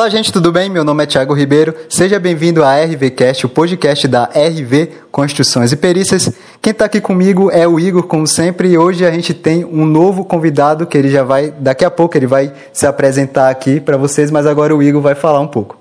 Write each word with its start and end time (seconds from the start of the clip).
Olá, 0.00 0.08
gente, 0.08 0.32
tudo 0.32 0.50
bem? 0.50 0.70
Meu 0.70 0.82
nome 0.82 1.02
é 1.02 1.06
Thiago 1.06 1.34
Ribeiro. 1.34 1.74
Seja 1.86 2.18
bem-vindo 2.18 2.64
à 2.64 2.82
RVCast, 2.82 3.44
o 3.44 3.50
podcast 3.50 4.08
da 4.08 4.24
RV 4.24 4.88
Construções 5.12 5.72
e 5.72 5.76
Perícias. 5.76 6.32
Quem 6.62 6.70
está 6.70 6.86
aqui 6.86 7.02
comigo 7.02 7.50
é 7.50 7.68
o 7.68 7.78
Igor, 7.78 8.04
como 8.04 8.26
sempre, 8.26 8.68
e 8.68 8.78
hoje 8.78 9.04
a 9.04 9.10
gente 9.10 9.34
tem 9.34 9.62
um 9.62 9.84
novo 9.84 10.24
convidado 10.24 10.86
que 10.86 10.96
ele 10.96 11.10
já 11.10 11.22
vai, 11.22 11.50
daqui 11.50 11.84
a 11.84 11.90
pouco, 11.90 12.16
ele 12.16 12.26
vai 12.26 12.50
se 12.72 12.86
apresentar 12.86 13.50
aqui 13.50 13.78
para 13.78 13.98
vocês, 13.98 14.30
mas 14.30 14.46
agora 14.46 14.74
o 14.74 14.82
Igor 14.82 15.02
vai 15.02 15.14
falar 15.14 15.40
um 15.40 15.46
pouco. 15.46 15.78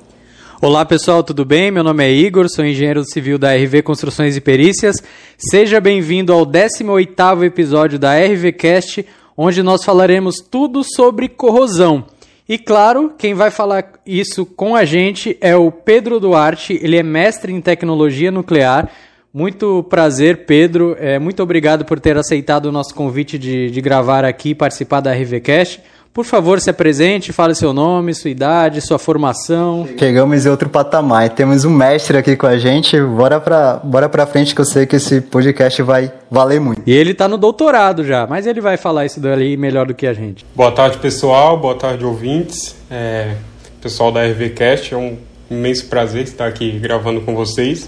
Olá 0.62 0.84
pessoal, 0.84 1.24
tudo 1.24 1.46
bem? 1.46 1.72
Meu 1.72 1.82
nome 1.86 2.04
é 2.04 2.12
Igor, 2.12 2.50
sou 2.50 2.66
engenheiro 2.66 3.06
civil 3.06 3.38
da 3.38 3.56
RV 3.56 3.84
Construções 3.84 4.36
e 4.36 4.42
Perícias. 4.42 4.98
Seja 5.38 5.80
bem-vindo 5.80 6.34
ao 6.34 6.46
18º 6.46 7.46
episódio 7.46 7.98
da 7.98 8.20
RVCast, 8.20 9.06
onde 9.38 9.64
nós 9.64 9.86
falaremos 9.86 10.42
tudo 10.42 10.84
sobre 10.84 11.29
corrosão. 11.29 12.04
E 12.50 12.58
claro, 12.58 13.14
quem 13.16 13.36
vai 13.36 13.52
falar 13.52 13.94
isso 14.04 14.44
com 14.44 14.76
a 14.76 14.84
gente 14.84 15.38
é 15.40 15.56
o 15.56 15.71
Pedro 15.71 16.20
Duarte, 16.20 16.80
ele 16.82 16.98
é 16.98 17.04
mestre 17.04 17.54
em 17.54 17.62
tecnologia 17.62 18.32
nuclear. 18.32 18.90
Muito 19.32 19.84
prazer, 19.84 20.48
Pedro. 20.48 20.98
É, 21.00 21.20
muito 21.20 21.43
obrigado 21.43 21.86
por 21.86 22.00
ter 22.00 22.18
aceitado 22.18 22.66
o 22.66 22.71
nosso 22.71 22.96
convite 22.96 23.38
de, 23.38 23.70
de 23.70 23.82
gravar 23.82 24.26
aqui 24.26 24.50
e 24.50 24.56
participar 24.56 25.00
da 25.00 25.14
RVCast. 25.14 25.80
Por 26.12 26.26
favor, 26.26 26.60
se 26.60 26.70
apresente, 26.70 27.32
fale 27.32 27.54
seu 27.54 27.72
nome, 27.72 28.14
sua 28.14 28.32
idade, 28.32 28.82
sua 28.82 28.98
formação. 28.98 29.88
Chegamos 29.98 30.46
em 30.46 30.50
outro 30.50 30.68
patamar. 30.68 31.30
Temos 31.30 31.64
um 31.66 31.70
mestre 31.70 32.18
aqui 32.18 32.36
com 32.36 32.48
a 32.48 32.58
gente. 32.58 33.00
Bora 33.00 33.40
pra, 33.40 33.76
bora 33.84 34.09
pra 34.09 34.26
frente 34.26 34.56
que 34.56 34.59
eu 34.59 34.66
sei 34.66 34.86
que 34.86 34.95
esse 34.95 35.22
podcast 35.22 35.82
vai 35.84 36.12
valer 36.30 36.59
muito. 36.59 36.82
E 36.86 36.92
ele 36.92 37.14
tá 37.14 37.28
no 37.28 37.38
doutorado 37.38 38.04
já, 38.04 38.26
mas 38.26 38.48
ele 38.48 38.59
vai 38.59 38.76
falar 38.76 39.06
isso 39.06 39.20
dali 39.20 39.56
melhor 39.56 39.86
do 39.86 39.94
que 39.94 40.08
a 40.08 40.14
gente. 40.14 40.46
Boa 40.56 40.72
tarde, 40.72 40.98
pessoal. 40.98 41.58
Boa 41.58 41.76
tarde, 41.76 42.04
ouvintes. 42.04 42.76
É, 42.90 43.36
pessoal 43.80 44.12
da 44.12 44.26
RVCast, 44.26 44.94
é 44.94 44.98
um 44.98 45.18
imenso 45.50 45.86
prazer 45.86 46.23
estar 46.23 46.48
aqui 46.48 46.72
gravando 46.80 47.22
com 47.22 47.36
vocês. 47.36 47.88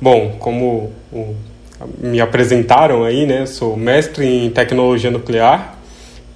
Bom, 0.00 0.36
como 0.38 0.92
o, 1.12 1.34
me 1.98 2.20
apresentaram 2.20 3.02
aí, 3.02 3.26
né? 3.26 3.46
Sou 3.46 3.76
mestre 3.76 4.24
em 4.24 4.48
tecnologia 4.48 5.10
nuclear 5.10 5.77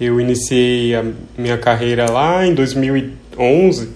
eu 0.05 0.21
iniciei 0.21 0.95
a 0.95 1.05
minha 1.37 1.59
carreira 1.59 2.11
lá 2.11 2.47
em 2.47 2.55
2011, 2.55 3.91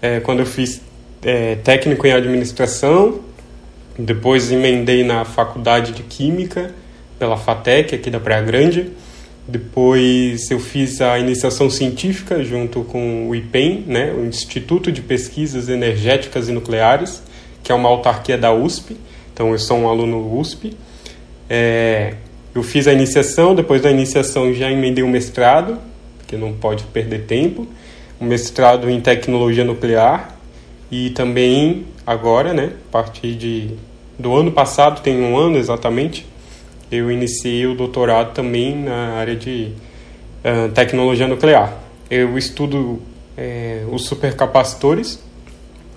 é, 0.00 0.20
quando 0.20 0.40
eu 0.40 0.46
fiz 0.46 0.80
é, 1.22 1.56
técnico 1.56 2.06
em 2.06 2.12
administração. 2.12 3.20
Depois 3.98 4.50
emendei 4.50 5.04
na 5.04 5.24
faculdade 5.24 5.92
de 5.92 6.02
Química, 6.02 6.74
pela 7.18 7.36
FATEC, 7.36 7.94
aqui 7.94 8.10
da 8.10 8.18
Praia 8.18 8.42
Grande. 8.42 8.90
Depois 9.46 10.50
eu 10.50 10.58
fiz 10.58 11.00
a 11.00 11.18
iniciação 11.18 11.68
científica 11.68 12.42
junto 12.42 12.82
com 12.82 13.28
o 13.28 13.34
IPEM, 13.34 13.84
né, 13.86 14.12
o 14.12 14.24
Instituto 14.24 14.90
de 14.90 15.02
Pesquisas 15.02 15.68
Energéticas 15.68 16.48
e 16.48 16.52
Nucleares, 16.52 17.22
que 17.62 17.70
é 17.70 17.74
uma 17.74 17.88
autarquia 17.88 18.38
da 18.38 18.52
USP. 18.52 18.96
Então 19.32 19.52
eu 19.52 19.58
sou 19.58 19.78
um 19.78 19.88
aluno 19.88 20.38
USP. 20.38 20.74
É, 21.48 22.14
eu 22.54 22.62
fiz 22.62 22.86
a 22.86 22.92
iniciação, 22.92 23.54
depois 23.54 23.82
da 23.82 23.90
iniciação 23.90 24.52
já 24.54 24.70
emendei 24.70 25.02
o 25.02 25.06
um 25.06 25.10
mestrado, 25.10 25.78
porque 26.18 26.36
não 26.36 26.52
pode 26.52 26.84
perder 26.84 27.22
tempo, 27.22 27.66
um 28.20 28.26
mestrado 28.26 28.88
em 28.88 29.00
tecnologia 29.00 29.64
nuclear 29.64 30.36
e 30.90 31.10
também 31.10 31.86
agora, 32.06 32.54
né, 32.54 32.72
a 32.88 32.92
partir 32.92 33.34
de, 33.34 33.70
do 34.18 34.34
ano 34.34 34.52
passado, 34.52 35.02
tem 35.02 35.20
um 35.20 35.36
ano 35.36 35.56
exatamente, 35.56 36.24
eu 36.92 37.10
iniciei 37.10 37.66
o 37.66 37.74
doutorado 37.74 38.32
também 38.32 38.76
na 38.76 39.14
área 39.14 39.34
de 39.34 39.72
uh, 40.44 40.70
tecnologia 40.70 41.26
nuclear. 41.26 41.76
Eu 42.08 42.38
estudo 42.38 43.02
é, 43.36 43.82
os 43.90 44.04
supercapacitores 44.06 45.18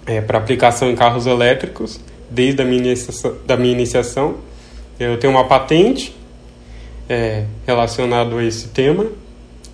é, 0.08 0.22
para 0.22 0.40
aplicação 0.40 0.90
em 0.90 0.96
carros 0.96 1.28
elétricos 1.28 2.00
desde 2.32 2.62
a 2.62 2.66
minha 2.66 2.94
da 3.46 3.56
minha 3.56 3.74
iniciação. 3.74 4.36
Eu 5.00 5.20
tenho 5.20 5.34
uma 5.34 5.44
patente 5.44 6.17
é, 7.10 7.46
relacionado 7.66 8.38
a 8.38 8.44
esse 8.44 8.70
tema 8.70 9.08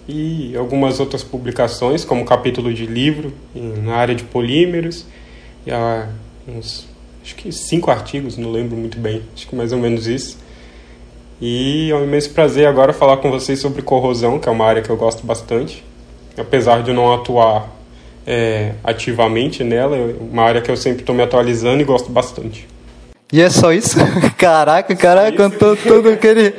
e 0.08 0.56
algumas 0.58 1.00
outras 1.00 1.24
publicações, 1.24 2.04
como 2.04 2.26
capítulo 2.26 2.74
de 2.74 2.86
livro 2.86 3.34
na 3.56 3.96
área 3.96 4.14
de 4.14 4.24
polímeros, 4.24 5.06
e 5.66 5.72
há 5.72 6.10
uns, 6.48 6.86
acho 7.24 7.36
que 7.36 7.52
cinco 7.52 7.90
artigos, 7.90 8.38
não 8.38 8.52
lembro 8.52 8.76
muito 8.76 9.00
bem, 9.00 9.22
acho 9.34 9.48
que 9.48 9.56
mais 9.56 9.72
ou 9.72 9.80
menos 9.80 10.08
isso. 10.08 10.38
E 11.42 11.90
é 11.92 11.96
um 11.96 12.04
imenso 12.04 12.32
prazer 12.32 12.68
agora 12.68 12.94
falar 12.94 13.18
com 13.18 13.30
vocês 13.32 13.60
sobre 13.60 13.82
corrosão, 13.82 14.40
que 14.40 14.48
é 14.48 14.52
uma 14.52 14.66
área 14.66 14.82
que 14.82 14.90
eu 14.90 14.98
gosto 14.98 15.26
bastante, 15.26 15.84
apesar 16.38 16.84
de 16.84 16.92
eu 16.92 16.96
não 16.96 17.14
atuar 17.14 17.70
é, 18.26 18.74
ativamente 18.84 19.64
nela, 19.64 19.98
é 19.98 20.16
uma 20.20 20.44
área 20.44 20.62
que 20.62 20.72
eu 20.72 20.78
sempre 20.78 21.02
estou 21.02 21.16
me 21.16 21.24
atualizando 21.24 21.82
e 21.82 21.86
gosto 21.86 22.12
bastante. 22.12 22.68
E 23.32 23.42
é 23.42 23.50
só 23.50 23.74
isso? 23.74 23.98
Caraca, 24.38 24.94
o 24.94 24.98
cara 24.98 25.32
contou 25.32 25.76
tudo 25.76 26.16
que 26.18 26.28
ele 26.28 26.54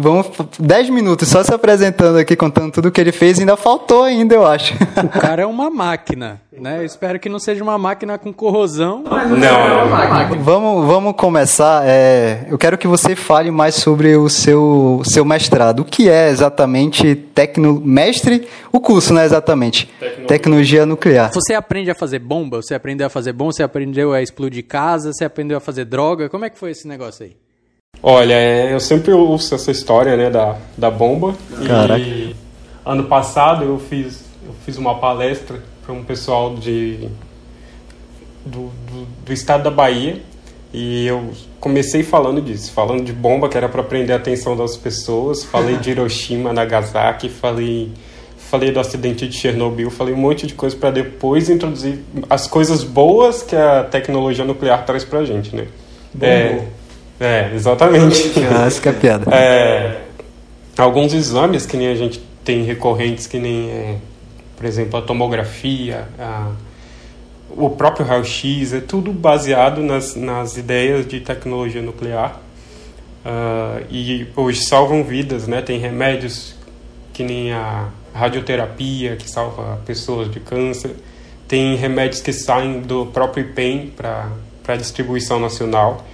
Vamos 0.00 0.30
10 0.58 0.90
minutos 0.90 1.28
só 1.28 1.42
se 1.42 1.52
apresentando 1.52 2.18
aqui, 2.18 2.36
contando 2.36 2.72
tudo 2.72 2.90
que 2.90 3.00
ele 3.00 3.12
fez, 3.12 3.38
ainda 3.38 3.56
faltou 3.56 4.02
ainda, 4.02 4.34
eu 4.34 4.46
acho. 4.46 4.74
O 4.74 5.08
cara 5.08 5.42
é 5.42 5.46
uma 5.46 5.70
máquina, 5.70 6.40
né? 6.52 6.78
Eu 6.78 6.84
espero 6.84 7.18
que 7.18 7.28
não 7.28 7.38
seja 7.38 7.62
uma 7.62 7.78
máquina 7.78 8.18
com 8.18 8.32
corrosão. 8.32 9.04
Não, 9.04 9.36
não. 9.36 10.42
Vamos, 10.42 10.86
vamos 10.86 11.14
começar. 11.16 11.82
É, 11.86 12.46
eu 12.48 12.58
quero 12.58 12.78
que 12.78 12.86
você 12.86 13.14
fale 13.14 13.50
mais 13.50 13.74
sobre 13.74 14.16
o 14.16 14.28
seu, 14.28 15.02
seu 15.04 15.24
mestrado. 15.24 15.80
O 15.80 15.84
que 15.84 16.08
é 16.08 16.28
exatamente 16.28 17.14
tecno, 17.14 17.80
mestre? 17.84 18.46
O 18.72 18.80
curso, 18.80 19.12
né? 19.14 19.24
Exatamente. 19.24 19.86
Tecnologia. 19.86 20.26
Tecnologia 20.26 20.86
nuclear. 20.86 21.30
Você 21.32 21.54
aprende 21.54 21.90
a 21.90 21.94
fazer 21.94 22.18
bomba? 22.18 22.62
Você 22.62 22.74
aprendeu 22.74 23.06
a 23.06 23.10
fazer 23.10 23.32
bomba? 23.32 23.52
Você 23.52 23.62
aprendeu 23.62 24.12
a 24.12 24.22
explodir 24.22 24.64
casa? 24.66 25.12
Você 25.12 25.24
aprendeu 25.24 25.56
a 25.56 25.60
fazer 25.60 25.84
droga? 25.84 26.28
Como 26.28 26.44
é 26.44 26.50
que 26.50 26.58
foi 26.58 26.70
esse 26.70 26.86
negócio 26.86 27.24
aí? 27.24 27.36
Olha, 28.08 28.34
é, 28.34 28.72
eu 28.72 28.78
sempre 28.78 29.10
ouço 29.10 29.52
essa 29.52 29.72
história, 29.72 30.16
né, 30.16 30.30
da, 30.30 30.56
da 30.78 30.88
bomba. 30.88 31.34
Caraca. 31.66 31.98
E 31.98 32.36
ano 32.84 33.02
passado 33.02 33.64
eu 33.64 33.80
fiz, 33.80 34.24
eu 34.46 34.54
fiz 34.64 34.78
uma 34.78 34.94
palestra 35.00 35.60
para 35.84 35.92
um 35.92 36.04
pessoal 36.04 36.54
de, 36.54 37.08
do, 38.44 38.70
do, 38.86 39.06
do, 39.24 39.32
estado 39.32 39.64
da 39.64 39.72
Bahia 39.72 40.22
e 40.72 41.04
eu 41.04 41.32
comecei 41.58 42.04
falando 42.04 42.40
disso, 42.40 42.70
falando 42.70 43.02
de 43.02 43.12
bomba 43.12 43.48
que 43.48 43.56
era 43.56 43.68
para 43.68 43.82
prender 43.82 44.14
a 44.14 44.20
atenção 44.20 44.56
das 44.56 44.76
pessoas. 44.76 45.42
Falei 45.42 45.76
de 45.82 45.90
Hiroshima, 45.90 46.52
Nagasaki, 46.52 47.28
falei 47.28 47.90
falei 48.36 48.70
do 48.70 48.78
acidente 48.78 49.26
de 49.26 49.36
Chernobyl, 49.36 49.90
falei 49.90 50.14
um 50.14 50.18
monte 50.18 50.46
de 50.46 50.54
coisa 50.54 50.76
para 50.76 50.92
depois 50.92 51.50
introduzir 51.50 52.04
as 52.30 52.46
coisas 52.46 52.84
boas 52.84 53.42
que 53.42 53.56
a 53.56 53.82
tecnologia 53.82 54.44
nuclear 54.44 54.86
traz 54.86 55.04
para 55.04 55.18
a 55.18 55.24
gente, 55.24 55.56
né? 55.56 55.66
É, 56.20 56.62
é, 57.20 57.52
exatamente. 57.54 58.32
Ah, 58.50 58.66
essa 58.66 58.80
que 58.80 58.88
é 58.88 58.90
a 58.90 58.94
piada. 58.94 59.34
É, 59.34 60.00
alguns 60.76 61.14
exames 61.14 61.66
que 61.66 61.76
nem 61.76 61.88
a 61.88 61.94
gente 61.94 62.20
tem 62.44 62.62
recorrentes, 62.64 63.26
que 63.26 63.38
nem, 63.38 63.70
é, 63.70 63.96
por 64.56 64.66
exemplo, 64.66 64.98
a 64.98 65.02
tomografia, 65.02 66.06
a, 66.18 66.50
o 67.50 67.70
próprio 67.70 68.06
raio-x, 68.06 68.72
é 68.72 68.80
tudo 68.80 69.12
baseado 69.12 69.82
nas, 69.82 70.14
nas 70.14 70.56
ideias 70.56 71.06
de 71.06 71.20
tecnologia 71.20 71.80
nuclear. 71.80 72.40
Uh, 73.24 73.84
e 73.90 74.28
hoje 74.36 74.64
salvam 74.64 75.02
vidas, 75.02 75.48
né? 75.48 75.60
Tem 75.60 75.80
remédios 75.80 76.54
que 77.12 77.24
nem 77.24 77.52
a 77.52 77.88
radioterapia, 78.14 79.16
que 79.16 79.28
salva 79.28 79.80
pessoas 79.84 80.30
de 80.30 80.38
câncer. 80.38 80.94
Tem 81.48 81.74
remédios 81.74 82.20
que 82.20 82.32
saem 82.32 82.80
do 82.80 83.06
próprio 83.06 83.44
IPEM 83.44 83.92
para 83.96 84.76
distribuição 84.76 85.40
nacional. 85.40 86.04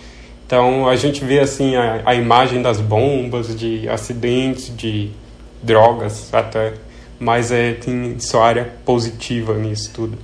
Então 0.52 0.86
a 0.86 0.94
gente 0.96 1.24
vê 1.24 1.40
assim 1.40 1.76
a, 1.76 2.02
a 2.04 2.14
imagem 2.14 2.60
das 2.60 2.78
bombas, 2.78 3.56
de 3.56 3.88
acidentes, 3.88 4.70
de 4.76 5.08
drogas 5.62 6.28
até, 6.30 6.74
mas 7.18 7.50
é, 7.50 7.72
tem 7.72 8.20
só 8.20 8.42
área 8.42 8.70
positiva 8.84 9.54
nisso 9.54 9.90
tudo. 9.94 10.18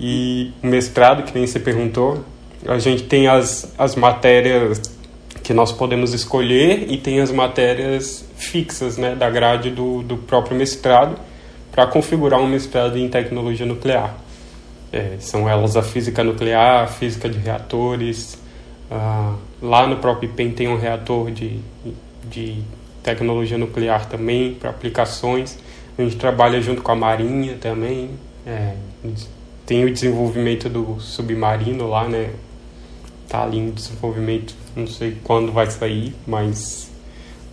E 0.00 0.50
o 0.60 0.66
mestrado, 0.66 1.22
que 1.22 1.32
nem 1.32 1.46
você 1.46 1.60
perguntou, 1.60 2.24
a 2.66 2.80
gente 2.80 3.04
tem 3.04 3.28
as, 3.28 3.72
as 3.78 3.94
matérias 3.94 4.82
que 5.44 5.54
nós 5.54 5.70
podemos 5.70 6.12
escolher 6.12 6.90
e 6.90 6.96
tem 6.96 7.20
as 7.20 7.30
matérias 7.30 8.28
fixas 8.36 8.98
né, 8.98 9.14
da 9.14 9.30
grade 9.30 9.70
do, 9.70 10.02
do 10.02 10.16
próprio 10.16 10.56
mestrado 10.56 11.16
para 11.70 11.86
configurar 11.86 12.40
um 12.40 12.48
mestrado 12.48 12.98
em 12.98 13.08
tecnologia 13.08 13.64
nuclear. 13.64 14.16
É, 14.92 15.12
são 15.20 15.48
elas 15.48 15.76
a 15.76 15.82
física 15.82 16.24
nuclear, 16.24 16.82
a 16.82 16.86
física 16.88 17.28
de 17.28 17.38
reatores, 17.38 18.42
Uh, 18.94 19.36
lá 19.60 19.88
no 19.88 19.96
próprio 19.96 20.30
IPEM 20.30 20.52
tem 20.52 20.68
um 20.68 20.78
reator 20.78 21.32
de, 21.32 21.58
de 22.22 22.62
tecnologia 23.02 23.58
nuclear 23.58 24.06
também 24.08 24.54
para 24.54 24.70
aplicações. 24.70 25.58
A 25.98 26.02
gente 26.02 26.16
trabalha 26.16 26.60
junto 26.60 26.80
com 26.80 26.92
a 26.92 26.96
Marinha 26.96 27.56
também. 27.60 28.10
É, 28.46 28.74
tem 29.66 29.84
o 29.84 29.92
desenvolvimento 29.92 30.68
do 30.68 31.00
submarino 31.00 31.88
lá, 31.88 32.08
né? 32.08 32.30
Tá 33.28 33.42
ali 33.42 33.58
em 33.58 33.70
desenvolvimento, 33.70 34.54
não 34.76 34.86
sei 34.86 35.16
quando 35.24 35.50
vai 35.50 35.68
sair, 35.68 36.14
mas 36.24 36.88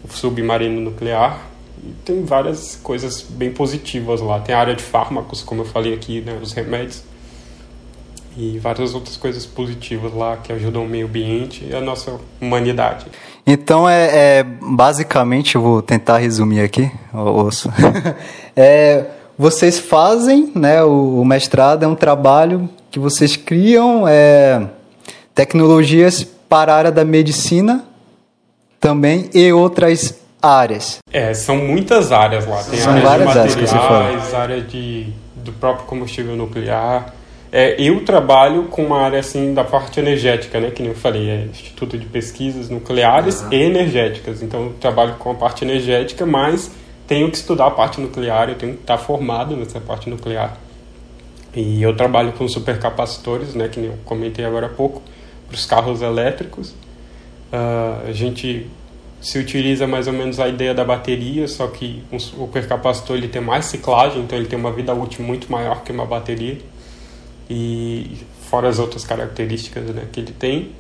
o 0.04 0.14
submarino 0.14 0.80
nuclear. 0.80 1.50
e 1.84 1.92
tem 2.06 2.24
várias 2.24 2.76
coisas 2.76 3.22
bem 3.28 3.52
positivas 3.52 4.22
lá. 4.22 4.40
Tem 4.42 4.54
a 4.54 4.60
área 4.60 4.76
de 4.76 4.84
fármacos, 4.84 5.42
como 5.42 5.62
eu 5.62 5.66
falei 5.66 5.94
aqui, 5.94 6.22
né, 6.22 6.38
os 6.40 6.52
remédios, 6.54 7.04
e 8.38 8.58
várias 8.60 8.94
outras 8.94 9.18
coisas 9.18 9.46
positivas 9.46 10.14
lá 10.14 10.38
que 10.38 10.54
ajudam 10.54 10.86
o 10.86 10.88
meio 10.88 11.08
ambiente 11.08 11.66
e 11.70 11.76
a 11.76 11.82
nossa 11.82 12.20
humanidade. 12.40 13.06
Então 13.46 13.90
é, 13.90 14.40
é 14.40 14.44
basicamente, 14.44 15.58
vou 15.58 15.82
tentar 15.82 16.18
resumir 16.18 16.62
aqui, 16.62 16.90
ouço. 17.14 17.72
é, 18.56 19.06
vocês 19.38 19.80
fazem, 19.80 20.52
né, 20.56 20.84
o, 20.84 21.20
o, 21.20 21.26
mestrado 21.26 21.84
é 21.84 21.88
um 21.88 21.96
trabalho 21.96 22.70
que 22.90 23.00
vocês 23.00 23.36
criam 23.36 24.08
é, 24.08 24.68
tecnologias 25.34 26.24
para 26.48 26.74
a 26.74 26.78
área 26.78 26.92
da 26.92 27.04
medicina 27.04 27.84
também 28.80 29.30
e 29.34 29.52
outras 29.52 30.20
áreas. 30.42 31.00
É, 31.12 31.34
são 31.34 31.58
muitas 31.58 32.12
áreas 32.12 32.46
lá. 32.48 32.64
Tem 32.64 32.80
são 32.80 32.94
área 32.94 33.04
várias 33.04 33.56
de 33.56 33.62
materiais, 33.62 33.84
áreas 33.84 34.34
área 34.34 34.62
de, 34.62 35.08
do 35.36 35.52
próprio 35.54 35.86
combustível 35.86 36.36
nuclear. 36.36 37.14
É, 37.52 37.76
eu 37.82 38.06
trabalho 38.06 38.64
com 38.66 38.86
uma 38.86 39.02
área 39.02 39.20
assim 39.20 39.54
da 39.54 39.64
parte 39.64 40.00
energética, 40.00 40.58
né, 40.60 40.72
que 40.72 40.82
nem 40.82 40.92
eu 40.92 40.98
falei, 40.98 41.30
é 41.30 41.46
Instituto 41.52 41.98
de 41.98 42.06
Pesquisas 42.06 42.70
Nucleares 42.70 43.42
uhum. 43.42 43.52
e 43.52 43.62
Energéticas. 43.62 44.42
Então 44.42 44.68
eu 44.68 44.74
trabalho 44.80 45.16
com 45.16 45.32
a 45.32 45.36
parte 45.36 45.66
energética, 45.66 46.26
mas 46.26 46.72
tenho 47.06 47.30
que 47.30 47.36
estudar 47.36 47.68
a 47.68 47.72
parte 47.72 48.00
nuclear, 48.00 48.48
eu 48.48 48.56
tenho 48.56 48.76
que 48.76 48.82
estar 48.82 48.98
formado 48.98 49.58
nessa 49.58 49.82
parte 49.82 50.10
nuclear. 50.10 50.58
E 51.54 51.84
eu 51.84 51.94
trabalho 51.94 52.32
com 52.32 52.48
supercapacitores, 52.48 53.54
né, 53.54 53.68
que 53.68 53.82
nem 53.82 53.90
eu 53.90 53.98
comentei 54.06 54.46
agora 54.46 54.68
há 54.68 54.70
pouco, 54.70 55.02
para 55.46 55.56
os 55.56 55.66
carros 55.66 56.02
elétricos. 56.02 56.70
Uh, 57.52 58.08
a 58.08 58.12
gente 58.14 58.66
se 59.20 59.38
utiliza 59.38 59.86
mais 59.86 60.08
ou 60.08 60.14
menos 60.14 60.40
a 60.40 60.48
ideia 60.48 60.74
da 60.74 60.86
bateria, 60.86 61.50
só 61.50 61.68
que 61.68 62.02
um 62.14 62.18
supercapacitor 62.18 63.18
ele 63.18 63.28
tem 63.28 63.42
mais 63.42 63.66
ciclagem, 63.66 64.22
então 64.22 64.40
ele 64.40 64.48
tem 64.48 64.58
uma 64.58 64.72
vida 64.72 64.94
útil 64.94 65.26
muito 65.26 65.52
maior 65.52 65.84
que 65.84 65.92
uma 65.92 66.06
bateria. 66.06 66.60
E 67.54 68.18
fora 68.44 68.70
as 68.70 68.80
outras 68.80 69.04
características 69.04 69.84
né, 69.94 70.08
que 70.10 70.22
ele 70.22 70.32
tem, 70.32 70.72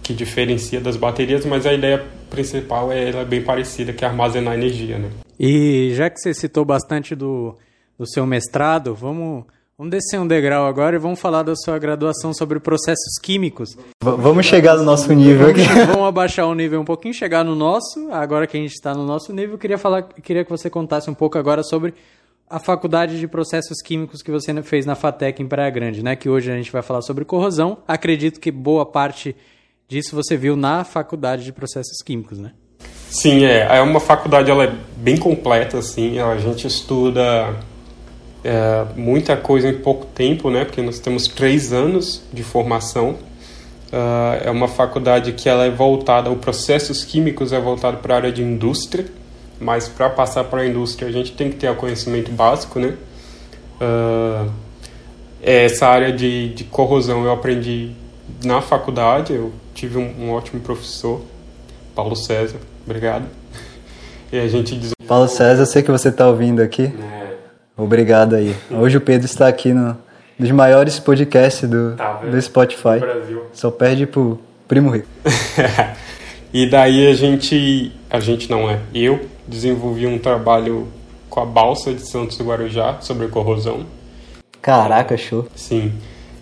que 0.00 0.14
diferencia 0.14 0.80
das 0.80 0.96
baterias, 0.96 1.44
mas 1.44 1.66
a 1.66 1.72
ideia 1.72 2.04
principal 2.30 2.92
é 2.92 3.10
ela 3.10 3.22
é 3.22 3.24
bem 3.24 3.42
parecida, 3.42 3.92
que 3.92 4.04
é 4.04 4.08
armazenar 4.08 4.54
energia. 4.54 4.96
Né? 4.96 5.10
E 5.40 5.90
já 5.94 6.08
que 6.08 6.20
você 6.20 6.32
citou 6.32 6.64
bastante 6.64 7.16
do, 7.16 7.56
do 7.98 8.06
seu 8.06 8.24
mestrado, 8.24 8.94
vamos 8.94 9.44
Vamos 9.76 9.90
descer 9.90 10.20
um 10.20 10.26
degrau 10.26 10.68
agora 10.68 10.94
e 10.94 11.00
vamos 11.00 11.18
falar 11.18 11.42
da 11.42 11.56
sua 11.56 11.76
graduação 11.80 12.32
sobre 12.32 12.60
processos 12.60 13.18
químicos. 13.20 13.74
V 13.74 14.12
vamos 14.18 14.46
chegar 14.46 14.76
no 14.76 14.84
nosso 14.84 15.12
nível 15.12 15.50
aqui. 15.50 15.62
vamos 15.90 16.06
abaixar 16.06 16.46
o 16.46 16.54
nível 16.54 16.80
um 16.80 16.84
pouquinho, 16.84 17.12
chegar 17.12 17.44
no 17.44 17.56
nosso. 17.56 18.08
Agora 18.12 18.46
que 18.46 18.56
a 18.56 18.60
gente 18.60 18.70
está 18.70 18.94
no 18.94 19.04
nosso 19.04 19.32
nível, 19.32 19.58
queria 19.58 19.76
falar, 19.76 20.04
queria 20.04 20.44
que 20.44 20.50
você 20.50 20.70
contasse 20.70 21.10
um 21.10 21.14
pouco 21.14 21.38
agora 21.38 21.64
sobre 21.64 21.92
a 22.48 22.58
faculdade 22.58 23.18
de 23.18 23.26
processos 23.26 23.80
químicos 23.82 24.22
que 24.22 24.30
você 24.30 24.62
fez 24.62 24.86
na 24.86 24.94
FATEC 24.94 25.42
em 25.42 25.46
Praia 25.46 25.70
Grande, 25.70 26.02
né? 26.02 26.14
Que 26.14 26.28
hoje 26.28 26.50
a 26.50 26.56
gente 26.56 26.70
vai 26.70 26.82
falar 26.82 27.02
sobre 27.02 27.24
corrosão. 27.24 27.78
Acredito 27.88 28.38
que 28.38 28.50
boa 28.50 28.84
parte 28.86 29.34
disso 29.88 30.14
você 30.14 30.36
viu 30.36 30.56
na 30.56 30.84
faculdade 30.84 31.44
de 31.44 31.52
processos 31.52 32.02
químicos, 32.04 32.38
né? 32.38 32.52
Sim, 33.10 33.44
é. 33.44 33.76
É 33.76 33.80
uma 33.80 34.00
faculdade, 34.00 34.50
ela 34.50 34.64
é 34.64 34.72
bem 34.96 35.16
completa, 35.16 35.78
assim. 35.78 36.18
A 36.18 36.36
gente 36.36 36.66
estuda 36.66 37.54
é, 38.42 38.84
muita 38.96 39.36
coisa 39.36 39.68
em 39.68 39.78
pouco 39.78 40.04
tempo, 40.06 40.50
né? 40.50 40.64
Porque 40.64 40.82
nós 40.82 40.98
temos 40.98 41.26
três 41.26 41.72
anos 41.72 42.22
de 42.32 42.42
formação. 42.42 43.16
Uh, 43.92 44.42
é 44.44 44.50
uma 44.50 44.66
faculdade 44.66 45.32
que 45.32 45.48
ela 45.48 45.64
é 45.64 45.70
voltada, 45.70 46.28
o 46.28 46.36
processos 46.36 47.04
químicos 47.04 47.52
é 47.52 47.60
voltado 47.60 47.98
para 47.98 48.14
a 48.14 48.16
área 48.16 48.32
de 48.32 48.42
indústria, 48.42 49.06
mas 49.60 49.88
para 49.88 50.10
passar 50.10 50.44
para 50.44 50.62
a 50.62 50.66
indústria 50.66 51.08
a 51.08 51.12
gente 51.12 51.32
tem 51.32 51.50
que 51.50 51.56
ter 51.56 51.70
o 51.70 51.76
conhecimento 51.76 52.30
básico, 52.30 52.78
né? 52.78 52.94
Uh, 53.80 54.50
essa 55.42 55.86
área 55.86 56.12
de, 56.12 56.54
de 56.54 56.64
corrosão 56.64 57.24
eu 57.24 57.32
aprendi 57.32 57.92
na 58.44 58.60
faculdade, 58.60 59.32
eu 59.32 59.52
tive 59.74 59.98
um, 59.98 60.24
um 60.24 60.30
ótimo 60.30 60.60
professor, 60.60 61.20
Paulo 61.94 62.16
César, 62.16 62.58
obrigado. 62.84 63.26
E 64.32 64.38
a 64.38 64.48
gente. 64.48 64.92
Paulo 65.06 65.28
César, 65.28 65.62
eu 65.62 65.66
sei 65.66 65.82
que 65.82 65.90
você 65.90 66.08
está 66.08 66.26
ouvindo 66.26 66.60
aqui. 66.62 66.84
É 66.84 67.24
Obrigado 67.76 68.36
aí. 68.36 68.54
Hoje 68.70 68.96
o 68.96 69.00
Pedro 69.00 69.26
está 69.26 69.48
aqui 69.48 69.72
no, 69.72 69.96
nos 70.38 70.50
maiores 70.52 71.00
podcasts 71.00 71.68
do, 71.68 71.96
tá, 71.96 72.20
do 72.20 72.40
Spotify. 72.40 73.00
Só 73.52 73.68
perde 73.70 74.06
pro 74.06 74.38
Primo 74.68 74.90
Rico. 74.90 75.08
e 76.54 76.70
daí 76.70 77.08
a 77.08 77.12
gente, 77.14 77.92
a 78.08 78.20
gente 78.20 78.48
não 78.48 78.70
é, 78.70 78.78
eu 78.94 79.26
desenvolvi 79.46 80.06
um 80.06 80.18
trabalho 80.18 80.88
com 81.28 81.40
a 81.40 81.44
balsa 81.44 81.92
de 81.92 82.06
Santos 82.06 82.36
do 82.36 82.44
Guarujá 82.44 82.98
sobre 83.00 83.28
corrosão. 83.28 83.84
Caraca, 84.62 85.16
show. 85.16 85.46
Sim. 85.54 85.92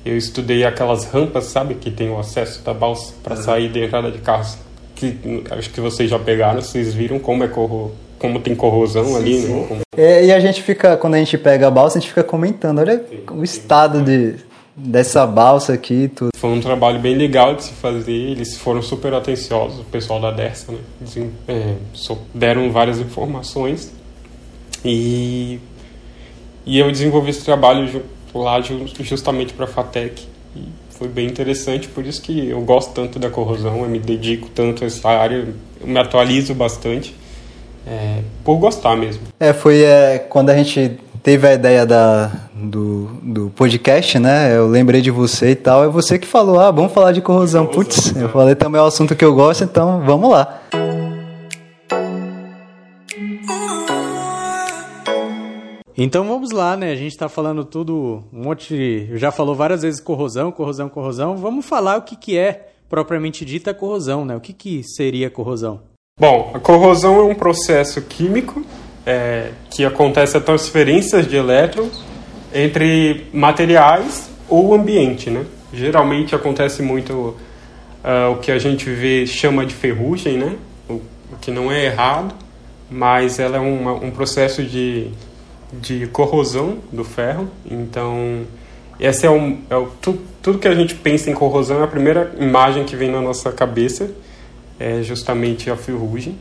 Eu 0.05 0.17
estudei 0.17 0.65
aquelas 0.65 1.05
rampas, 1.07 1.45
sabe, 1.45 1.75
que 1.75 1.91
tem 1.91 2.11
o 2.11 2.19
acesso 2.19 2.63
da 2.63 2.75
balsa 2.75 3.15
para 3.23 3.37
uhum. 3.37 3.43
sair 3.43 3.69
da 3.69 3.81
entrada 3.81 4.11
de 4.11 4.19
carros. 4.19 4.59
Que 4.95 5.17
acho 5.51 5.71
que 5.71 5.81
vocês 5.81 6.11
já 6.11 6.19
pegaram, 6.19 6.61
vocês 6.61 6.93
viram 6.93 7.19
como 7.19 7.43
é 7.45 7.49
corro 7.49 7.93
como 8.19 8.39
tem 8.39 8.55
corrosão 8.55 9.05
sim, 9.05 9.17
ali, 9.17 9.41
sim. 9.41 9.53
né? 9.53 9.81
É, 9.97 10.25
e 10.25 10.33
a 10.33 10.39
gente 10.39 10.63
fica, 10.63 10.97
quando 10.97 11.15
a 11.15 11.19
gente 11.19 11.37
pega 11.37 11.67
a 11.67 11.71
balsa, 11.71 11.99
a 11.99 12.01
gente 12.01 12.11
fica 12.11 12.23
comentando, 12.23 12.79
olha 12.79 12.99
sim, 12.99 13.21
o 13.33 13.43
estado 13.43 14.01
de, 14.01 14.37
dessa 14.77 15.27
balsa 15.27 15.75
aqui 15.75 16.09
tudo. 16.09 16.31
Foi 16.37 16.51
um 16.51 16.61
trabalho 16.61 16.99
bem 16.99 17.15
legal 17.15 17.55
de 17.55 17.65
se 17.65 17.73
fazer, 17.73 18.13
eles 18.13 18.57
foram 18.57 18.83
super 18.83 19.15
atenciosos, 19.15 19.81
o 19.81 19.85
pessoal 19.85 20.21
da 20.21 20.31
Dersa, 20.31 20.73
né? 20.73 20.79
Eles, 21.01 21.31
é, 21.49 21.75
deram 22.35 22.71
várias 22.71 22.99
informações 22.99 23.93
e, 24.85 25.61
e 26.67 26.79
eu 26.79 26.91
desenvolvi 26.91 27.31
esse 27.31 27.45
trabalho 27.45 28.03
lá 28.35 28.61
justamente 28.61 29.53
para 29.53 29.67
a 29.67 29.69
FATEC. 29.69 30.27
E 30.57 30.65
foi 30.91 31.09
bem 31.09 31.27
interessante, 31.27 31.89
por 31.89 32.05
isso 32.05 32.21
que 32.21 32.49
eu 32.49 32.61
gosto 32.63 32.93
tanto 32.93 33.19
da 33.19 33.31
corrosão, 33.31 33.83
eu 33.83 33.89
me 33.89 33.99
dedico 33.99 34.49
tanto 34.49 34.85
a 34.85 34.87
essa 34.87 35.09
área, 35.09 35.49
eu 35.81 35.87
me 35.87 35.99
atualizo 35.99 36.55
bastante 36.55 37.15
é, 37.87 38.21
por 38.45 38.57
gostar 38.57 38.97
mesmo. 38.97 39.23
É, 39.39 39.53
foi 39.53 39.83
é, 39.83 40.19
quando 40.19 40.51
a 40.51 40.57
gente 40.57 40.99
teve 41.23 41.47
a 41.47 41.55
ideia 41.55 41.87
da, 41.87 42.33
do, 42.63 43.07
do 43.23 43.51
podcast, 43.51 44.19
né? 44.19 44.57
Eu 44.57 44.69
lembrei 44.69 45.01
de 45.01 45.11
você 45.11 45.51
e 45.51 45.57
tal. 45.57 45.85
É 45.85 45.89
você 45.89 46.19
que 46.19 46.27
falou, 46.27 46.61
ah, 46.61 46.71
vamos 46.71 46.93
falar 46.93 47.13
de 47.13 47.21
corrosão. 47.21 47.67
Putz, 47.67 48.15
eu 48.17 48.29
falei 48.29 48.55
também 48.55 48.79
é 48.79 48.83
o 48.83 48.87
assunto 48.87 49.17
que 49.17 49.25
eu 49.25 49.35
gosto, 49.35 49.65
então 49.65 50.03
vamos 50.05 50.31
lá. 50.31 50.61
Então 55.97 56.25
vamos 56.25 56.51
lá, 56.51 56.77
né? 56.77 56.91
A 56.91 56.97
gente 56.97 57.13
está 57.13 57.29
falando 57.29 57.65
tudo, 57.65 58.25
um 58.33 58.45
monte. 58.45 59.11
Já 59.15 59.31
falou 59.31 59.55
várias 59.55 59.83
vezes 59.83 60.01
corrosão, 60.01 60.51
corrosão, 60.51 60.89
corrosão. 60.89 61.37
Vamos 61.37 61.67
falar 61.67 61.99
o 61.99 62.03
que, 62.03 62.17
que 62.17 62.39
é 62.39 62.69
propriamente 62.89 63.45
dita 63.45 63.75
corrosão, 63.75 64.25
né? 64.25 64.35
O 64.35 64.41
que, 64.41 64.53
que 64.53 64.83
seria 64.83 65.31
corrosão? 65.31 65.81
Bom, 66.19 66.51
a 66.55 66.59
corrosão 66.59 67.19
é 67.21 67.25
um 67.25 67.35
processo 67.35 68.01
químico 68.03 68.65
é, 69.05 69.53
que 69.71 69.85
acontece 69.85 70.37
a 70.37 70.41
transferências 70.41 71.27
de 71.27 71.37
elétrons 71.37 72.12
entre 72.55 73.27
materiais 73.33 74.31
ou 74.49 74.75
ambiente, 74.75 75.31
né? 75.31 75.45
Geralmente 75.73 76.35
acontece 76.35 76.83
muito 76.83 77.13
uh, 77.13 78.33
o 78.33 78.37
que 78.37 78.51
a 78.51 78.59
gente 78.59 78.89
vê 78.91 79.27
chama 79.27 79.65
de 79.65 79.75
ferrugem, 79.75 80.37
né? 80.37 80.57
O, 80.89 80.95
o 80.95 81.37
que 81.41 81.51
não 81.51 81.73
é 81.73 81.87
errado, 81.87 82.35
mas 82.91 83.39
ela 83.39 83.57
é 83.57 83.61
uma, 83.61 83.93
um 83.95 84.11
processo 84.11 84.63
de, 84.63 85.09
de 85.73 86.07
corrosão 86.09 86.79
do 86.93 87.05
ferro. 87.05 87.49
Então, 87.71 88.43
esse 89.01 89.27
é, 89.27 89.31
um, 89.31 89.59
é 89.71 89.77
o, 89.77 89.87
tu, 90.01 90.19
tudo 90.43 90.59
que 90.59 90.69
a 90.69 90.75
gente 90.75 90.95
pensa 90.95 91.31
em 91.31 91.35
corrosão 91.35 91.81
é 91.81 91.85
a 91.85 91.89
primeira 91.89 92.35
imagem 92.39 92.85
que 92.85 92.95
vem 92.95 93.11
na 93.11 93.21
nossa 93.21 93.51
cabeça 93.51 94.11
é 94.79 95.03
justamente 95.03 95.71
a 95.71 95.77
ferrugem. 95.77 96.37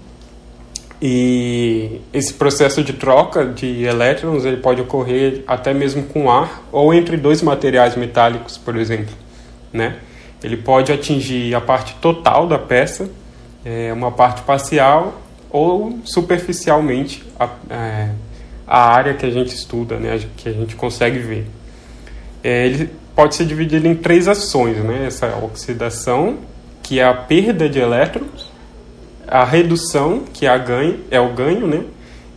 E 1.02 2.00
esse 2.14 2.32
processo 2.32 2.84
de 2.84 2.94
troca 2.94 3.44
de 3.44 3.84
elétrons 3.84 4.46
ele 4.46 4.58
pode 4.58 4.82
ocorrer 4.82 5.44
até 5.48 5.74
mesmo 5.74 6.04
com 6.04 6.30
ar 6.30 6.64
ou 6.72 6.94
entre 6.94 7.18
dois 7.18 7.42
materiais 7.42 7.96
metálicos, 7.96 8.56
por 8.56 8.76
exemplo. 8.76 9.16
Né? 9.74 9.98
Ele 10.44 10.58
pode 10.58 10.92
atingir 10.92 11.56
a 11.56 11.62
parte 11.62 11.96
total 11.96 12.46
da 12.46 12.60
peça, 12.60 13.10
é, 13.66 13.92
uma 13.92 14.12
parte 14.12 14.44
parcial 14.44 15.20
ou 15.50 16.00
superficialmente 16.06 17.24
a, 17.40 17.50
é, 17.70 18.10
a 18.68 18.90
área 18.90 19.16
que 19.16 19.26
a 19.26 19.32
gente 19.32 19.56
estuda, 19.56 19.98
né, 19.98 20.20
que 20.38 20.48
a 20.48 20.54
gente 20.54 20.76
consegue 20.76 21.18
ver. 21.18 21.48
É, 22.44 22.68
ele 22.68 22.90
pode 23.16 23.36
ser 23.36 23.46
dividido 23.46 23.88
em 23.88 23.96
três 23.96 24.28
ações, 24.28 24.78
né? 24.78 25.06
essa 25.08 25.36
oxidação, 25.44 26.38
que 26.82 27.00
é 27.00 27.04
a 27.04 27.14
perda 27.14 27.68
de 27.68 27.80
elétrons, 27.80 28.51
a 29.32 29.46
redução, 29.46 30.26
que 30.34 30.46
é, 30.46 30.60
ganho, 30.60 31.00
é 31.10 31.20
o 31.20 31.30
ganho, 31.30 31.66
né? 31.66 31.86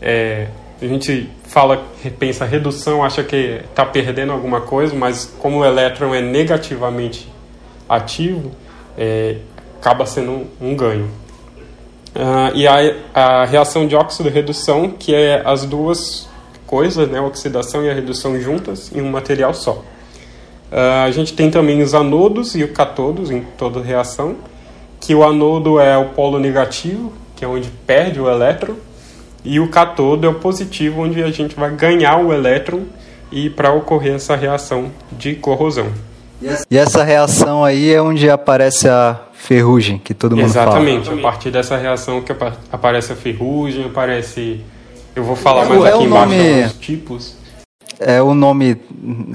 É, 0.00 0.46
a 0.80 0.86
gente 0.86 1.28
fala, 1.42 1.84
pensa 2.18 2.44
redução, 2.44 3.02
acha 3.02 3.24
que 3.24 3.60
está 3.68 3.84
perdendo 3.84 4.32
alguma 4.32 4.60
coisa, 4.60 4.94
mas 4.94 5.24
como 5.40 5.58
o 5.58 5.64
elétron 5.64 6.14
é 6.14 6.20
negativamente 6.20 7.28
ativo, 7.88 8.52
é, 8.96 9.38
acaba 9.80 10.06
sendo 10.06 10.30
um, 10.30 10.46
um 10.60 10.76
ganho. 10.76 11.10
Uh, 12.14 12.54
e 12.54 12.68
a, 12.68 12.76
a 13.12 13.44
reação 13.44 13.88
de 13.88 13.96
óxido-redução, 13.96 14.88
que 14.88 15.12
é 15.12 15.42
as 15.44 15.64
duas 15.64 16.28
coisas, 16.64 17.08
né, 17.08 17.18
a 17.18 17.22
oxidação 17.22 17.84
e 17.84 17.90
a 17.90 17.94
redução 17.94 18.40
juntas 18.40 18.92
em 18.94 19.00
um 19.00 19.10
material 19.10 19.52
só. 19.52 19.82
Uh, 20.70 21.04
a 21.04 21.10
gente 21.10 21.32
tem 21.32 21.50
também 21.50 21.82
os 21.82 21.92
anodos 21.92 22.54
e 22.54 22.62
os 22.62 22.70
catodos 22.70 23.32
em 23.32 23.40
toda 23.58 23.82
reação, 23.82 24.36
que 25.04 25.14
o 25.14 25.22
anodo 25.22 25.78
é 25.78 25.98
o 25.98 26.06
polo 26.06 26.38
negativo, 26.38 27.12
que 27.36 27.44
é 27.44 27.48
onde 27.48 27.68
perde 27.86 28.20
o 28.20 28.28
elétron, 28.28 28.74
e 29.44 29.60
o 29.60 29.68
catodo 29.68 30.26
é 30.26 30.30
o 30.30 30.34
positivo, 30.34 31.02
onde 31.02 31.22
a 31.22 31.30
gente 31.30 31.54
vai 31.54 31.70
ganhar 31.70 32.16
o 32.18 32.32
elétron 32.32 32.84
e 33.30 33.50
para 33.50 33.70
ocorrer 33.72 34.14
essa 34.14 34.34
reação 34.34 34.90
de 35.12 35.34
corrosão. 35.34 35.88
E 36.70 36.76
essa 36.76 37.02
reação 37.02 37.64
aí 37.64 37.92
é 37.92 38.00
onde 38.00 38.28
aparece 38.30 38.88
a 38.88 39.20
ferrugem, 39.32 39.98
que 39.98 40.14
todo 40.14 40.36
mundo 40.36 40.46
Exatamente, 40.46 41.06
fala. 41.06 41.18
a 41.18 41.22
partir 41.22 41.50
dessa 41.50 41.76
reação 41.76 42.22
que 42.22 42.32
aparece 42.72 43.12
a 43.12 43.16
ferrugem, 43.16 43.84
aparece. 43.84 44.60
Eu 45.14 45.22
vou 45.22 45.36
falar 45.36 45.64
é, 45.64 45.68
mais 45.68 45.84
é 45.84 45.94
aqui 45.94 46.04
embaixo 46.04 46.34
nome... 46.34 46.68
tipos. 46.80 47.36
É 48.00 48.20
o 48.20 48.34
nome 48.34 48.76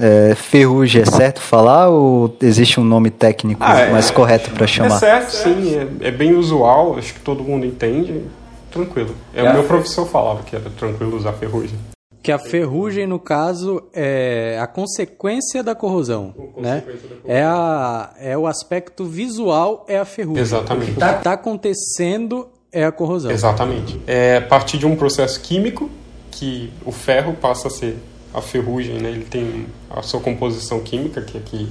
é, 0.00 0.34
ferrugem, 0.34 1.02
é 1.02 1.04
certo 1.06 1.40
falar 1.40 1.88
ou 1.88 2.36
existe 2.42 2.78
um 2.78 2.84
nome 2.84 3.10
técnico 3.10 3.62
ah, 3.64 3.80
é, 3.80 3.90
mais 3.90 4.10
correto 4.10 4.50
para 4.50 4.66
chamar? 4.66 4.96
É 4.96 4.98
certo, 4.98 5.30
sim, 5.30 5.76
é, 5.76 6.08
é, 6.08 6.10
bem 6.10 6.34
usual, 6.34 6.98
acho 6.98 7.14
que 7.14 7.20
todo 7.20 7.42
mundo 7.42 7.64
entende, 7.64 8.22
tranquilo. 8.70 9.14
É, 9.34 9.42
o 9.42 9.54
meu 9.54 9.64
professor 9.64 10.06
falava 10.06 10.42
que 10.42 10.54
era 10.54 10.68
tranquilo 10.70 11.16
usar 11.16 11.32
ferrugem 11.32 11.78
que 12.22 12.30
a 12.30 12.38
ferrugem, 12.38 13.06
no 13.06 13.18
caso, 13.18 13.82
é 13.94 14.58
a 14.60 14.66
consequência 14.66 15.62
da 15.62 15.74
corrosão, 15.74 16.34
né? 16.56 16.76
Da 16.76 16.82
corrosão. 16.82 17.18
É, 17.24 17.42
a, 17.42 18.10
é 18.18 18.36
o 18.36 18.46
aspecto 18.46 19.06
visual, 19.06 19.86
é 19.88 19.98
a 19.98 20.04
ferrugem. 20.04 20.42
Exatamente. 20.42 20.92
O 20.92 20.94
que 20.96 21.02
está 21.02 21.32
acontecendo 21.32 22.48
é 22.70 22.84
a 22.84 22.92
corrosão. 22.92 23.30
Exatamente. 23.30 24.00
É 24.06 24.36
a 24.36 24.42
partir 24.42 24.76
de 24.76 24.86
um 24.86 24.94
processo 24.96 25.40
químico 25.40 25.88
que 26.30 26.70
o 26.84 26.92
ferro 26.92 27.34
passa 27.34 27.68
a 27.68 27.70
ser 27.70 27.96
a 28.32 28.40
ferrugem, 28.40 28.94
né? 28.94 29.10
Ele 29.10 29.24
tem 29.24 29.66
a 29.90 30.02
sua 30.02 30.20
composição 30.20 30.80
química, 30.80 31.20
que 31.20 31.36
aqui 31.36 31.68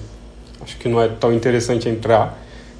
acho 0.61 0.77
que 0.77 0.89
não 0.89 1.01
é 1.01 1.07
tão 1.07 1.33
interessante 1.33 1.87
entrar, 1.87 2.37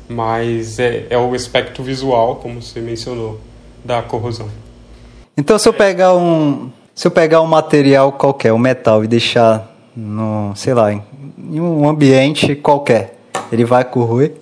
mas 0.08 0.80
é, 0.80 1.08
é 1.10 1.18
o 1.18 1.34
aspecto 1.34 1.82
visual, 1.82 2.38
como 2.38 2.62
você 2.62 2.80
mencionou, 2.80 3.40
da 3.84 4.02
corrosão. 4.02 4.50
Então, 5.38 5.58
se 5.58 5.70
eu 5.70 5.74
pegar 5.74 6.16
um, 6.16 6.70
se 6.94 7.08
eu 7.08 7.12
pegar 7.12 7.42
um 7.42 7.48
material 7.48 8.12
qualquer, 8.12 8.52
um 8.52 8.58
metal, 8.58 9.04
e 9.04 9.08
deixar 9.08 9.74
no, 9.96 10.54
sei 10.56 10.74
lá, 10.74 10.92
em, 10.92 11.02
um 11.60 11.88
ambiente 11.88 12.56
qualquer, 12.56 13.18
ele 13.52 13.64
vai 13.64 13.86
corroer? 13.86 14.34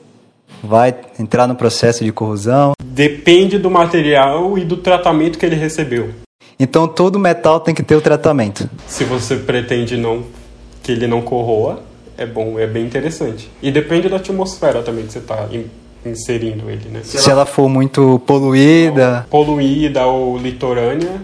Vai 0.64 0.96
entrar 1.20 1.46
no 1.46 1.56
processo 1.56 2.04
de 2.04 2.12
corrosão? 2.12 2.74
Depende 2.84 3.60
do 3.60 3.70
material 3.70 4.58
e 4.58 4.66
do 4.66 4.78
tratamento 4.78 5.38
que 5.38 5.46
ele 5.46 5.56
recebeu. 5.56 6.10
Então 6.60 6.88
todo 6.88 7.20
metal 7.20 7.60
tem 7.60 7.74
que 7.74 7.84
ter 7.84 7.96
o 7.96 8.02
tratamento. 8.02 8.70
Se 8.88 9.04
você 9.04 9.36
pretende 9.36 9.98
não 9.98 10.24
que 10.82 10.92
ele 10.92 11.08
não 11.08 11.22
corroa, 11.22 11.84
é 12.18 12.26
bom, 12.26 12.58
é 12.58 12.66
bem 12.66 12.86
interessante. 12.86 13.52
E 13.62 13.72
depende 13.72 14.10
da 14.10 14.16
atmosfera 14.16 14.82
também 14.82 15.06
que 15.06 15.14
você 15.14 15.20
está 15.20 15.48
inserindo 16.06 16.70
ele, 16.70 16.90
né? 16.90 17.02
Se 17.04 17.30
ela 17.30 17.46
for 17.46 17.68
muito 17.68 18.20
poluída, 18.26 19.28
poluída 19.30 20.06
ou 20.06 20.38
litorânea, 20.38 21.22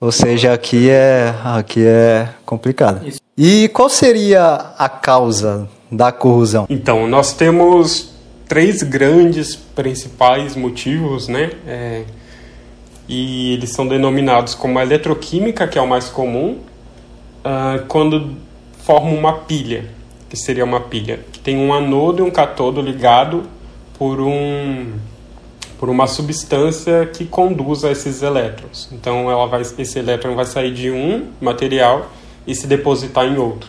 ou 0.00 0.12
seja, 0.12 0.52
aqui 0.52 0.90
é, 0.90 1.34
aqui 1.42 1.84
é 1.84 2.28
complicado. 2.44 3.06
Isso. 3.06 3.20
E 3.36 3.68
qual 3.68 3.88
seria 3.88 4.72
a 4.76 4.88
causa 4.88 5.68
da 5.90 6.12
corrosão? 6.12 6.66
Então, 6.68 7.08
nós 7.08 7.32
temos 7.32 8.10
três 8.46 8.82
grandes 8.82 9.56
principais 9.56 10.54
motivos, 10.56 11.26
né? 11.26 11.50
É, 11.66 12.02
e 13.08 13.52
eles 13.52 13.70
são 13.70 13.86
denominados 13.86 14.54
como 14.54 14.78
a 14.78 14.82
eletroquímica, 14.82 15.66
que 15.68 15.78
é 15.78 15.82
o 15.82 15.86
mais 15.86 16.08
comum, 16.08 16.58
uh, 17.44 17.84
quando 17.86 18.36
forma 18.84 19.10
uma 19.10 19.32
pilha, 19.40 19.86
que 20.28 20.36
seria 20.36 20.64
uma 20.64 20.80
pilha, 20.80 21.20
que 21.32 21.38
tem 21.38 21.56
um 21.56 21.72
anodo 21.72 22.22
e 22.22 22.22
um 22.22 22.30
catodo 22.30 22.80
ligado 22.80 23.44
por 23.98 24.20
um 24.20 24.92
por 25.78 25.90
uma 25.90 26.06
substância 26.06 27.04
que 27.04 27.26
conduz 27.26 27.84
a 27.84 27.90
esses 27.90 28.22
elétrons. 28.22 28.88
Então, 28.92 29.30
ela 29.30 29.46
vai, 29.46 29.60
esse 29.60 29.98
elétron 29.98 30.34
vai 30.34 30.46
sair 30.46 30.72
de 30.72 30.90
um 30.90 31.26
material 31.40 32.10
e 32.46 32.54
se 32.54 32.66
depositar 32.66 33.26
em 33.26 33.36
outro. 33.36 33.68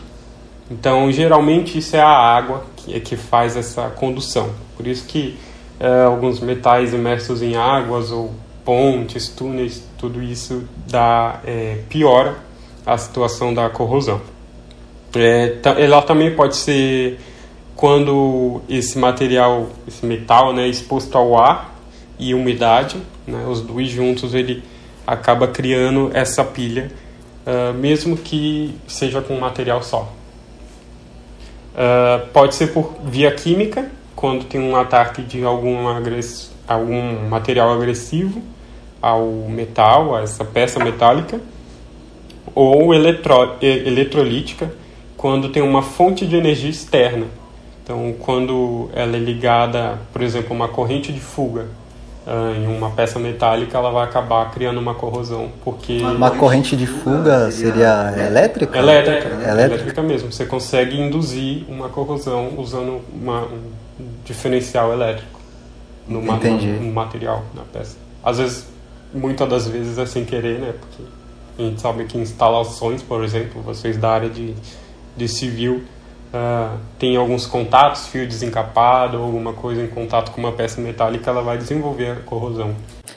Então, 0.70 1.10
geralmente, 1.12 1.76
isso 1.76 1.94
é 1.94 2.00
a 2.00 2.08
água 2.08 2.64
que, 2.76 2.94
é 2.94 3.00
que 3.00 3.16
faz 3.16 3.56
essa 3.56 3.90
condução. 3.90 4.50
Por 4.76 4.86
isso 4.86 5.04
que 5.06 5.36
é, 5.78 6.04
alguns 6.04 6.40
metais 6.40 6.94
imersos 6.94 7.42
em 7.42 7.56
águas 7.56 8.10
ou 8.10 8.32
pontes, 8.66 9.28
túneis, 9.28 9.82
tudo 9.96 10.20
isso 10.20 10.64
dá, 10.88 11.40
é, 11.46 11.78
piora 11.88 12.36
a 12.84 12.98
situação 12.98 13.54
da 13.54 13.70
corrosão. 13.70 14.20
É, 15.14 15.56
ela 15.78 16.02
também 16.02 16.34
pode 16.34 16.56
ser 16.56 17.18
quando 17.76 18.60
esse 18.68 18.98
material, 18.98 19.68
esse 19.86 20.04
metal, 20.04 20.52
né, 20.52 20.64
é 20.64 20.68
exposto 20.68 21.16
ao 21.16 21.38
ar 21.38 21.74
e 22.18 22.34
umidade, 22.34 22.96
né, 23.26 23.46
os 23.48 23.60
dois 23.60 23.88
juntos 23.88 24.34
ele 24.34 24.62
acaba 25.06 25.46
criando 25.46 26.10
essa 26.12 26.42
pilha, 26.42 26.90
uh, 27.46 27.72
mesmo 27.74 28.16
que 28.16 28.74
seja 28.88 29.20
com 29.20 29.38
material 29.38 29.82
só. 29.82 30.12
Uh, 31.74 32.26
pode 32.32 32.54
ser 32.54 32.72
por 32.72 32.96
via 33.04 33.30
química, 33.30 33.88
quando 34.16 34.44
tem 34.44 34.60
um 34.60 34.74
ataque 34.74 35.22
de 35.22 35.44
algum, 35.44 35.86
agress 35.86 36.50
algum 36.66 37.28
material 37.28 37.70
agressivo 37.72 38.42
ao 39.06 39.24
metal, 39.48 40.16
a 40.16 40.22
essa 40.22 40.44
peça 40.44 40.82
metálica, 40.82 41.40
ou 42.54 42.92
eletro 42.92 43.56
eletrolítica, 43.60 44.72
quando 45.16 45.48
tem 45.50 45.62
uma 45.62 45.82
fonte 45.82 46.26
de 46.26 46.36
energia 46.36 46.70
externa. 46.70 47.26
Então, 47.82 48.14
quando 48.18 48.90
ela 48.94 49.16
é 49.16 49.20
ligada, 49.20 49.98
por 50.12 50.22
exemplo, 50.22 50.48
a 50.50 50.54
uma 50.54 50.68
corrente 50.68 51.12
de 51.12 51.20
fuga 51.20 51.66
uh, 52.26 52.56
em 52.56 52.66
uma 52.66 52.90
peça 52.90 53.18
metálica, 53.20 53.78
ela 53.78 53.90
vai 53.90 54.04
acabar 54.04 54.50
criando 54.50 54.78
uma 54.78 54.94
corrosão, 54.94 55.50
porque... 55.62 55.98
Uma 55.98 56.32
corrente 56.32 56.76
de 56.76 56.86
fuga 56.86 57.48
seria 57.52 58.12
elétrica? 58.26 58.76
Elétrica, 58.76 59.28
elétrica, 59.28 59.50
elétrica 59.50 60.02
mesmo. 60.02 60.32
Você 60.32 60.44
consegue 60.44 61.00
induzir 61.00 61.64
uma 61.68 61.88
corrosão 61.88 62.54
usando 62.58 63.00
uma, 63.14 63.42
um 63.42 63.70
diferencial 64.24 64.92
elétrico 64.92 65.38
no, 66.08 66.20
ma 66.20 66.38
no 66.38 66.92
material, 66.92 67.44
na 67.54 67.62
peça. 67.62 67.96
Às 68.24 68.38
vezes, 68.38 68.75
muitas 69.12 69.48
das 69.48 69.68
vezes 69.68 69.98
é 69.98 70.06
sem 70.06 70.24
querer, 70.24 70.58
né? 70.58 70.74
Porque 70.78 71.02
a 71.58 71.62
gente 71.62 71.80
sabe 71.80 72.04
que 72.04 72.18
instalações, 72.18 73.02
por 73.02 73.24
exemplo, 73.24 73.62
vocês 73.62 73.96
da 73.96 74.10
área 74.10 74.28
de, 74.28 74.54
de 75.16 75.28
civil 75.28 75.82
uh, 76.32 76.78
tem 76.98 77.16
alguns 77.16 77.46
contatos, 77.46 78.08
fio 78.08 78.26
desencapado 78.26 79.18
ou 79.18 79.24
alguma 79.24 79.52
coisa 79.52 79.82
em 79.82 79.88
contato 79.88 80.32
com 80.32 80.40
uma 80.40 80.52
peça 80.52 80.80
metálica, 80.80 81.30
ela 81.30 81.42
vai 81.42 81.56
desenvolver 81.56 82.10
a 82.10 82.16
corrosão. 82.16 82.74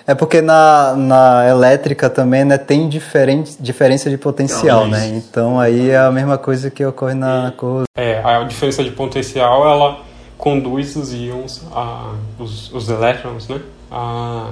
É 0.07 0.15
porque 0.15 0.41
na, 0.41 0.95
na 0.95 1.47
elétrica 1.47 2.09
também 2.09 2.43
né, 2.43 2.57
tem 2.57 2.89
diferente, 2.89 3.55
diferença 3.59 4.09
de 4.09 4.17
potencial, 4.17 4.87
né? 4.87 5.07
Então 5.07 5.59
aí 5.59 5.91
é 5.91 5.97
a 5.97 6.11
mesma 6.11 6.37
coisa 6.37 6.71
que 6.71 6.83
ocorre 6.83 7.13
na 7.13 7.53
corrosão. 7.55 7.85
É, 7.95 8.21
a 8.23 8.43
diferença 8.43 8.83
de 8.83 8.91
potencial 8.91 9.69
ela 9.69 9.99
conduz 10.37 10.95
os 10.95 11.13
íons, 11.13 11.61
a, 11.71 12.13
os, 12.39 12.73
os 12.73 12.89
elétrons, 12.89 13.47
né? 13.47 13.59
A, 13.91 14.51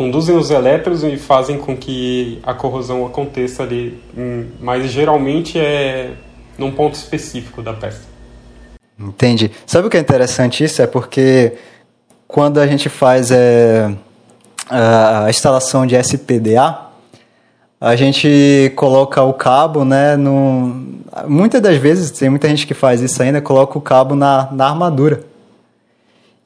conduzem 0.00 0.34
os 0.34 0.50
elétrons 0.50 1.04
e 1.04 1.18
fazem 1.18 1.58
com 1.58 1.76
que 1.76 2.38
a 2.42 2.54
corrosão 2.54 3.04
aconteça 3.04 3.64
ali, 3.64 4.00
hum, 4.16 4.46
mas 4.58 4.90
geralmente 4.90 5.58
é 5.58 6.12
num 6.56 6.72
ponto 6.72 6.94
específico 6.94 7.60
da 7.60 7.74
peça. 7.74 8.00
Entendi. 8.98 9.50
Sabe 9.66 9.88
o 9.88 9.90
que 9.90 9.98
é 9.98 10.00
interessante 10.00 10.64
isso? 10.64 10.80
É 10.80 10.86
porque 10.86 11.52
quando 12.26 12.60
a 12.60 12.66
gente 12.66 12.88
faz 12.88 13.30
é, 13.30 13.94
a 14.70 15.26
instalação 15.28 15.86
de 15.86 15.94
SPDA, 15.96 16.78
a 17.78 17.94
gente 17.94 18.72
coloca 18.76 19.22
o 19.22 19.34
cabo, 19.34 19.84
né, 19.84 20.16
no... 20.16 20.82
muitas 21.28 21.60
das 21.60 21.76
vezes, 21.76 22.10
tem 22.10 22.30
muita 22.30 22.48
gente 22.48 22.66
que 22.66 22.72
faz 22.72 23.02
isso 23.02 23.22
ainda, 23.22 23.42
coloca 23.42 23.76
o 23.76 23.82
cabo 23.82 24.14
na, 24.14 24.48
na 24.50 24.66
armadura. 24.66 25.28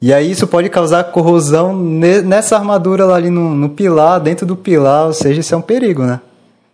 E 0.01 0.13
aí 0.13 0.29
isso 0.29 0.45
pode 0.45 0.69
causar 0.69 1.05
corrosão 1.05 1.75
nessa 1.75 2.55
armadura 2.55 3.05
lá 3.05 3.15
ali 3.15 3.29
no, 3.29 3.55
no 3.55 3.69
pilar, 3.69 4.19
dentro 4.19 4.45
do 4.45 4.55
pilar, 4.55 5.07
ou 5.07 5.13
seja, 5.13 5.39
isso 5.39 5.53
é 5.53 5.57
um 5.57 5.61
perigo, 5.61 6.03
né? 6.03 6.19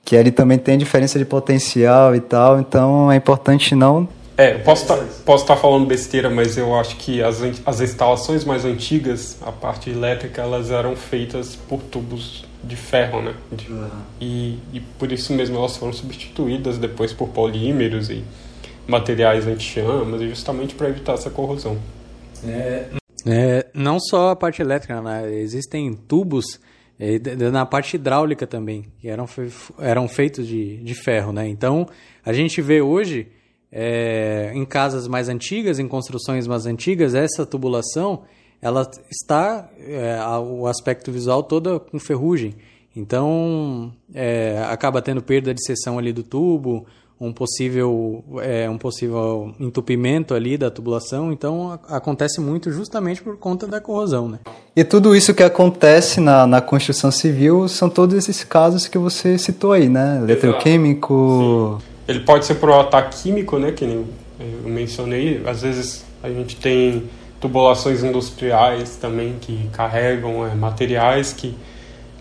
que 0.04 0.16
ele 0.16 0.32
também 0.32 0.58
tem 0.58 0.78
diferença 0.78 1.18
de 1.18 1.26
potencial 1.26 2.16
e 2.16 2.20
tal, 2.20 2.60
então 2.60 3.12
é 3.12 3.16
importante 3.16 3.76
não. 3.76 4.08
É, 4.38 4.58
posso 4.58 4.88
tá, 4.88 4.98
posso 5.26 5.44
estar 5.44 5.56
tá 5.56 5.62
falando 5.62 5.86
besteira, 5.86 6.30
mas 6.30 6.58
eu 6.58 6.76
acho 6.76 6.96
que 6.96 7.22
as, 7.22 7.42
as 7.66 7.82
instalações 7.82 8.44
mais 8.44 8.66
antigas, 8.66 9.38
a 9.46 9.52
parte 9.52 9.90
elétrica, 9.90 10.42
elas 10.42 10.72
eram 10.72 10.96
feitas 10.96 11.56
por 11.56 11.82
tubos 11.82 12.46
de 12.64 12.76
ferro, 12.76 13.22
né? 13.22 13.34
De, 13.52 13.72
uhum. 13.72 13.90
e, 14.20 14.60
e 14.74 14.80
por 14.98 15.12
isso 15.12 15.34
mesmo 15.34 15.58
elas 15.58 15.78
foram 15.78 15.94
substituídas 15.94 16.78
depois 16.78 17.14
por 17.14 17.30
polímeros 17.30 18.10
e 18.10 18.24
materiais 18.88 19.46
anti-chamas, 19.48 20.22
justamente 20.22 20.74
para 20.74 20.90
evitar 20.90 21.14
essa 21.14 21.30
corrosão. 21.30 21.78
É, 22.44 22.86
É, 23.26 23.68
não 23.74 24.00
só 24.00 24.30
a 24.30 24.36
parte 24.36 24.62
elétrica, 24.62 25.02
né? 25.02 25.32
existem 25.34 25.94
tubos 25.94 26.60
é, 27.00 27.20
na 27.52 27.66
parte 27.66 27.96
hidráulica 27.96 28.46
também, 28.46 28.86
que 29.00 29.08
eram, 29.08 29.26
eram 29.80 30.08
feitos 30.08 30.48
de, 30.48 30.78
de 30.78 30.94
ferro. 30.94 31.32
Né? 31.32 31.48
Então, 31.48 31.88
a 32.24 32.32
gente 32.32 32.62
vê 32.62 32.82
hoje, 32.82 33.28
é, 33.72 34.52
em 34.54 34.66
casas 34.66 35.08
mais 35.08 35.30
antigas, 35.30 35.80
em 35.80 35.88
construções 35.88 36.48
mais 36.48 36.66
antigas, 36.66 37.16
essa 37.16 37.46
tubulação 37.46 38.24
ela 38.62 38.88
está, 39.10 39.68
é, 39.80 40.16
o 40.38 40.68
aspecto 40.68 41.12
visual 41.12 41.42
toda 41.42 41.80
com 41.80 42.00
ferrugem. 42.00 42.56
Então, 42.96 43.92
é, 44.14 44.64
acaba 44.70 45.02
tendo 45.02 45.22
perda 45.22 45.54
de 45.54 45.66
seção 45.66 45.98
ali 45.98 46.14
do 46.14 46.22
tubo, 46.22 46.86
um 47.22 47.32
possível, 47.32 48.24
é, 48.42 48.68
um 48.68 48.80
possível 48.80 49.54
entupimento 49.60 50.34
ali 50.34 50.58
da 50.58 50.72
tubulação. 50.72 51.32
Então, 51.32 51.80
acontece 51.88 52.42
muito 52.42 52.72
justamente 52.72 53.22
por 53.22 53.38
conta 53.38 53.68
da 53.68 53.80
corrosão, 53.80 54.28
né? 54.28 54.40
E 54.76 54.84
tudo 54.84 55.16
isso 55.16 55.32
que 55.32 55.44
acontece 55.44 56.20
na, 56.20 56.48
na 56.48 56.62
construção 56.62 57.12
civil 57.12 57.68
são 57.68 57.88
todos 57.88 58.16
esses 58.16 58.44
casos 58.44 58.88
que 58.88 58.98
você 58.98 59.38
citou 59.38 59.72
aí, 59.72 59.88
né? 59.88 60.20
Eletroquímico... 60.24 61.78
Sim. 61.80 61.88
Ele 62.08 62.22
pode 62.22 62.46
ser 62.46 62.56
por 62.56 62.72
ataque 62.72 63.22
químico, 63.22 63.60
né? 63.60 63.72
Que 63.72 63.86
nem 63.86 64.04
eu 64.40 64.70
mencionei. 64.70 65.44
Às 65.46 65.62
vezes 65.62 66.04
a 66.24 66.30
gente 66.30 66.56
tem 66.56 67.04
tubulações 67.40 68.04
industriais 68.04 68.96
também 68.96 69.36
que 69.40 69.70
carregam 69.72 70.46
é, 70.46 70.56
materiais 70.56 71.32
que 71.34 71.50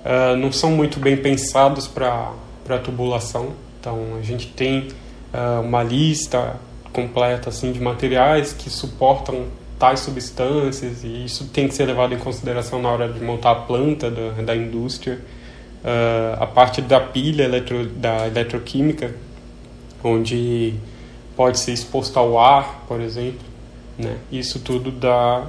uh, 0.05 0.37
não 0.37 0.53
são 0.53 0.71
muito 0.71 1.01
bem 1.01 1.17
pensados 1.17 1.89
para 1.89 2.33
a 2.69 2.79
tubulação. 2.79 3.49
Então 3.81 4.17
a 4.19 4.23
gente 4.23 4.49
tem 4.49 4.89
uh, 5.33 5.61
uma 5.63 5.83
lista 5.83 6.57
completa 6.93 7.49
assim 7.49 7.73
de 7.73 7.81
materiais 7.81 8.53
que 8.53 8.69
suportam 8.69 9.47
tais 9.79 10.01
substâncias 10.01 11.03
e 11.03 11.25
isso 11.25 11.47
tem 11.47 11.67
que 11.67 11.75
ser 11.75 11.87
levado 11.87 12.13
em 12.13 12.19
consideração 12.19 12.83
na 12.83 12.91
hora 12.91 13.09
de 13.09 13.19
montar 13.21 13.53
a 13.53 13.55
planta 13.55 14.11
da, 14.11 14.43
da 14.43 14.55
indústria. 14.55 15.19
Uh, 15.83 16.43
a 16.43 16.47
parte 16.47 16.83
da 16.83 17.01
pilha 17.01 17.45
eletro, 17.45 17.87
da 17.87 18.27
eletroquímica, 18.27 19.15
onde 20.05 20.75
pode 21.35 21.59
ser 21.59 21.73
exposto 21.73 22.19
ao 22.19 22.39
ar, 22.39 22.85
por 22.87 23.01
exemplo, 23.01 23.41
né? 23.99 24.19
Isso 24.31 24.59
tudo 24.61 24.91
dá 24.91 25.47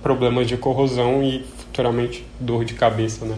problemas 0.00 0.46
de 0.46 0.56
corrosão 0.56 1.24
e 1.24 1.44
futuramente 1.58 2.24
dor 2.38 2.64
de 2.64 2.74
cabeça, 2.74 3.24
né? 3.24 3.36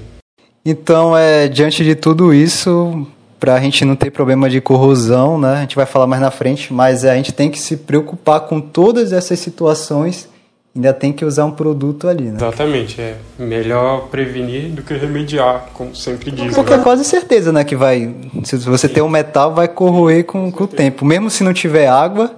Então, 0.65 1.17
é, 1.17 1.49
diante 1.49 1.83
de 1.83 1.95
tudo 1.95 2.35
isso, 2.35 3.07
para 3.47 3.55
a 3.55 3.61
gente 3.61 3.85
não 3.85 3.95
ter 3.95 4.11
problema 4.11 4.51
de 4.51 4.61
corrosão, 4.61 5.39
né? 5.39 5.59
A 5.59 5.61
gente 5.61 5.77
vai 5.77 5.87
falar 5.87 6.09
mais 6.09 6.21
na 6.21 6.33
frente, 6.33 6.75
mas 6.75 7.05
a 7.05 7.15
gente 7.15 7.33
tem 7.33 7.49
que 7.49 7.61
se 7.61 7.77
preocupar 7.77 8.41
com 8.41 8.61
todas 8.61 9.13
essas 9.13 9.39
situações. 9.39 10.29
Ainda 10.75 10.93
tem 10.93 11.13
que 11.13 11.25
usar 11.25 11.45
um 11.45 11.53
produto 11.53 12.09
ali, 12.09 12.25
né? 12.25 12.35
Exatamente, 12.35 13.01
é 13.01 13.17
melhor 13.39 14.09
prevenir 14.09 14.71
do 14.71 14.83
que 14.83 14.95
remediar, 14.95 15.69
como 15.75 15.95
sempre 15.95 16.33
diz. 16.33 16.57
Porque 16.57 16.73
né? 16.73 16.81
é 16.81 16.83
quase 16.83 17.05
certeza, 17.05 17.53
né, 17.53 17.63
que 17.63 17.77
vai, 17.77 18.13
se 18.43 18.57
você 18.57 18.89
tem 18.89 19.01
um 19.01 19.09
metal, 19.09 19.55
vai 19.55 19.69
corroer 19.69 20.25
com, 20.25 20.51
com 20.51 20.65
o 20.65 20.67
tempo. 20.67 21.05
Mesmo 21.05 21.31
se 21.31 21.45
não 21.45 21.55
tiver 21.55 21.87
água, 21.87 22.33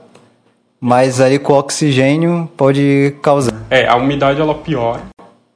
mas 0.78 1.22
aí 1.22 1.38
com 1.38 1.54
oxigênio 1.54 2.50
pode 2.54 3.16
causar. 3.22 3.54
É, 3.70 3.88
a 3.88 3.96
umidade 3.96 4.42
ela 4.42 4.54
piora. 4.54 5.04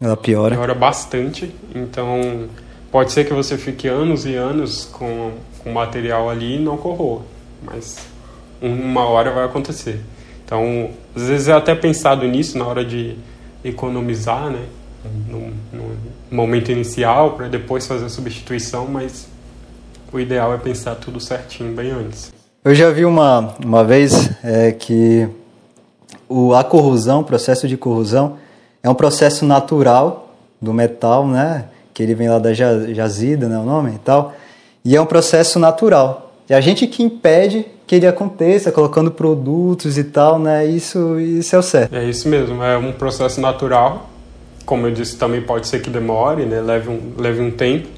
Ela 0.01 0.17
piora. 0.17 0.57
Piora 0.57 0.75
bastante. 0.75 1.55
Então 1.75 2.49
pode 2.93 3.11
ser 3.11 3.25
que 3.25 3.33
você 3.33 3.57
fique 3.57 3.89
anos 3.89 4.27
e 4.27 4.35
anos 4.35 4.85
com 4.85 5.33
o 5.65 5.73
material 5.73 6.29
ali 6.29 6.57
e 6.57 6.59
não 6.59 6.77
corroa. 6.77 7.23
Mas 7.63 7.97
uma 8.61 9.05
hora 9.07 9.33
vai 9.33 9.45
acontecer. 9.45 10.01
Então, 10.45 10.91
às 11.17 11.23
vezes 11.23 11.49
é 11.49 11.53
até 11.53 11.75
pensado 11.75 12.29
nisso 12.29 12.59
na 12.59 12.67
hora 12.67 12.85
de 12.85 13.17
economizar, 13.65 14.51
né? 14.51 14.67
No, 15.29 15.51
no 15.73 15.97
momento 16.31 16.71
inicial, 16.71 17.33
para 17.33 17.49
depois 17.49 17.87
fazer 17.87 18.05
a 18.05 18.09
substituição, 18.09 18.87
mas 18.87 19.27
o 20.13 20.21
ideal 20.21 20.55
é 20.55 20.59
pensar 20.59 20.95
tudo 20.95 21.19
certinho 21.19 21.75
bem 21.75 21.91
antes. 21.91 22.33
Eu 22.65 22.75
já 22.75 22.91
vi 22.91 23.05
uma, 23.05 23.57
uma 23.65 23.83
vez 23.83 24.31
é, 24.45 24.71
que 24.71 25.29
o, 26.29 26.55
a 26.55 26.63
corrosão, 26.63 27.23
o 27.23 27.25
processo 27.25 27.67
de 27.67 27.77
corrosão, 27.77 28.37
é 28.81 28.89
um 28.89 28.95
processo 28.95 29.45
natural 29.45 30.37
do 30.61 30.73
metal, 30.73 31.27
né? 31.27 31.65
Que 31.93 32.03
ele 32.03 32.15
vem 32.15 32.29
lá 32.29 32.39
da 32.39 32.53
jazida, 32.53 33.49
né? 33.49 33.59
O 33.59 33.65
nome 33.65 33.93
e 33.95 33.99
tal. 33.99 34.35
E 34.85 34.97
é 34.97 35.01
um 35.01 35.07
processo 35.07 35.59
natural. 35.59 36.33
E 36.49 36.55
a 36.55 36.61
gente 36.61 36.87
que 36.87 37.03
impede 37.03 37.67
que 37.87 37.95
ele 37.95 38.07
aconteça, 38.07 38.73
colocando 38.73 39.11
produtos 39.11 39.99
e 39.99 40.05
tal, 40.05 40.39
né? 40.39 40.65
Isso, 40.67 41.19
isso 41.21 41.55
é 41.55 41.59
o 41.59 41.63
certo. 41.63 41.95
É 41.95 42.05
isso 42.05 42.29
mesmo, 42.29 42.63
é 42.63 42.77
um 42.77 42.93
processo 42.93 43.41
natural. 43.41 44.11
Como 44.65 44.87
eu 44.87 44.93
disse, 44.93 45.17
também 45.17 45.43
pode 45.43 45.69
ser 45.69 45.81
que 45.81 45.91
demore, 45.91 46.45
né? 46.45 46.61
Leve 46.61 46.89
um, 46.89 47.13
leve 47.19 47.41
um 47.41 47.51
tempo. 47.51 47.89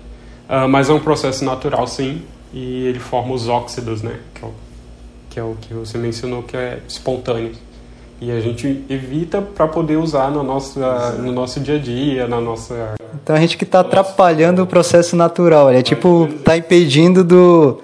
Uh, 0.48 0.68
mas 0.68 0.90
é 0.90 0.92
um 0.92 1.00
processo 1.00 1.44
natural, 1.44 1.86
sim 1.86 2.22
e 2.54 2.86
ele 2.86 3.00
forma 3.00 3.34
os 3.34 3.48
óxidos, 3.48 4.00
né? 4.00 4.20
Que 4.32 4.44
é 4.44 4.46
o 4.46 4.52
que, 5.28 5.40
é 5.40 5.42
o 5.42 5.56
que 5.60 5.74
você 5.74 5.98
mencionou 5.98 6.44
que 6.44 6.56
é 6.56 6.78
espontâneo. 6.88 7.52
E 8.20 8.30
a 8.30 8.40
gente 8.40 8.84
evita 8.88 9.42
para 9.42 9.66
poder 9.66 9.96
usar 9.96 10.30
no 10.30 10.44
nosso, 10.44 10.78
no 11.18 11.32
nosso 11.32 11.58
dia 11.58 11.74
a 11.74 11.78
dia, 11.78 12.28
na 12.28 12.40
nossa. 12.40 12.94
Então 13.24 13.34
a 13.34 13.40
gente 13.40 13.56
que 13.56 13.64
está 13.64 13.80
atrapalhando 13.80 14.62
o 14.62 14.66
processo 14.66 15.16
natural, 15.16 15.70
é 15.70 15.80
tipo 15.80 16.28
tá 16.44 16.58
impedindo 16.58 17.24
do 17.24 17.80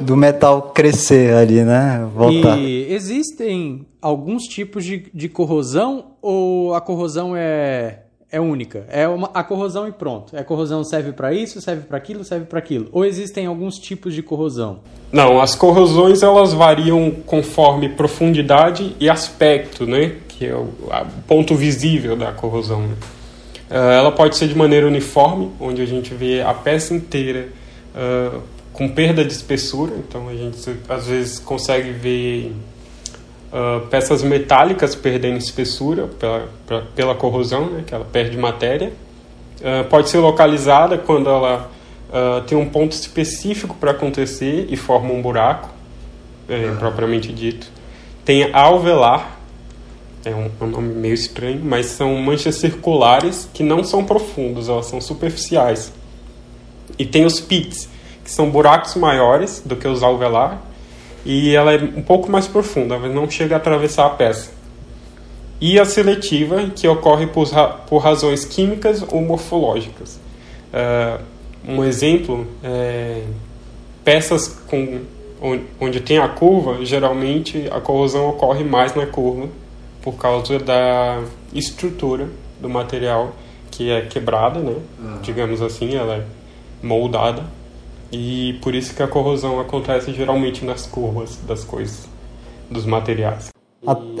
do 0.00 0.16
metal 0.16 0.72
crescer 0.74 1.32
ali, 1.32 1.62
né? 1.62 2.08
Voltar. 2.12 2.58
E 2.58 2.92
existem 2.92 3.86
alguns 4.02 4.44
tipos 4.44 4.84
de, 4.84 5.06
de 5.14 5.28
corrosão 5.28 6.06
ou 6.20 6.74
a 6.74 6.80
corrosão 6.80 7.34
é 7.36 8.00
é 8.32 8.40
única. 8.40 8.84
É 8.88 9.06
uma, 9.06 9.30
a 9.32 9.44
corrosão 9.44 9.86
e 9.86 9.92
pronto. 9.92 10.36
A 10.36 10.42
corrosão 10.42 10.82
serve 10.82 11.12
para 11.12 11.32
isso, 11.32 11.60
serve 11.60 11.82
para 11.82 11.96
aquilo, 11.96 12.24
serve 12.24 12.46
para 12.46 12.58
aquilo. 12.58 12.88
Ou 12.92 13.04
existem 13.04 13.46
alguns 13.46 13.76
tipos 13.76 14.12
de 14.12 14.22
corrosão? 14.22 14.80
Não, 15.12 15.40
as 15.40 15.54
corrosões 15.54 16.22
elas 16.22 16.52
variam 16.52 17.12
conforme 17.26 17.88
profundidade 17.90 18.94
e 18.98 19.08
aspecto, 19.08 19.86
né? 19.86 20.16
Que 20.28 20.46
é 20.46 20.54
o, 20.54 20.62
o 20.62 21.22
ponto 21.28 21.54
visível 21.54 22.16
da 22.16 22.32
corrosão. 22.32 22.82
Né? 22.82 22.94
Uh, 23.70 23.74
ela 23.74 24.10
pode 24.10 24.36
ser 24.36 24.48
de 24.48 24.56
maneira 24.56 24.84
uniforme, 24.84 25.52
onde 25.60 25.80
a 25.80 25.86
gente 25.86 26.12
vê 26.12 26.42
a 26.42 26.52
peça 26.52 26.92
inteira 26.92 27.48
uh, 27.94 28.40
com 28.72 28.88
perda 28.88 29.24
de 29.24 29.32
espessura. 29.32 29.94
Então 29.96 30.28
a 30.28 30.34
gente 30.34 30.58
às 30.88 31.06
vezes 31.06 31.38
consegue 31.38 31.92
ver 31.92 32.52
uh, 33.52 33.86
peças 33.86 34.24
metálicas 34.24 34.96
perdendo 34.96 35.38
espessura 35.38 36.08
pela, 36.08 36.48
pra, 36.66 36.82
pela 36.96 37.14
corrosão, 37.14 37.66
né, 37.66 37.84
que 37.86 37.94
ela 37.94 38.04
perde 38.04 38.36
matéria. 38.36 38.92
Uh, 39.60 39.88
pode 39.88 40.08
ser 40.08 40.18
localizada 40.18 40.98
quando 40.98 41.30
ela 41.30 41.70
tem 42.48 42.58
um 42.58 42.68
ponto 42.68 42.90
específico 42.90 43.76
para 43.78 43.92
acontecer 43.92 44.66
e 44.68 44.76
forma 44.76 45.12
um 45.12 45.22
buraco, 45.22 45.68
é, 46.48 46.74
propriamente 46.76 47.32
dito. 47.32 47.68
Tem 48.24 48.52
alveolar, 48.52 49.38
é 50.24 50.34
um, 50.34 50.50
um, 50.60 50.66
nome 50.66 50.94
meio 50.94 51.14
estranho, 51.14 51.60
mas 51.64 51.86
são 51.86 52.14
manchas 52.16 52.56
circulares 52.56 53.48
que 53.54 53.62
não 53.62 53.82
são 53.82 54.04
profundas, 54.04 54.68
elas 54.68 54.86
são 54.86 55.00
superficiais. 55.00 55.92
E 56.98 57.06
tem 57.06 57.24
os 57.24 57.40
pits, 57.40 57.88
que 58.22 58.30
são 58.30 58.50
buracos 58.50 58.94
maiores 58.96 59.62
do 59.64 59.76
que 59.76 59.88
os 59.88 60.02
alveolar, 60.02 60.60
e 61.24 61.54
ela 61.54 61.72
é 61.72 61.78
um 61.78 62.02
pouco 62.02 62.30
mais 62.30 62.46
profunda, 62.46 62.98
mas 62.98 63.14
não 63.14 63.30
chega 63.30 63.54
a 63.54 63.58
atravessar 63.58 64.06
a 64.06 64.10
peça. 64.10 64.50
E 65.60 65.78
a 65.78 65.84
seletiva, 65.84 66.70
que 66.74 66.88
ocorre 66.88 67.26
por, 67.26 67.48
por 67.86 67.98
razões 67.98 68.44
químicas 68.44 69.04
ou 69.06 69.20
morfológicas. 69.20 70.18
Uh, 70.72 71.22
um 71.66 71.84
exemplo 71.84 72.46
é 72.62 73.22
peças 74.02 74.48
com, 74.48 75.00
onde 75.78 76.00
tem 76.00 76.18
a 76.18 76.28
curva, 76.28 76.84
geralmente 76.84 77.68
a 77.70 77.80
corrosão 77.80 78.28
ocorre 78.28 78.64
mais 78.64 78.94
na 78.94 79.06
curva 79.06 79.48
por 80.02 80.14
causa 80.14 80.58
da 80.58 81.22
estrutura 81.52 82.28
do 82.60 82.68
material 82.68 83.32
que 83.70 83.90
é 83.90 84.02
quebrada, 84.02 84.60
né? 84.60 84.74
Uhum. 84.98 85.18
digamos 85.22 85.62
assim, 85.62 85.94
ela 85.94 86.16
é 86.16 86.24
moldada 86.82 87.44
e 88.12 88.58
por 88.62 88.74
isso 88.74 88.94
que 88.94 89.02
a 89.02 89.08
corrosão 89.08 89.60
acontece 89.60 90.12
geralmente 90.12 90.64
nas 90.64 90.86
curvas 90.86 91.38
das 91.46 91.64
coisas, 91.64 92.08
dos 92.68 92.84
materiais. 92.84 93.50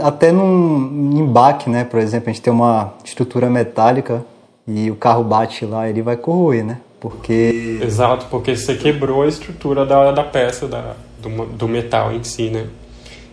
Até 0.00 0.32
num 0.32 1.18
embaque, 1.18 1.68
né? 1.68 1.84
Por 1.84 2.00
exemplo, 2.00 2.30
a 2.30 2.32
gente 2.32 2.42
tem 2.42 2.52
uma 2.52 2.94
estrutura 3.04 3.50
metálica 3.50 4.24
e 4.66 4.90
o 4.90 4.96
carro 4.96 5.24
bate 5.24 5.66
lá, 5.66 5.88
ele 5.88 6.00
vai 6.00 6.16
corroer, 6.16 6.64
né? 6.64 6.78
Porque... 7.00 7.78
Exato, 7.82 8.26
porque 8.30 8.56
você 8.56 8.74
quebrou 8.74 9.22
a 9.22 9.26
estrutura 9.26 9.84
da, 9.84 10.12
da 10.12 10.22
peça, 10.22 10.66
da, 10.66 10.94
do, 11.20 11.46
do 11.46 11.68
metal 11.68 12.12
em 12.12 12.22
si, 12.22 12.50
né? 12.50 12.68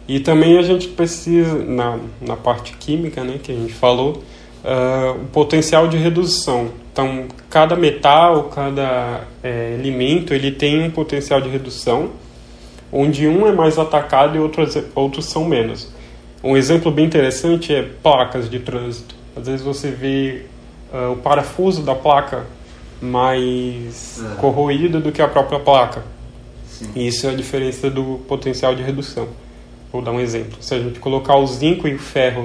E 0.08 0.20
também 0.20 0.58
a 0.58 0.62
gente 0.62 0.88
precisa, 0.88 1.54
na, 1.56 2.00
na 2.22 2.36
parte 2.38 2.74
química, 2.74 3.24
né, 3.24 3.40
que 3.42 3.52
a 3.52 3.56
gente 3.56 3.74
falou, 3.74 4.24
uh, 4.64 5.22
o 5.22 5.26
potencial 5.28 5.88
de 5.88 5.98
redução. 5.98 6.70
Então, 6.92 7.26
cada 7.50 7.76
metal, 7.76 8.46
cada 8.46 9.22
é, 9.44 9.76
elemento, 9.78 10.34
ele 10.34 10.52
tem 10.52 10.84
um 10.84 10.90
potencial 10.90 11.42
de 11.42 11.50
redução, 11.50 12.12
onde 12.92 13.28
um 13.28 13.46
é 13.46 13.52
mais 13.52 13.78
atacado 13.78 14.36
e 14.36 14.40
outros, 14.40 14.78
outros 14.96 15.26
são 15.26 15.46
menos. 15.46 15.92
Um 16.44 16.56
exemplo 16.56 16.92
bem 16.92 17.06
interessante 17.06 17.74
é 17.74 17.84
placas 17.84 18.50
de 18.50 18.60
trânsito. 18.60 19.14
às 19.36 19.46
vezes 19.46 19.62
você 19.62 19.92
vê 19.92 20.44
uh, 20.94 21.12
o 21.12 21.18
parafuso 21.18 21.84
da 21.84 21.94
placa 21.94 22.46
mais 23.02 24.20
é. 24.20 24.36
corroído 24.40 25.00
do 25.00 25.12
que 25.12 25.22
a 25.22 25.28
própria 25.28 25.60
placa. 25.60 26.04
Sim. 26.68 26.92
E 26.96 27.08
isso 27.08 27.28
é 27.28 27.32
a 27.32 27.36
diferença 27.36 27.90
do 27.90 28.22
potencial 28.28 28.74
de 28.74 28.82
redução. 28.82 29.28
Vou 29.92 30.02
dar 30.02 30.12
um 30.12 30.20
exemplo. 30.20 30.58
Se 30.62 30.74
a 30.76 30.80
gente 30.80 31.00
colocar 31.00 31.38
o 31.38 31.48
zinco 31.48 31.88
e 31.88 31.96
o 31.96 32.00
ferro, 32.00 32.44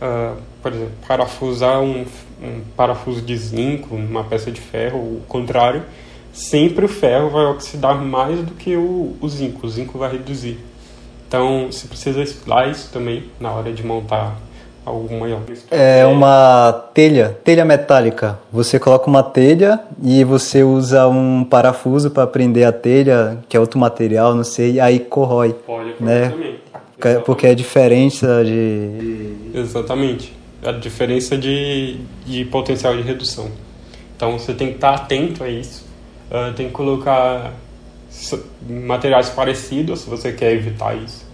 uh, 0.00 0.40
por 0.62 0.72
exemplo, 0.72 0.94
parafusar 1.06 1.80
um, 1.80 2.04
um 2.42 2.60
parafuso 2.76 3.20
de 3.20 3.36
zinco 3.36 3.96
numa 3.96 4.24
peça 4.24 4.50
de 4.50 4.60
ferro, 4.60 4.98
o 4.98 5.22
contrário, 5.28 5.82
sempre 6.32 6.84
o 6.84 6.88
ferro 6.88 7.30
vai 7.30 7.44
oxidar 7.46 7.96
mais 7.96 8.40
do 8.40 8.54
que 8.54 8.76
o, 8.76 9.16
o 9.20 9.28
zinco. 9.28 9.66
O 9.66 9.70
zinco 9.70 9.98
vai 9.98 10.12
reduzir. 10.12 10.58
Então, 11.28 11.66
você 11.70 11.86
precisa 11.86 12.22
estudar 12.22 12.70
isso 12.70 12.90
também 12.92 13.24
na 13.40 13.50
hora 13.50 13.72
de 13.72 13.84
montar 13.84 14.38
alguma 14.84 15.26
É 15.70 16.04
uma 16.06 16.72
telha, 16.92 17.36
telha 17.44 17.64
metálica. 17.64 18.38
Você 18.52 18.78
coloca 18.78 19.08
uma 19.08 19.22
telha 19.22 19.80
e 20.02 20.24
você 20.24 20.62
usa 20.62 21.06
um 21.08 21.44
parafuso 21.44 22.10
para 22.10 22.26
prender 22.26 22.66
a 22.66 22.72
telha, 22.72 23.38
que 23.48 23.56
é 23.56 23.60
outro 23.60 23.78
material, 23.78 24.34
não 24.34 24.44
sei, 24.44 24.72
e 24.72 24.80
aí 24.80 24.98
corrói. 24.98 25.52
Pode 25.52 25.94
né? 26.00 26.30
também. 26.30 26.60
Porque 27.24 27.46
é 27.46 27.50
a 27.50 27.54
diferença 27.54 28.44
de. 28.44 29.34
Exatamente. 29.54 30.32
A 30.64 30.70
diferença 30.70 31.36
de, 31.36 31.98
de 32.24 32.44
potencial 32.44 32.96
de 32.96 33.02
redução. 33.02 33.50
Então 34.16 34.38
você 34.38 34.54
tem 34.54 34.68
que 34.68 34.74
estar 34.74 34.94
atento 34.94 35.42
a 35.42 35.48
isso. 35.48 35.84
Uh, 36.30 36.52
tem 36.54 36.68
que 36.68 36.72
colocar 36.72 37.52
materiais 38.68 39.30
parecidos 39.30 40.00
se 40.00 40.10
você 40.10 40.32
quer 40.32 40.52
evitar 40.52 40.96
isso. 40.96 41.26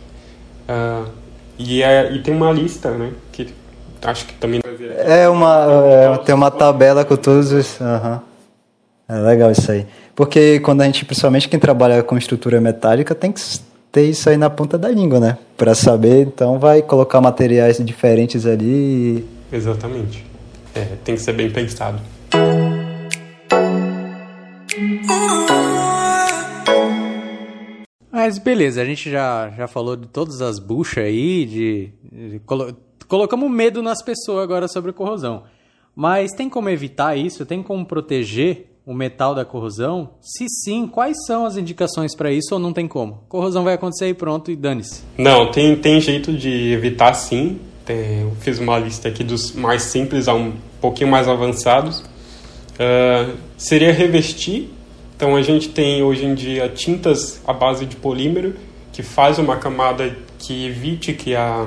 Uh, 0.69 1.11
e, 1.59 1.83
é, 1.83 2.13
e 2.13 2.21
tem 2.21 2.35
uma 2.35 2.53
lista, 2.53 2.91
né? 2.93 3.13
Que 3.33 3.49
acho 4.03 4.27
que 4.27 4.35
também. 4.35 4.61
É 4.99 5.29
uma. 5.29 5.67
É, 5.87 6.19
tem 6.19 6.35
uma 6.35 6.51
tabela 6.51 7.05
com 7.05 7.17
todos 7.17 7.53
os. 7.53 7.81
Uhum. 7.81 8.21
É 9.09 9.15
legal 9.21 9.51
isso 9.51 9.71
aí. 9.73 9.87
Porque 10.15 10.61
quando 10.61 10.83
a 10.83 10.85
gente, 10.85 11.05
principalmente 11.05 11.49
quem 11.49 11.59
trabalha 11.59 12.03
com 12.03 12.17
estrutura 12.17 12.61
metálica, 12.61 13.15
tem 13.15 13.33
que 13.33 13.41
ter 13.91 14.03
isso 14.03 14.29
aí 14.29 14.37
na 14.37 14.51
ponta 14.51 14.77
da 14.77 14.89
língua, 14.89 15.19
né? 15.19 15.39
Para 15.57 15.75
saber, 15.75 16.27
então 16.27 16.59
vai 16.59 16.83
colocar 16.83 17.21
materiais 17.21 17.79
diferentes 17.85 18.45
ali. 18.45 19.27
Exatamente. 19.53 20.25
É, 20.75 20.87
tem 21.05 21.15
que 21.15 21.21
ser 21.21 21.33
bem 21.33 21.51
pensado. 21.51 21.99
Mas 28.19 28.37
beleza, 28.37 28.83
a 28.83 28.85
gente 28.85 29.09
já, 29.09 29.49
já 29.57 29.69
falou 29.69 29.95
de 29.95 30.09
todas 30.09 30.43
as 30.43 30.59
buchas 30.59 31.05
aí, 31.05 31.47
de, 31.47 31.89
de 32.11 32.41
colo, 32.41 32.77
colocamos 33.07 33.49
medo 33.49 33.81
nas 33.81 34.03
pessoas 34.03 34.43
agora 34.43 34.67
sobre 34.67 34.93
corrosão. 34.93 35.45
Mas 35.95 36.33
tem 36.33 36.51
como 36.51 36.69
evitar 36.69 37.17
isso? 37.17 37.47
Tem 37.47 37.63
como 37.63 37.87
proteger 37.87 38.73
o 38.85 38.93
metal 38.93 39.37
da 39.37 39.45
corrosão? 39.45 40.15
Se 40.21 40.47
sim, 40.49 40.89
quais 40.89 41.17
são 41.29 41.47
as 41.47 41.57
indicações 41.57 42.17
para 42.17 42.33
isso 42.33 42.53
ou 42.55 42.59
não 42.59 42.73
tem 42.73 42.89
como? 42.89 43.23
Corrosão 43.29 43.63
vai 43.63 43.75
acontecer 43.75 44.09
e 44.09 44.15
pronto, 44.15 44.51
e 44.51 44.57
dane-se. 44.57 45.05
Não, 45.17 45.53
tem, 45.53 45.77
tem 45.77 46.01
jeito 46.01 46.33
de 46.33 46.73
evitar 46.73 47.15
sim. 47.15 47.61
Tem, 47.85 48.23
eu 48.23 48.33
fiz 48.41 48.59
uma 48.59 48.81
lista 48.81 49.07
aqui 49.07 49.23
dos 49.23 49.53
mais 49.53 49.83
simples 49.83 50.27
a 50.27 50.35
um 50.35 50.55
pouquinho 50.81 51.09
mais 51.09 51.29
avançados. 51.29 52.01
Uh, 52.01 53.37
seria 53.57 53.93
revestir 53.93 54.71
então 55.19 55.35
a 55.35 55.43
gente 55.43 55.71
tem 55.71 56.01
hoje 56.01 56.25
em 56.25 56.33
dia 56.33 56.69
tintas 56.69 57.43
à 57.45 57.53
base 57.53 57.85
de 57.85 57.97
polímero 57.97 58.55
que 58.93 59.03
faz 59.03 59.37
uma 59.37 59.57
camada 59.57 60.17
que 60.39 60.69
evite 60.69 61.13
que 61.13 61.35
a 61.35 61.67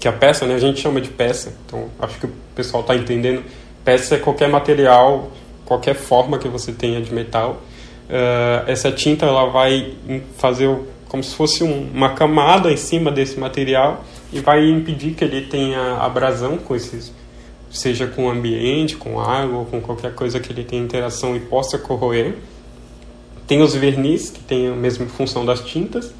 que 0.00 0.08
a 0.08 0.12
peça, 0.12 0.46
né, 0.46 0.54
a 0.54 0.58
gente 0.58 0.80
chama 0.80 0.98
de 0.98 1.10
peça. 1.10 1.54
Então 1.66 1.88
acho 2.00 2.18
que 2.18 2.24
o 2.24 2.32
pessoal 2.56 2.80
está 2.80 2.96
entendendo. 2.96 3.44
Peça 3.84 4.14
é 4.14 4.18
qualquer 4.18 4.48
material, 4.48 5.30
qualquer 5.66 5.94
forma 5.94 6.38
que 6.38 6.48
você 6.48 6.72
tenha 6.72 6.98
de 7.02 7.12
metal. 7.12 7.60
Uh, 8.08 8.64
essa 8.66 8.90
tinta 8.90 9.26
ela 9.26 9.50
vai 9.50 9.92
fazer 10.38 10.74
como 11.08 11.22
se 11.22 11.34
fosse 11.34 11.62
um, 11.62 11.90
uma 11.92 12.14
camada 12.14 12.72
em 12.72 12.76
cima 12.78 13.12
desse 13.12 13.38
material 13.38 14.02
e 14.32 14.40
vai 14.40 14.66
impedir 14.66 15.12
que 15.12 15.22
ele 15.22 15.42
tenha 15.42 15.98
abrasão 15.98 16.56
com 16.56 16.74
esses 16.74 17.12
seja 17.70 18.06
com 18.06 18.26
o 18.26 18.30
ambiente, 18.30 18.96
com 18.96 19.20
água 19.20 19.66
com 19.66 19.80
qualquer 19.80 20.14
coisa 20.14 20.40
que 20.40 20.52
ele 20.52 20.64
tenha 20.64 20.82
interação 20.82 21.36
e 21.36 21.40
possa 21.40 21.78
corroer. 21.78 22.34
Tem 23.52 23.60
os 23.60 23.74
verniz, 23.74 24.30
que 24.30 24.40
tem 24.40 24.68
a 24.68 24.74
mesma 24.74 25.04
função 25.04 25.44
das 25.44 25.60
tintas, 25.60 26.10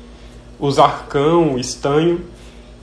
os 0.61 0.79
arcão, 0.79 1.55
o 1.55 1.59
estanho, 1.59 2.21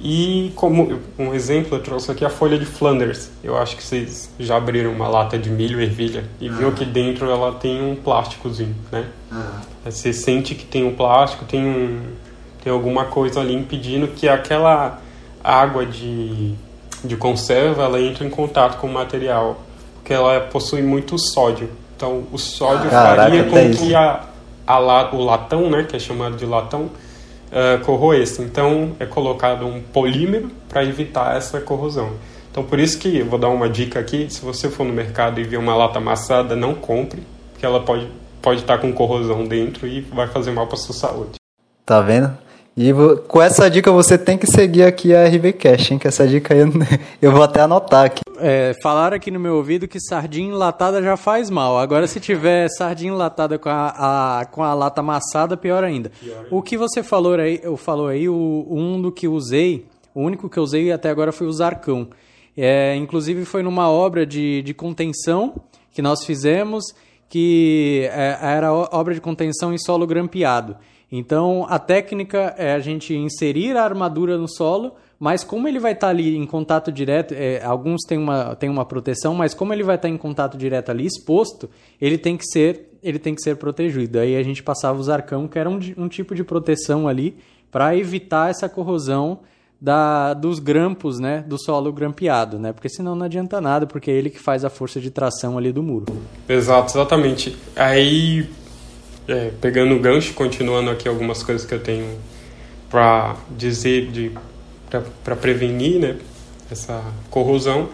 e 0.02 0.52
como 0.56 1.00
um 1.20 1.36
exemplo, 1.36 1.78
eu 1.78 1.84
trouxe 1.84 2.10
aqui 2.10 2.26
a 2.26 2.32
folha 2.32 2.58
de 2.58 2.66
Flanders. 2.66 3.30
Eu 3.44 3.56
acho 3.56 3.78
que 3.78 3.84
vocês 3.84 4.28
já 4.40 4.58
abriram 4.58 4.92
uma 4.92 5.08
lata 5.08 5.38
de 5.38 5.52
milho 5.52 5.80
ervilha 5.80 6.24
e 6.42 6.50
uhum. 6.50 6.56
viu 6.56 6.72
que 6.72 6.84
dentro 6.84 7.30
ela 7.30 7.52
tem 7.52 7.80
um 7.80 7.96
plásticozinho, 7.96 8.76
né? 8.92 9.06
Uhum. 9.32 9.40
Você 9.86 10.12
sente 10.12 10.56
que 10.56 10.66
tem 10.66 10.84
um 10.84 10.96
plástico, 10.96 11.46
tem 11.46 11.64
um 11.64 12.02
tem 12.64 12.74
alguma 12.74 13.06
coisa 13.06 13.42
ali 13.42 13.54
impedindo 13.54 14.08
que 14.08 14.28
aquela 14.28 15.00
água 15.44 15.86
de, 15.86 16.56
de 17.06 17.16
conserva 17.18 17.84
ela 17.84 18.02
entre 18.02 18.26
em 18.26 18.32
contato 18.32 18.80
com 18.80 18.88
o 18.88 18.92
material, 18.92 19.62
porque 19.94 20.12
ela 20.12 20.40
possui 20.40 20.82
muito 20.82 21.20
sódio. 21.20 21.70
Então 21.96 22.24
o 22.32 22.40
sódio 22.40 22.90
Caraca, 22.90 23.22
faria 23.22 23.44
com 23.44 23.72
que 23.78 23.94
a, 23.94 24.24
la, 24.78 25.14
o 25.14 25.24
latão, 25.24 25.70
né, 25.70 25.84
que 25.84 25.96
é 25.96 26.00
chamado 26.00 26.36
de 26.36 26.46
latão, 26.46 26.84
uh, 26.84 27.84
corroesse. 27.84 28.42
Então 28.42 28.96
é 29.00 29.06
colocado 29.06 29.66
um 29.66 29.82
polímero 29.82 30.52
para 30.68 30.84
evitar 30.84 31.36
essa 31.36 31.60
corrosão. 31.60 32.12
Então 32.52 32.64
por 32.64 32.80
isso 32.80 33.00
que 33.00 33.22
vou 33.24 33.40
dar 33.40 33.50
uma 33.50 33.70
dica 33.70 34.00
aqui, 34.00 34.28
se 34.30 34.42
você 34.42 34.70
for 34.70 34.84
no 34.84 34.94
mercado 34.94 35.40
e 35.40 35.44
ver 35.44 35.58
uma 35.58 35.76
lata 35.76 35.98
amassada, 35.98 36.56
não 36.56 36.76
compre, 36.76 37.24
porque 37.54 37.66
ela 37.66 37.80
pode 37.80 38.08
pode 38.42 38.62
estar 38.62 38.78
tá 38.78 38.82
com 38.82 38.94
corrosão 38.94 39.46
dentro 39.46 39.88
e 39.88 40.02
vai 40.02 40.28
fazer 40.28 40.52
mal 40.52 40.68
para 40.68 40.78
sua 40.78 40.96
saúde. 40.96 41.36
Tá 41.86 42.02
vendo? 42.02 42.38
E 42.82 42.94
com 43.28 43.42
essa 43.42 43.70
dica 43.70 43.92
você 43.92 44.18
tem 44.18 44.38
que 44.38 44.48
seguir 44.48 44.84
aqui 44.84 45.14
a 45.14 45.28
RV 45.28 45.52
Cash, 45.52 45.92
hein? 45.92 46.00
Que 46.00 46.08
essa 46.08 46.26
dica 46.26 46.54
aí 46.54 46.62
eu, 46.62 46.70
eu 47.22 47.32
vou 47.34 47.44
até 47.44 47.60
anotar 47.60 48.06
aqui. 48.06 48.22
É, 48.38 48.74
falaram 48.82 49.18
aqui 49.18 49.30
no 49.30 49.38
meu 49.38 49.58
ouvido 49.58 49.86
que 49.86 50.00
sardinha 50.00 50.48
enlatada 50.48 51.04
já 51.04 51.18
faz 51.18 51.50
mal. 51.50 51.78
Agora, 51.78 52.08
se 52.08 52.22
tiver 52.22 52.70
sardinha 52.70 53.12
enlatada 53.12 53.60
com 53.60 53.68
a, 53.68 54.40
a 54.40 54.46
com 54.46 54.64
a 54.64 54.74
lata 54.74 55.02
amassada, 55.02 55.58
pior 55.58 55.84
ainda. 55.84 56.10
pior 56.10 56.38
ainda. 56.38 56.48
O 56.50 56.62
que 56.62 56.78
você 56.78 57.04
falou 57.04 57.34
aí, 57.34 57.60
eu 57.62 57.76
falou 57.76 58.08
aí, 58.08 58.30
o, 58.30 58.66
um 58.70 59.02
do 59.02 59.12
que 59.12 59.28
usei, 59.28 59.86
o 60.16 60.22
único 60.22 60.50
que 60.50 60.58
eu 60.58 60.64
usei 60.64 60.90
até 60.90 61.10
agora 61.10 61.34
foi 61.34 61.48
o 61.48 61.52
Zarcão. 61.52 62.08
É, 62.56 62.96
inclusive 62.96 63.44
foi 63.44 63.62
numa 63.62 63.90
obra 63.90 64.26
de, 64.26 64.62
de 64.62 64.74
contenção 64.74 65.54
que 65.92 66.02
nós 66.02 66.24
fizemos, 66.24 66.96
que 67.28 68.10
é, 68.14 68.38
era 68.42 68.72
obra 68.72 69.14
de 69.14 69.20
contenção 69.20 69.74
em 69.74 69.78
solo 69.78 70.08
grampeado. 70.08 70.78
Então, 71.12 71.66
a 71.68 71.80
técnica 71.80 72.54
é 72.58 72.74
a 72.74 72.80
gente 72.80 73.16
inserir 73.16 73.76
a 73.76 73.84
armadura 73.84 74.38
no 74.38 74.48
solo, 74.48 74.94
mas 75.20 75.44
como 75.44 75.68
ele 75.68 75.80
vai 75.80 75.94
estar 75.94 76.08
tá 76.08 76.12
ali 76.12 76.36
em 76.36 76.46
contato 76.46 76.92
direto, 76.92 77.34
é, 77.34 77.64
alguns 77.64 78.04
têm 78.08 78.18
uma, 78.18 78.56
têm 78.56 78.70
uma 78.70 78.86
proteção, 78.86 79.34
mas 79.34 79.54
como 79.54 79.74
ele 79.74 79.84
vai 79.84 79.96
estar 79.96 80.08
tá 80.08 80.14
em 80.14 80.18
contato 80.18 80.58
direto 80.58 80.92
ali, 80.92 81.06
exposto, 81.06 81.70
ele 82.00 82.18
tem 82.18 82.38
que 82.38 82.46
ser, 82.46 82.98
ele 83.02 83.18
tem 83.18 83.34
que 83.34 83.42
ser 83.42 83.58
protegido. 83.58 84.20
Aí 84.20 84.36
a 84.36 84.44
gente 84.44 84.62
passava 84.62 85.00
os 85.00 85.10
arcão, 85.10 85.48
que 85.48 85.58
era 85.58 85.70
um, 85.70 85.80
um 85.98 86.08
tipo 86.08 86.36
de 86.36 86.44
proteção 86.44 87.08
ali, 87.08 87.36
para 87.72 87.96
evitar 87.96 88.50
essa 88.50 88.70
corrosão 88.70 89.40
da, 89.82 90.34
dos 90.34 90.60
grampos, 90.60 91.20
né, 91.20 91.44
do 91.48 91.58
solo 91.58 91.92
grampeado, 91.94 92.60
né? 92.60 92.74
Porque 92.74 92.90
senão 92.90 93.16
não 93.16 93.26
adianta 93.26 93.62
nada, 93.62 93.88
porque 93.88 94.12
é 94.12 94.14
ele 94.14 94.30
que 94.30 94.40
faz 94.40 94.66
a 94.66 94.70
força 94.70 95.00
de 95.00 95.10
tração 95.10 95.58
ali 95.58 95.72
do 95.72 95.82
muro. 95.82 96.06
Exato, 96.48 96.92
exatamente. 96.92 97.56
Aí 97.76 98.50
é, 99.30 99.52
pegando 99.62 99.96
o 99.96 100.00
gancho, 100.00 100.34
continuando 100.34 100.90
aqui 100.90 101.08
algumas 101.08 101.44
coisas 101.44 101.66
que 101.66 101.74
eu 101.74 101.80
tenho 101.80 102.18
para 102.90 103.36
dizer 103.56 104.08
de 104.12 104.32
para 105.24 105.36
prevenir 105.36 106.00
né, 106.00 106.16
essa 106.72 107.04
corrosão. 107.30 107.90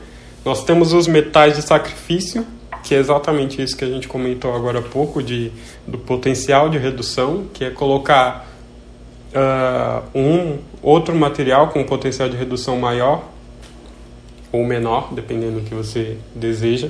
Nós 0.46 0.64
temos 0.64 0.94
os 0.94 1.08
metais 1.08 1.58
de 1.58 1.62
sacrifício, 1.62 2.46
que 2.84 2.96
é 2.96 2.98
exatamente 3.00 3.62
isso 3.62 3.76
que 3.76 3.84
a 3.84 3.88
gente 3.88 4.08
comentou 4.08 4.56
agora 4.56 4.80
há 4.80 4.82
pouco, 4.82 5.22
de, 5.22 5.52
do 5.86 5.98
potencial 5.98 6.70
de 6.70 6.78
redução, 6.78 7.48
que 7.54 7.66
é 7.66 7.70
colocar 7.70 8.48
uh, 9.34 10.18
um 10.18 10.60
outro 10.82 11.14
material 11.14 11.68
com 11.70 11.84
potencial 11.84 12.30
de 12.30 12.38
redução 12.38 12.80
maior 12.80 13.28
ou 14.52 14.64
menor, 14.64 15.14
dependendo 15.14 15.60
do 15.60 15.68
que 15.68 15.76
você 15.76 16.18
deseja, 16.34 16.90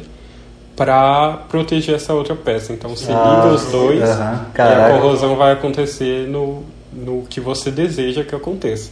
para 0.76 1.46
proteger 1.50 1.96
essa 1.96 2.14
outra 2.14 2.36
peça. 2.36 2.74
Então 2.74 2.96
se 2.96 3.12
ah, 3.12 3.36
liga 3.36 3.56
os 3.56 3.72
dois 3.72 4.02
uh 4.02 4.14
-huh. 4.14 4.58
e 4.58 4.62
a 4.62 4.90
corrosão 4.90 5.36
vai 5.36 5.54
acontecer 5.54 6.28
no, 6.28 6.64
no 6.92 7.24
que 7.24 7.40
você 7.40 7.72
deseja 7.72 8.24
que 8.24 8.36
aconteça. 8.36 8.92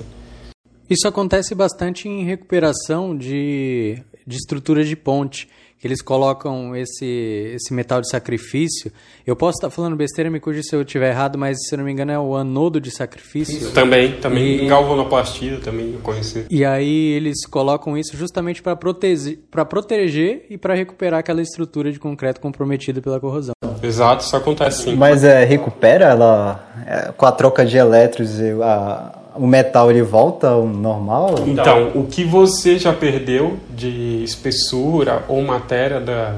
Isso 0.90 1.08
acontece 1.08 1.56
bastante 1.56 2.08
em 2.08 2.24
recuperação 2.24 3.18
de, 3.18 4.02
de 4.28 4.38
estrutura 4.38 4.84
de 4.84 4.96
ponte. 4.96 5.50
Eles 5.88 6.02
colocam 6.02 6.76
esse, 6.76 7.52
esse 7.56 7.74
metal 7.74 8.02
de 8.02 8.10
sacrifício. 8.10 8.92
Eu 9.26 9.36
posso 9.36 9.58
estar 9.58 9.70
falando 9.70 9.96
besteira, 9.96 10.30
me 10.30 10.40
cuide 10.40 10.64
se 10.64 10.76
eu 10.76 10.82
estiver 10.82 11.10
errado, 11.10 11.38
mas 11.38 11.58
se 11.68 11.74
eu 11.76 11.78
não 11.78 11.86
me 11.86 11.92
engano 11.92 12.12
é 12.12 12.20
o 12.20 12.36
anodo 12.36 12.80
de 12.80 12.92
sacrifício. 12.92 13.72
Também, 13.72 14.20
também. 14.20 14.66
E... 14.66 14.68
Galvanoplastia 14.68 15.60
também 15.60 15.94
eu 15.94 16.00
conheci. 16.00 16.46
E 16.50 16.64
aí 16.64 17.12
eles 17.12 17.46
colocam 17.46 17.98
isso 17.98 18.16
justamente 18.16 18.62
para 18.62 18.76
proteger, 18.76 19.40
proteger 19.70 20.46
e 20.50 20.58
para 20.58 20.74
recuperar 20.74 21.20
aquela 21.20 21.42
estrutura 21.42 21.92
de 21.92 22.00
concreto 22.00 22.40
comprometida 22.40 23.02
pela 23.02 23.20
corrosão. 23.20 23.54
Exato, 23.82 24.24
isso 24.24 24.36
acontece 24.36 24.84
sim. 24.84 24.96
Mas 24.96 25.24
é, 25.24 25.44
recupera 25.44 26.06
ela 26.06 26.68
é, 26.86 27.12
com 27.12 27.26
a 27.26 27.32
troca 27.32 27.66
de 27.66 27.78
elétrons, 27.78 28.40
a, 28.62 29.23
o 29.36 29.48
metal 29.48 29.90
ele 29.90 30.02
volta 30.02 30.50
ao 30.50 30.68
normal? 30.68 31.36
Então, 31.48 31.92
o 31.96 32.06
que 32.06 32.24
você 32.24 32.78
já 32.78 32.94
perdeu 32.94 33.58
de 33.70 34.24
espessura 34.24 35.24
ou 35.28 35.42
matéria 35.42 36.00
da, 36.00 36.38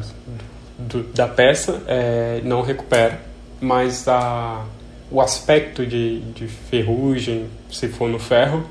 do, 0.78 1.04
da 1.04 1.28
peça 1.28 1.82
é, 1.88 2.42
não 2.44 2.62
recupera, 2.62 3.20
mas 3.60 4.08
a, 4.08 4.64
o 5.12 5.22
aspecto 5.22 5.86
de, 5.86 6.22
de 6.32 6.48
ferrugem, 6.48 7.46
se 7.72 7.88
for 7.88 8.10
no 8.10 8.20
ferro, 8.20 8.64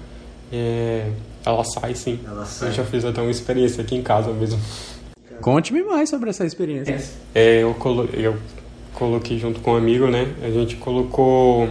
é, 0.53 1.07
ela 1.45 1.65
sai 1.65 1.95
sim. 1.95 2.21
Ela 2.27 2.45
sai. 2.45 2.69
Eu 2.69 2.73
já 2.73 2.85
fiz 2.85 3.05
até 3.05 3.21
uma 3.21 3.31
experiência 3.31 3.83
aqui 3.83 3.95
em 3.95 4.03
casa 4.03 4.33
mesmo. 4.33 4.61
Conte-me 5.41 5.83
mais 5.83 6.09
sobre 6.09 6.31
essa 6.31 6.45
experiência. 6.45 6.99
É, 7.35 7.63
eu, 7.63 7.75
colo 7.75 8.09
eu 8.15 8.37
coloquei 8.95 9.39
junto 9.39 9.61
com 9.61 9.73
um 9.73 9.77
amigo, 9.77 10.07
né? 10.07 10.33
A 10.43 10.51
gente 10.51 10.77
colocou 10.77 11.69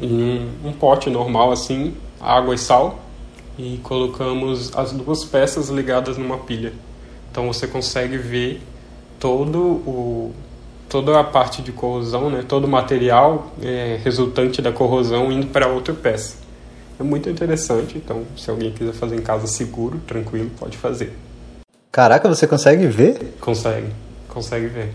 em 0.00 0.50
um, 0.64 0.72
pote 0.72 1.10
normal 1.10 1.52
assim, 1.52 1.94
água 2.20 2.54
e 2.54 2.58
sal, 2.58 2.98
e 3.58 3.78
colocamos 3.82 4.76
as 4.76 4.92
duas 4.92 5.24
peças 5.24 5.68
ligadas 5.68 6.16
numa 6.18 6.38
pilha. 6.38 6.72
Então 7.30 7.46
você 7.46 7.66
consegue 7.66 8.16
ver 8.16 8.60
todo 9.18 9.58
o 9.58 10.32
toda 10.88 11.18
a 11.18 11.24
parte 11.24 11.60
de 11.60 11.72
corrosão, 11.72 12.30
né, 12.30 12.44
todo 12.46 12.64
o 12.64 12.68
material 12.68 13.52
é, 13.60 13.98
resultante 14.04 14.62
da 14.62 14.70
corrosão 14.70 15.32
indo 15.32 15.48
para 15.48 15.66
outra 15.66 15.92
peça. 15.92 16.36
É 17.00 17.02
muito 17.02 17.28
interessante, 17.28 17.98
então 17.98 18.22
se 18.36 18.48
alguém 18.48 18.70
quiser 18.70 18.92
fazer 18.92 19.16
em 19.16 19.22
casa 19.22 19.48
seguro, 19.48 19.98
tranquilo, 20.06 20.50
pode 20.56 20.76
fazer. 20.76 21.12
Caraca, 21.90 22.28
você 22.28 22.46
consegue 22.46 22.86
ver? 22.86 23.34
Consegue, 23.40 23.88
consegue 24.28 24.66
ver. 24.66 24.92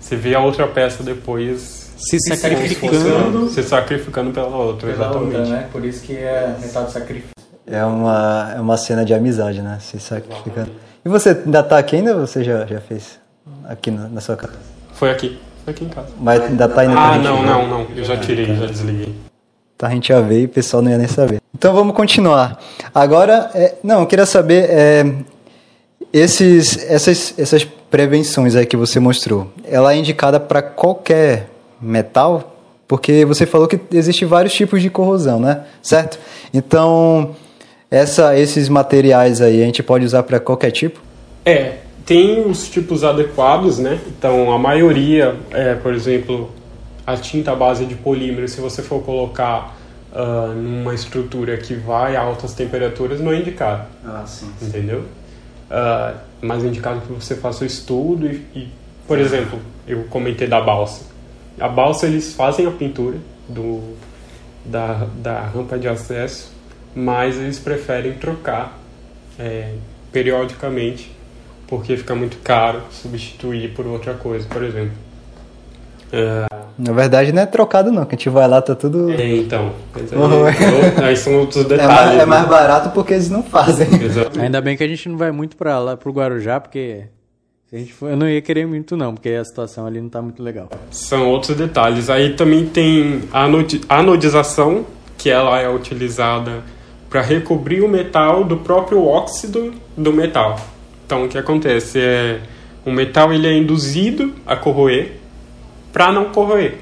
Você 0.00 0.16
vê 0.16 0.34
a 0.34 0.40
outra 0.40 0.66
peça 0.66 1.02
depois 1.02 1.77
se 1.98 2.18
sacrificando. 2.20 3.48
Se 3.50 3.62
sacrificando 3.62 4.30
pela 4.30 4.56
outra, 4.56 4.90
pela 4.90 5.06
exatamente. 5.06 5.36
Outra, 5.36 5.52
né? 5.52 5.68
Por 5.70 5.84
isso 5.84 6.02
que 6.02 6.16
é 6.16 6.56
metade 6.60 6.86
de 6.86 6.92
sacrifício. 6.92 7.30
É 7.66 7.84
uma, 7.84 8.52
é 8.56 8.60
uma 8.60 8.76
cena 8.76 9.04
de 9.04 9.12
amizade, 9.12 9.60
né? 9.60 9.78
Se 9.80 9.98
sacrificando. 10.00 10.70
E 11.04 11.08
você 11.08 11.30
ainda 11.30 11.62
tá 11.62 11.78
aqui 11.78 11.96
ainda 11.96 12.14
ou 12.14 12.26
você 12.26 12.42
já, 12.42 12.64
já 12.64 12.80
fez 12.80 13.18
aqui 13.68 13.90
na, 13.90 14.08
na 14.08 14.20
sua 14.20 14.36
casa? 14.36 14.54
Foi 14.92 15.10
aqui. 15.10 15.38
Foi 15.64 15.74
aqui 15.74 15.84
em 15.84 15.88
casa. 15.88 16.08
Mas 16.18 16.42
ainda 16.42 16.68
tá 16.68 16.84
indo 16.84 16.96
Ah, 16.96 17.18
não, 17.18 17.42
não, 17.42 17.66
não. 17.66 17.86
Eu 17.94 18.04
já 18.04 18.16
tirei, 18.16 18.46
já 18.46 18.66
desliguei. 18.66 19.14
Tá, 19.76 19.86
a 19.86 19.90
gente 19.90 20.08
já 20.08 20.20
veio 20.20 20.42
e 20.42 20.44
o 20.46 20.48
pessoal 20.48 20.82
não 20.82 20.90
ia 20.90 20.98
nem 20.98 21.06
saber. 21.06 21.40
Então 21.54 21.72
vamos 21.74 21.94
continuar. 21.94 22.58
Agora, 22.94 23.50
é, 23.54 23.74
não, 23.82 24.00
eu 24.00 24.06
queria 24.06 24.26
saber, 24.26 24.68
é, 24.70 25.14
esses, 26.12 26.84
essas, 26.84 27.34
essas 27.38 27.64
prevenções 27.64 28.56
aí 28.56 28.66
que 28.66 28.76
você 28.76 28.98
mostrou, 28.98 29.52
ela 29.64 29.92
é 29.92 29.96
indicada 29.96 30.40
para 30.40 30.62
qualquer 30.62 31.48
metal? 31.80 32.56
Porque 32.86 33.24
você 33.26 33.44
falou 33.44 33.68
que 33.68 33.78
existe 33.92 34.24
vários 34.24 34.54
tipos 34.54 34.80
de 34.80 34.88
corrosão, 34.88 35.38
né? 35.38 35.64
Certo? 35.82 36.18
Então, 36.54 37.36
essa, 37.90 38.38
esses 38.38 38.68
materiais 38.68 39.42
aí 39.42 39.62
a 39.62 39.64
gente 39.66 39.82
pode 39.82 40.04
usar 40.06 40.22
para 40.22 40.40
qualquer 40.40 40.70
tipo? 40.70 41.00
É, 41.44 41.76
tem 42.06 42.40
os 42.46 42.68
tipos 42.68 43.04
adequados, 43.04 43.78
né? 43.78 44.00
Então, 44.06 44.50
a 44.50 44.58
maioria, 44.58 45.36
é, 45.50 45.74
por 45.74 45.92
exemplo, 45.92 46.50
a 47.06 47.16
tinta 47.16 47.54
base 47.54 47.84
de 47.84 47.94
polímero, 47.94 48.48
se 48.48 48.58
você 48.60 48.82
for 48.82 49.02
colocar 49.02 49.76
uh, 50.12 50.54
numa 50.54 50.94
estrutura 50.94 51.58
que 51.58 51.74
vai 51.74 52.16
a 52.16 52.22
altas 52.22 52.54
temperaturas, 52.54 53.20
não 53.20 53.32
é 53.32 53.40
indicado. 53.40 53.86
Ah, 54.02 54.24
sim. 54.26 54.50
sim. 54.58 54.66
Entendeu? 54.66 55.00
Uh, 55.70 56.16
mas 56.40 56.64
é 56.64 56.68
indicado 56.68 57.02
que 57.02 57.12
você 57.12 57.34
faça 57.34 57.64
o 57.64 57.66
estudo 57.66 58.26
e, 58.26 58.36
e, 58.54 58.68
por 59.06 59.18
exemplo, 59.18 59.58
eu 59.86 60.04
comentei 60.04 60.46
da 60.46 60.60
balsa 60.60 61.17
a 61.60 61.68
balsa 61.68 62.06
eles 62.06 62.34
fazem 62.34 62.66
a 62.66 62.70
pintura 62.70 63.18
do, 63.48 63.94
da, 64.64 65.06
da 65.16 65.40
rampa 65.40 65.78
de 65.78 65.88
acesso, 65.88 66.52
mas 66.94 67.36
eles 67.36 67.58
preferem 67.58 68.14
trocar 68.14 68.78
é, 69.38 69.72
periodicamente 70.12 71.10
porque 71.66 71.96
fica 71.96 72.14
muito 72.14 72.38
caro 72.38 72.82
substituir 72.90 73.74
por 73.74 73.86
outra 73.86 74.14
coisa, 74.14 74.46
por 74.48 74.62
exemplo. 74.62 74.92
É... 76.10 76.46
Na 76.78 76.92
verdade 76.92 77.32
não 77.32 77.42
é 77.42 77.46
trocado 77.46 77.92
não, 77.92 78.04
que 78.04 78.14
a 78.14 78.18
gente 78.18 78.30
vai 78.30 78.48
lá 78.48 78.62
tá 78.62 78.74
tudo. 78.74 79.10
É, 79.10 79.36
então. 79.36 79.72
Aí, 79.94 81.04
aí 81.04 81.16
são 81.16 81.38
outros 81.40 81.64
detalhes. 81.68 81.92
É 81.92 82.04
mais, 82.06 82.20
é 82.20 82.26
mais 82.26 82.42
né? 82.44 82.48
barato 82.48 82.90
porque 82.90 83.12
eles 83.12 83.28
não 83.28 83.42
fazem. 83.42 83.86
Exato. 84.02 84.40
Ainda 84.40 84.60
bem 84.60 84.76
que 84.76 84.82
a 84.82 84.88
gente 84.88 85.08
não 85.08 85.18
vai 85.18 85.30
muito 85.30 85.56
para 85.56 85.78
lá 85.78 85.96
pro 85.96 86.12
Guarujá, 86.12 86.58
porque 86.58 87.04
se 87.68 87.76
a 87.76 87.78
gente 87.78 87.92
for, 87.92 88.08
eu 88.08 88.16
não 88.16 88.26
ia 88.26 88.40
querer 88.40 88.66
muito 88.66 88.96
não, 88.96 89.14
porque 89.14 89.28
a 89.28 89.44
situação 89.44 89.86
ali 89.86 90.00
não 90.00 90.06
está 90.06 90.22
muito 90.22 90.42
legal. 90.42 90.70
São 90.90 91.28
outros 91.28 91.54
detalhes. 91.54 92.08
Aí 92.08 92.32
também 92.32 92.64
tem 92.64 93.24
a 93.30 93.44
anodização, 93.98 94.86
que 95.18 95.28
ela 95.28 95.60
é 95.60 95.68
utilizada 95.68 96.62
para 97.10 97.20
recobrir 97.20 97.82
o 97.82 97.88
metal 97.88 98.42
do 98.42 98.56
próprio 98.56 99.04
óxido 99.04 99.74
do 99.94 100.12
metal. 100.12 100.58
Então 101.04 101.24
o 101.24 101.28
que 101.28 101.36
acontece 101.36 102.00
é 102.00 102.40
o 102.86 102.90
metal 102.90 103.34
ele 103.34 103.46
é 103.46 103.54
induzido 103.54 104.32
a 104.46 104.56
corroer 104.56 105.12
para 105.92 106.10
não 106.10 106.26
corroer. 106.26 106.76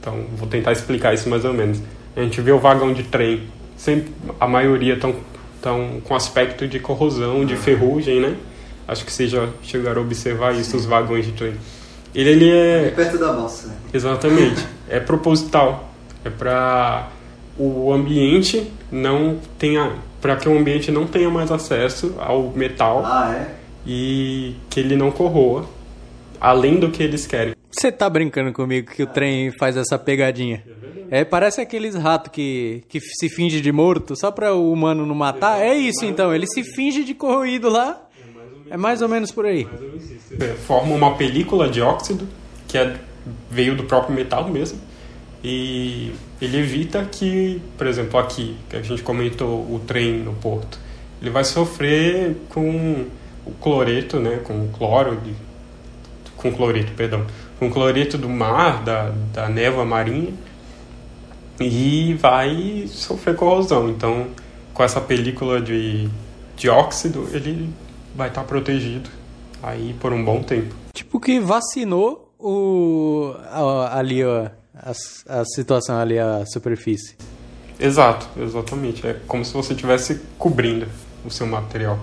Então 0.00 0.24
vou 0.36 0.48
tentar 0.48 0.72
explicar 0.72 1.14
isso 1.14 1.28
mais 1.28 1.44
ou 1.44 1.52
menos. 1.52 1.80
A 2.16 2.20
gente 2.20 2.40
vê 2.40 2.50
o 2.50 2.58
vagão 2.58 2.92
de 2.92 3.04
trem, 3.04 3.42
sempre 3.76 4.12
a 4.40 4.48
maioria 4.48 4.94
estão 4.94 5.14
tão 5.60 6.00
com 6.02 6.16
aspecto 6.16 6.66
de 6.66 6.80
corrosão, 6.80 7.44
de 7.44 7.54
ferrugem, 7.54 8.20
né? 8.20 8.34
Acho 8.86 9.04
que 9.04 9.12
vocês 9.12 9.30
já 9.30 9.48
chegaram 9.62 10.02
a 10.02 10.04
observar 10.04 10.54
isso, 10.54 10.76
os 10.76 10.84
vagões 10.84 11.24
de 11.26 11.32
trem. 11.32 11.54
Ele, 12.14 12.30
ele 12.30 12.50
é... 12.50 12.86
é 12.86 12.90
perto 12.90 13.18
da 13.18 13.32
balsa. 13.32 13.68
Né? 13.68 13.74
Exatamente. 13.92 14.66
é 14.88 15.00
proposital. 15.00 15.90
É 16.24 16.30
para 16.30 17.08
o 17.58 17.92
ambiente 17.92 18.70
não 18.90 19.38
tenha... 19.58 19.92
Para 20.20 20.36
que 20.36 20.48
o 20.48 20.56
ambiente 20.56 20.90
não 20.90 21.06
tenha 21.06 21.28
mais 21.30 21.50
acesso 21.50 22.14
ao 22.18 22.50
metal. 22.50 23.02
Ah, 23.04 23.34
é? 23.34 23.54
E 23.84 24.54
que 24.70 24.78
ele 24.78 24.94
não 24.94 25.10
corroa. 25.10 25.64
Além 26.40 26.78
do 26.78 26.90
que 26.90 27.02
eles 27.02 27.26
querem. 27.26 27.54
Você 27.70 27.90
tá 27.90 28.08
brincando 28.08 28.52
comigo 28.52 28.92
que 28.92 29.02
o 29.02 29.06
trem 29.06 29.50
faz 29.58 29.76
essa 29.76 29.98
pegadinha? 29.98 30.62
É, 31.10 31.24
parece 31.24 31.60
aqueles 31.60 31.94
ratos 31.94 32.30
que, 32.32 32.84
que 32.88 33.00
se 33.00 33.28
finge 33.28 33.60
de 33.60 33.72
morto 33.72 34.14
só 34.14 34.30
para 34.30 34.54
o 34.54 34.72
humano 34.72 35.06
não 35.06 35.14
matar. 35.14 35.60
É 35.60 35.74
isso 35.74 36.04
então, 36.04 36.34
ele 36.34 36.46
se 36.46 36.62
finge 36.62 37.02
de 37.02 37.14
corroído 37.14 37.68
lá 37.68 38.00
é 38.72 38.76
mais 38.78 39.02
ou 39.02 39.08
menos 39.08 39.30
por 39.30 39.44
aí. 39.44 39.68
É, 40.40 40.54
forma 40.54 40.94
uma 40.94 41.14
película 41.14 41.68
de 41.68 41.82
óxido, 41.82 42.26
que 42.66 42.78
é, 42.78 42.96
veio 43.50 43.76
do 43.76 43.84
próprio 43.84 44.14
metal 44.14 44.48
mesmo, 44.48 44.80
e 45.44 46.10
ele 46.40 46.56
evita 46.56 47.04
que, 47.04 47.60
por 47.76 47.86
exemplo, 47.86 48.18
aqui, 48.18 48.56
que 48.70 48.76
a 48.76 48.80
gente 48.80 49.02
comentou 49.02 49.60
o 49.60 49.78
trem 49.86 50.20
no 50.20 50.32
porto, 50.32 50.78
ele 51.20 51.28
vai 51.28 51.44
sofrer 51.44 52.34
com 52.48 53.04
o 53.44 53.50
cloreto, 53.60 54.18
né, 54.18 54.40
com 54.42 54.54
o 54.54 54.68
cloro, 54.68 55.16
de, 55.16 55.34
com 56.38 56.50
cloreto, 56.50 56.92
perdão, 56.94 57.26
com 57.58 57.70
cloreto 57.70 58.16
do 58.16 58.28
mar, 58.28 58.82
da, 58.82 59.12
da 59.34 59.48
névoa 59.50 59.84
marinha, 59.84 60.32
e 61.60 62.14
vai 62.14 62.86
sofrer 62.88 63.36
corrosão. 63.36 63.90
Então, 63.90 64.28
com 64.72 64.82
essa 64.82 65.00
película 65.00 65.60
de, 65.60 66.08
de 66.56 66.70
óxido, 66.70 67.28
ele 67.34 67.68
vai 68.14 68.28
estar 68.28 68.42
tá 68.42 68.46
protegido 68.46 69.08
aí 69.62 69.94
por 70.00 70.12
um 70.12 70.24
bom 70.24 70.42
tempo. 70.42 70.74
Tipo 70.92 71.20
que 71.20 71.40
vacinou 71.40 72.34
o 72.38 73.34
ali 73.90 74.24
ó, 74.24 74.48
a, 74.74 74.90
a 75.40 75.44
situação 75.44 75.98
ali 75.98 76.18
a 76.18 76.44
superfície. 76.46 77.16
Exato, 77.78 78.28
exatamente. 78.40 79.06
É 79.06 79.14
como 79.26 79.44
se 79.44 79.52
você 79.52 79.72
estivesse 79.72 80.20
cobrindo 80.38 80.86
o 81.24 81.30
seu 81.30 81.46
material. 81.46 81.98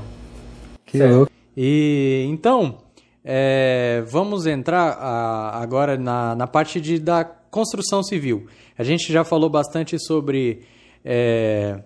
Que 0.86 1.02
louco. 1.02 1.32
E 1.56 2.26
então, 2.30 2.78
é, 3.24 4.04
vamos 4.08 4.46
entrar 4.46 4.92
a, 4.94 5.62
agora 5.62 5.98
na, 5.98 6.36
na 6.36 6.48
parte 6.48 6.82
de, 6.82 7.00
da 7.00 7.24
construção 7.24 8.02
civil. 8.04 8.48
A 8.78 8.84
gente 8.84 9.12
já 9.12 9.24
falou 9.24 9.50
bastante 9.50 9.98
sobre 10.00 10.62
é, 11.04 11.80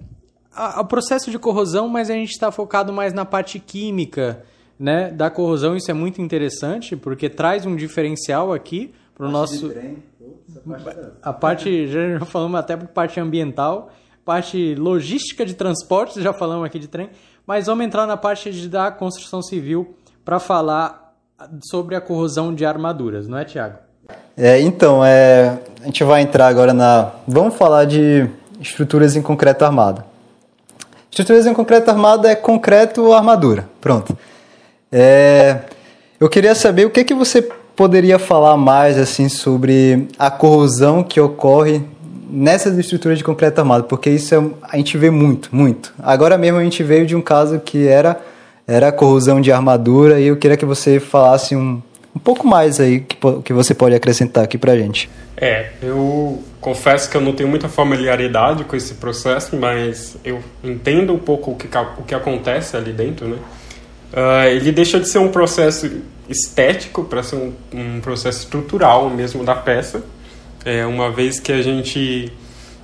o 0.80 0.86
processo 0.86 1.32
de 1.32 1.39
corrosão, 1.39 1.88
mas 1.88 2.10
a 2.10 2.13
gente 2.13 2.32
está 2.32 2.52
focado 2.52 2.94
mais 2.94 3.13
na 3.13 3.26
parte 3.26 3.60
química 3.60 4.44
né, 4.80 5.12
da 5.12 5.30
corrosão. 5.30 5.76
Isso 5.76 5.89
é 5.89 5.94
muito 5.94 6.22
interessante, 6.22 6.96
porque 6.96 7.30
traz 7.30 7.66
um 7.66 7.76
diferencial 7.76 8.54
aqui 8.54 8.94
para 9.16 9.28
o 9.28 9.32
nosso. 9.32 9.72
a 11.22 11.34
parte, 11.34 11.88
já 11.88 12.26
falamos 12.26 12.60
até 12.60 12.76
para 12.76 12.88
parte 12.88 13.20
ambiental, 13.20 13.92
parte 14.26 14.76
logística 14.76 15.46
de 15.46 15.54
transportes, 15.54 16.22
já 16.22 16.34
falamos 16.34 16.66
aqui 16.66 16.80
de 16.80 16.88
trem, 16.88 17.10
mas 17.46 17.66
vamos 17.66 17.86
entrar 17.86 18.06
na 18.06 18.18
parte 18.18 18.52
de, 18.52 18.70
da 18.70 18.92
construção 18.92 19.42
civil 19.42 19.96
para 20.24 20.39
falar 20.39 21.13
sobre 21.70 21.96
a 21.96 22.02
corrosão 22.02 22.54
de 22.54 22.66
armaduras, 22.66 23.28
não 23.28 23.38
é, 23.38 23.46
Tiago? 23.46 23.78
É, 24.36 24.60
então, 24.62 25.04
é, 25.04 25.60
a 25.82 25.86
gente 25.86 26.04
vai 26.04 26.22
entrar 26.22 26.48
agora 26.48 26.74
na. 26.74 27.12
Vamos 27.28 27.56
falar 27.56 27.86
de 27.86 28.28
estruturas 28.60 29.16
em 29.16 29.22
concreto 29.22 29.63
armado. 29.63 30.04
Estruturas 31.13 31.45
em 31.45 31.54
concreto 31.54 31.91
armado 31.91 32.26
é 32.26 32.34
concreto 32.34 33.04
ou 33.04 33.13
armadura. 33.13 33.69
Pronto. 33.80 34.17
É, 34.91 35.60
eu 36.19 36.28
queria 36.28 36.56
saber 36.56 36.88
o 36.88 36.89
que, 36.89 37.04
que 37.04 37.13
você 37.13 37.39
poderia 37.76 38.17
falar 38.17 38.58
mais 38.58 38.97
assim 38.97 39.30
sobre 39.30 40.08
a 40.17 40.32
corrosão 40.32 41.04
que 41.04 41.21
ocorre 41.21 41.84
nessas 42.28 42.76
estruturas 42.80 43.19
de 43.19 43.23
concreto 43.23 43.62
armado, 43.62 43.84
porque 43.84 44.10
isso 44.10 44.34
é, 44.34 44.43
a 44.63 44.76
gente 44.78 44.97
vê 44.97 45.12
muito, 45.12 45.56
muito. 45.56 45.93
Agora 46.02 46.36
mesmo 46.36 46.58
a 46.58 46.63
gente 46.63 46.82
veio 46.82 47.06
de 47.06 47.15
um 47.15 47.21
caso 47.21 47.60
que 47.60 47.88
era 47.88 48.19
era 48.65 48.91
corrosão 48.91 49.39
de 49.39 49.52
armadura 49.52 50.19
e 50.19 50.26
eu 50.26 50.38
queria 50.38 50.58
que 50.58 50.65
você 50.65 50.99
falasse 50.99 51.56
um, 51.56 51.80
um 52.15 52.19
pouco 52.19 52.47
mais 52.47 52.80
aí 52.80 53.02
que, 53.02 53.17
que 53.43 53.54
você 53.54 53.73
pode 53.73 53.95
acrescentar 53.95 54.43
aqui 54.43 54.58
pra 54.58 54.78
gente. 54.78 55.10
É, 55.36 55.71
eu 55.82 56.41
confesso 56.62 57.10
que 57.10 57.17
eu 57.17 57.21
não 57.21 57.34
tenho 57.34 57.49
muita 57.49 57.67
familiaridade 57.67 58.63
com 58.63 58.76
esse 58.76 58.95
processo, 58.95 59.56
mas 59.56 60.15
eu 60.23 60.41
entendo 60.63 61.13
um 61.13 61.19
pouco 61.19 61.52
o 61.52 61.56
que, 61.56 61.67
o 61.97 62.04
que 62.04 62.15
acontece 62.15 62.78
ali 62.78 62.93
dentro, 62.93 63.28
né? 63.28 63.38
Uh, 64.13 64.47
ele 64.47 64.71
deixa 64.71 64.99
de 64.99 65.10
ser 65.10 65.17
um 65.17 65.30
processo 65.30 65.89
estético 66.30 67.04
para 67.04 67.23
ser 67.23 67.36
um, 67.36 67.54
um, 67.73 67.99
processo 67.99 68.43
estrutural 68.43 69.10
mesmo 69.10 69.43
da 69.43 69.56
peça, 69.56 70.04
é, 70.63 70.86
uma 70.86 71.12
vez 71.12 71.39
que 71.39 71.52
a 71.52 71.62
gente 71.63 72.32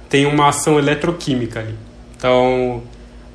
tem 0.09 0.25
uma 0.25 0.49
ação 0.49 0.79
eletroquímica 0.79 1.59
ali. 1.59 1.75
Então, 2.17 2.83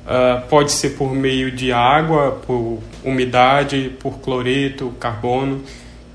uh, 0.05 0.45
pode 0.49 0.73
ser 0.73 0.91
por 0.91 1.13
meio 1.15 1.49
de 1.49 1.71
água, 1.71 2.31
por 2.45 2.79
umidade, 3.03 3.95
por 3.99 4.19
cloreto, 4.19 4.93
carbono. 4.99 5.63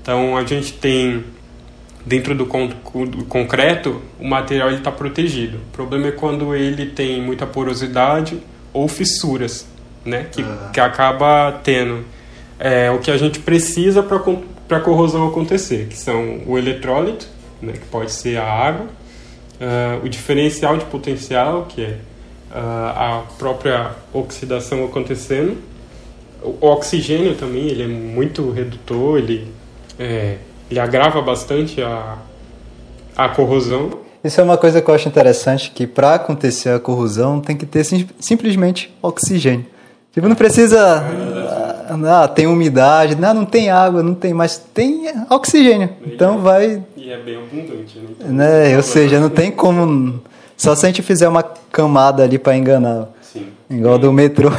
Então, 0.01 0.35
a 0.35 0.43
gente 0.43 0.73
tem 0.73 1.23
dentro 2.05 2.33
do, 2.33 2.45
con 2.45 2.67
do 2.67 3.25
concreto, 3.25 4.01
o 4.19 4.27
material 4.27 4.71
está 4.71 4.91
protegido. 4.91 5.57
O 5.57 5.71
problema 5.71 6.07
é 6.07 6.11
quando 6.11 6.55
ele 6.55 6.87
tem 6.87 7.21
muita 7.21 7.45
porosidade 7.45 8.39
ou 8.73 8.87
fissuras, 8.87 9.67
né, 10.03 10.25
que, 10.31 10.41
ah. 10.41 10.69
que 10.73 10.79
acaba 10.79 11.59
tendo 11.63 12.03
é, 12.59 12.89
o 12.89 12.99
que 12.99 13.11
a 13.11 13.17
gente 13.17 13.39
precisa 13.39 14.01
para 14.01 14.17
a 14.77 14.79
corrosão 14.79 15.27
acontecer, 15.27 15.87
que 15.87 15.97
são 15.97 16.41
o 16.45 16.57
eletrólito, 16.57 17.27
né, 17.61 17.73
que 17.73 17.85
pode 17.87 18.11
ser 18.11 18.37
a 18.37 18.45
água, 18.45 18.87
uh, 19.61 20.03
o 20.03 20.09
diferencial 20.09 20.77
de 20.77 20.85
potencial, 20.85 21.65
que 21.69 21.83
é 21.83 21.97
uh, 22.51 22.55
a 22.55 23.23
própria 23.37 23.91
oxidação 24.13 24.83
acontecendo, 24.85 25.57
o 26.41 26.65
oxigênio 26.65 27.35
também, 27.35 27.67
ele 27.67 27.83
é 27.83 27.87
muito 27.87 28.49
redutor, 28.49 29.19
ele, 29.19 29.47
é, 30.01 30.37
ele 30.69 30.79
agrava 30.79 31.21
bastante 31.21 31.81
a, 31.81 32.17
a 33.15 33.29
corrosão. 33.29 33.91
Isso 34.23 34.41
é 34.41 34.43
uma 34.43 34.57
coisa 34.57 34.81
que 34.81 34.89
eu 34.89 34.95
acho 34.95 35.07
interessante, 35.07 35.71
que 35.71 35.85
para 35.85 36.15
acontecer 36.15 36.69
a 36.69 36.79
corrosão 36.79 37.39
tem 37.39 37.55
que 37.55 37.65
ter 37.65 37.83
sim, 37.83 38.07
simplesmente 38.19 38.93
oxigênio. 39.01 39.65
Tipo, 40.11 40.27
não 40.27 40.35
precisa 40.35 41.03
ah, 42.07 42.27
tem 42.27 42.47
umidade, 42.47 43.15
não, 43.15 43.33
não 43.33 43.45
tem 43.45 43.69
água, 43.69 44.01
não 44.01 44.13
tem, 44.13 44.33
mas 44.33 44.57
tem 44.57 45.11
oxigênio. 45.29 45.89
Então 46.05 46.39
vai. 46.39 46.83
E 46.97 47.11
é 47.11 47.17
bem 47.17 47.37
abundante, 47.37 47.99
né? 48.19 48.69
né? 48.69 48.77
Ou 48.77 48.83
seja, 48.83 49.19
não 49.19 49.29
tem 49.29 49.51
como. 49.51 50.21
Só 50.57 50.75
se 50.75 50.85
a 50.85 50.89
gente 50.89 51.01
fizer 51.01 51.27
uma 51.27 51.43
camada 51.43 52.23
ali 52.23 52.37
para 52.37 52.55
enganar. 52.55 53.09
Sim. 53.21 53.47
Igual 53.69 53.97
do 53.97 54.11
metrô. 54.11 54.49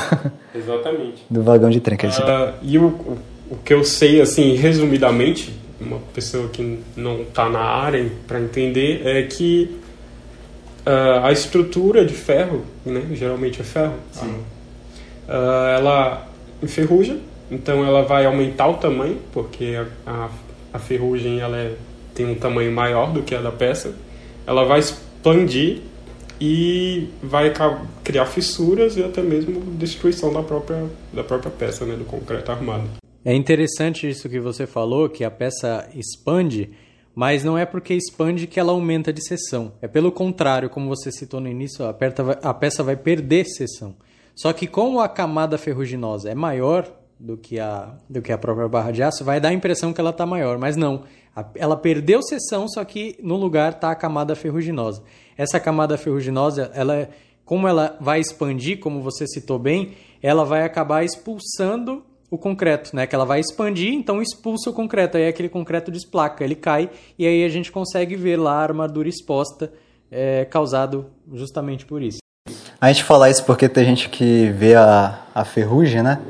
Exatamente. 0.55 1.25
do 1.31 1.43
vagão 1.43 1.71
de 1.71 1.81
trem. 1.81 1.97
Que 1.97 2.07
uh, 2.07 2.53
e 2.63 2.79
o, 2.79 3.19
o 3.53 3.57
que 3.57 3.75
eu 3.75 3.85
sei, 3.85 4.19
assim, 4.19 4.55
resumidamente, 4.55 5.53
uma 5.79 5.99
pessoa 6.15 6.49
que 6.49 6.79
não 6.97 7.21
está 7.21 7.51
na 7.51 7.61
área 7.61 8.11
para 8.27 8.41
entender, 8.41 9.07
é 9.07 9.23
que 9.25 9.77
uh, 10.87 11.23
a 11.23 11.31
estrutura 11.31 12.03
de 12.03 12.15
ferro, 12.15 12.65
né, 12.83 13.09
geralmente 13.13 13.61
é 13.61 13.65
ferro, 13.65 13.93
uh, 14.23 15.77
ela 15.77 16.27
enferruja, 16.63 17.19
então 17.51 17.85
ela 17.85 18.03
vai 18.05 18.25
aumentar 18.25 18.69
o 18.69 18.75
tamanho, 18.79 19.19
porque 19.35 19.77
a, 20.07 20.11
a, 20.11 20.31
a 20.73 20.79
ferrugem 20.79 21.41
ela 21.41 21.59
é, 21.59 21.75
tem 22.15 22.25
um 22.25 22.35
tamanho 22.35 22.73
maior 22.73 23.13
do 23.13 23.21
que 23.21 23.35
a 23.35 23.41
da 23.43 23.53
peça. 23.53 23.95
Ela 24.47 24.65
vai 24.65 24.79
expandir 24.79 25.83
e 26.41 27.11
vai 27.23 27.53
criar 28.03 28.25
fissuras 28.25 28.97
e 28.97 29.05
até 29.05 29.21
mesmo 29.21 29.61
destruição 29.73 30.33
da 30.33 30.43
própria, 30.43 30.87
da 31.13 31.23
própria 31.23 31.51
peça, 31.51 31.85
né, 31.85 31.97
do 31.97 32.05
concreto 32.07 32.51
armado. 32.51 33.02
É 33.25 33.33
interessante 33.35 34.09
isso 34.09 34.29
que 34.29 34.41
você 34.41 34.67
falou, 34.67 35.09
que 35.09 35.23
a 35.23 35.31
peça 35.31 35.89
expande, 35.95 36.73
mas 37.15 37.45
não 37.45 37.57
é 37.57 37.65
porque 37.65 37.95
expande 37.95 38.49
que 38.49 38.59
ela 38.59 38.73
aumenta 38.73 39.13
de 39.13 39.25
seção. 39.25 39.73
É 39.81 39.87
pelo 39.87 40.11
contrário, 40.11 40.69
como 40.69 40.89
você 40.89 41.13
citou 41.13 41.41
no 41.41 41.49
início, 41.49 41.85
a, 41.85 42.55
peça 42.55 42.83
vai 42.83 42.97
perder 42.97 43.45
seção. 43.45 43.95
Só 44.35 44.53
que 44.53 44.67
como 44.67 44.99
a 44.99 45.09
camada 45.09 45.57
ferruginosa 45.57 46.31
é 46.31 46.35
maior 46.35 46.91
do 47.19 47.37
que 47.37 47.61
a, 47.61 47.95
do 48.11 48.21
que 48.21 48.33
a 48.33 48.39
própria 48.39 48.67
barra 48.67 48.91
de 48.91 49.03
aço, 49.05 49.25
vai 49.25 49.41
dar 49.41 49.51
a 49.51 49.53
impressão 49.53 49.93
que 49.93 50.01
ela 50.01 50.11
está 50.11 50.27
maior, 50.27 50.59
mas 50.59 50.77
não. 50.77 51.05
Ela 51.55 51.77
perdeu 51.77 52.21
seção, 52.23 52.67
só 52.67 52.85
que 52.85 53.17
no 53.23 53.37
lugar 53.37 53.73
está 53.73 53.93
a 53.93 53.95
camada 53.95 54.35
ferruginosa. 54.35 55.05
Essa 55.37 55.61
camada 55.61 55.97
ferruginosa, 55.97 56.73
ela, 56.75 57.09
como 57.45 57.69
ela 57.69 57.97
vai 58.01 58.19
expandir, 58.19 58.81
como 58.81 59.01
você 59.01 59.29
citou 59.29 59.61
bem, 59.61 59.93
ela 60.21 60.45
vai 60.45 60.65
acabar 60.65 61.05
expulsando 61.05 62.03
o 62.33 62.39
concreto, 62.39 62.97
né? 62.97 63.07
Que 63.07 63.15
ela 63.15 63.27
vai 63.27 63.41
expandir, 63.41 63.93
então 63.93 64.23
expulsa 64.23 64.71
o 64.71 64.73
concreto. 64.73 65.19
Aí 65.19 65.29
aquele 65.29 65.51
concreto 65.51 65.93
desplaca, 65.93 66.43
ele 66.43 66.55
cai 66.55 66.89
e 67.19 67.27
aí 67.27 67.45
a 67.45 67.49
gente 67.51 67.71
consegue 67.71 68.17
ver 68.17 68.39
lá 68.39 68.55
a 68.55 68.63
armadura 68.63 69.07
exposta, 69.07 69.71
é, 70.11 70.47
causado 70.47 71.05
justamente 71.35 71.85
por 71.85 72.01
isso. 72.01 72.21
A 72.81 72.91
gente 72.91 73.05
fala 73.05 73.29
isso 73.29 73.45
porque 73.45 73.69
tem 73.69 73.85
gente 73.85 74.09
que 74.09 74.49
vê 74.49 74.75
a, 74.75 75.21
a 75.35 75.45
ferrugem, 75.45 76.03
né? 76.03 76.21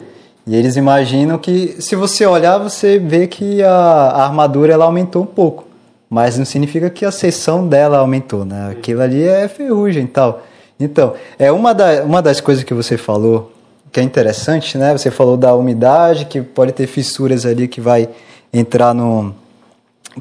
E 0.45 0.57
eles 0.57 0.75
imaginam 0.75 1.38
que 1.38 1.81
se 1.81 1.95
você 1.95 2.27
olhar, 2.27 2.59
você 2.59 2.99
vê 2.99 3.29
que 3.29 3.62
a, 3.62 3.71
a 3.71 4.25
armadura 4.25 4.73
ela 4.73 4.85
aumentou 4.85 5.23
um 5.23 5.27
pouco. 5.27 5.69
Mas 6.11 6.37
não 6.37 6.45
significa 6.45 6.91
que 6.91 7.05
a 7.05 7.12
seção 7.12 7.67
dela 7.67 7.99
aumentou, 7.99 8.45
né? 8.45 8.71
Aquilo 8.73 9.03
ali 9.03 9.23
é 9.23 9.47
ferrugem 9.47 10.03
e 10.03 10.09
tal. 10.09 10.43
Então, 10.81 11.15
é 11.38 11.53
uma, 11.53 11.73
da, 11.73 12.03
uma 12.03 12.21
das 12.21 12.41
coisas 12.41 12.65
que 12.65 12.75
você 12.75 12.99
falou 12.99 13.53
que 13.92 14.00
é 14.00 14.02
interessante, 14.02 14.78
né? 14.78 14.92
Você 14.92 15.11
falou 15.11 15.37
da 15.37 15.55
umidade, 15.55 16.24
que 16.24 16.40
pode 16.40 16.72
ter 16.72 16.87
fissuras 16.87 17.44
ali 17.44 17.68
que 17.68 17.81
vai 17.81 18.09
entrar 18.52 18.94
no. 18.94 19.35